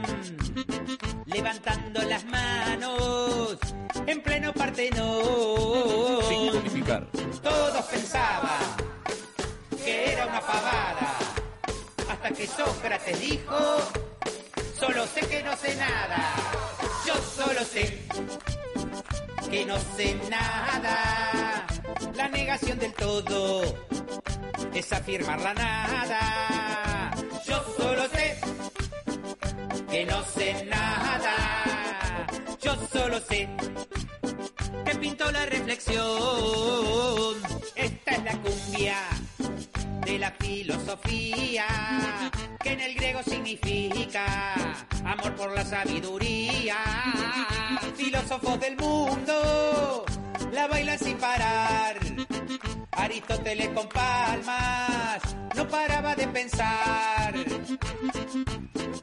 [1.27, 3.57] levantando las manos
[4.05, 5.23] en pleno Sin Partenón.
[6.51, 7.07] codificar.
[7.43, 8.59] Todos pensaban
[9.83, 11.15] que era una pavada,
[12.09, 13.57] hasta que Sócrates dijo,
[14.79, 16.33] solo sé que no sé nada,
[17.05, 18.03] yo solo sé
[19.49, 21.65] que no sé nada.
[22.15, 23.61] La negación del todo
[24.73, 27.11] es afirmar la nada.
[27.45, 28.37] Yo solo sé
[29.89, 32.27] que no sé nada.
[32.61, 33.49] Yo solo sé
[34.85, 36.05] que pintó la reflexión.
[37.75, 38.97] Esta es la cumbia
[40.05, 41.65] de la filosofía,
[42.61, 44.53] que en el griego significa
[45.05, 46.77] amor por la sabiduría.
[47.95, 50.05] Filósofos del mundo
[50.51, 51.97] la bailan sin parar.
[52.91, 55.21] Aristóteles con palmas
[55.55, 57.33] no paraba de pensar.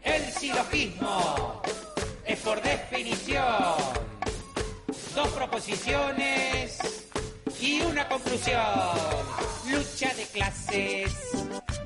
[0.05, 1.63] El silogismo
[2.27, 3.75] es por definición
[5.15, 6.79] dos proposiciones
[7.61, 8.61] y una conclusión.
[9.71, 11.13] Lucha de clases,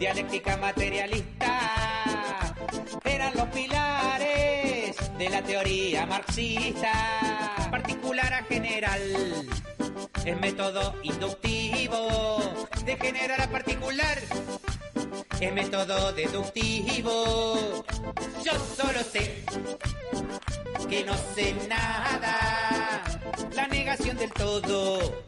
[0.01, 2.55] dialéctica materialista,
[3.05, 6.93] eran los pilares de la teoría marxista.
[7.70, 9.47] Particular a general,
[10.24, 12.40] es método inductivo
[12.85, 14.19] de general a particular.
[15.40, 17.85] Es método deductivo.
[18.44, 19.44] Yo solo sé
[20.89, 23.02] que no sé nada.
[23.55, 25.23] La negación del todo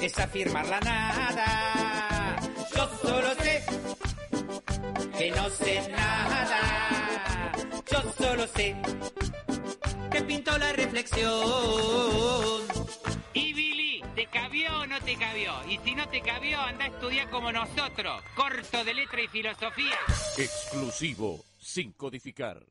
[0.00, 2.36] es afirmar la nada.
[2.74, 3.64] Yo solo sé
[5.18, 7.52] que no sé nada.
[7.90, 8.76] Yo solo sé
[10.10, 11.32] que pinto la reflexión.
[13.34, 13.75] Y Billy,
[14.16, 15.52] ¿te cabió o no te cabió?
[15.68, 19.98] Y si no te cabió, anda a estudiar como nosotros, corto de letra y filosofía.
[20.38, 22.64] Exclusivo, sin codificar.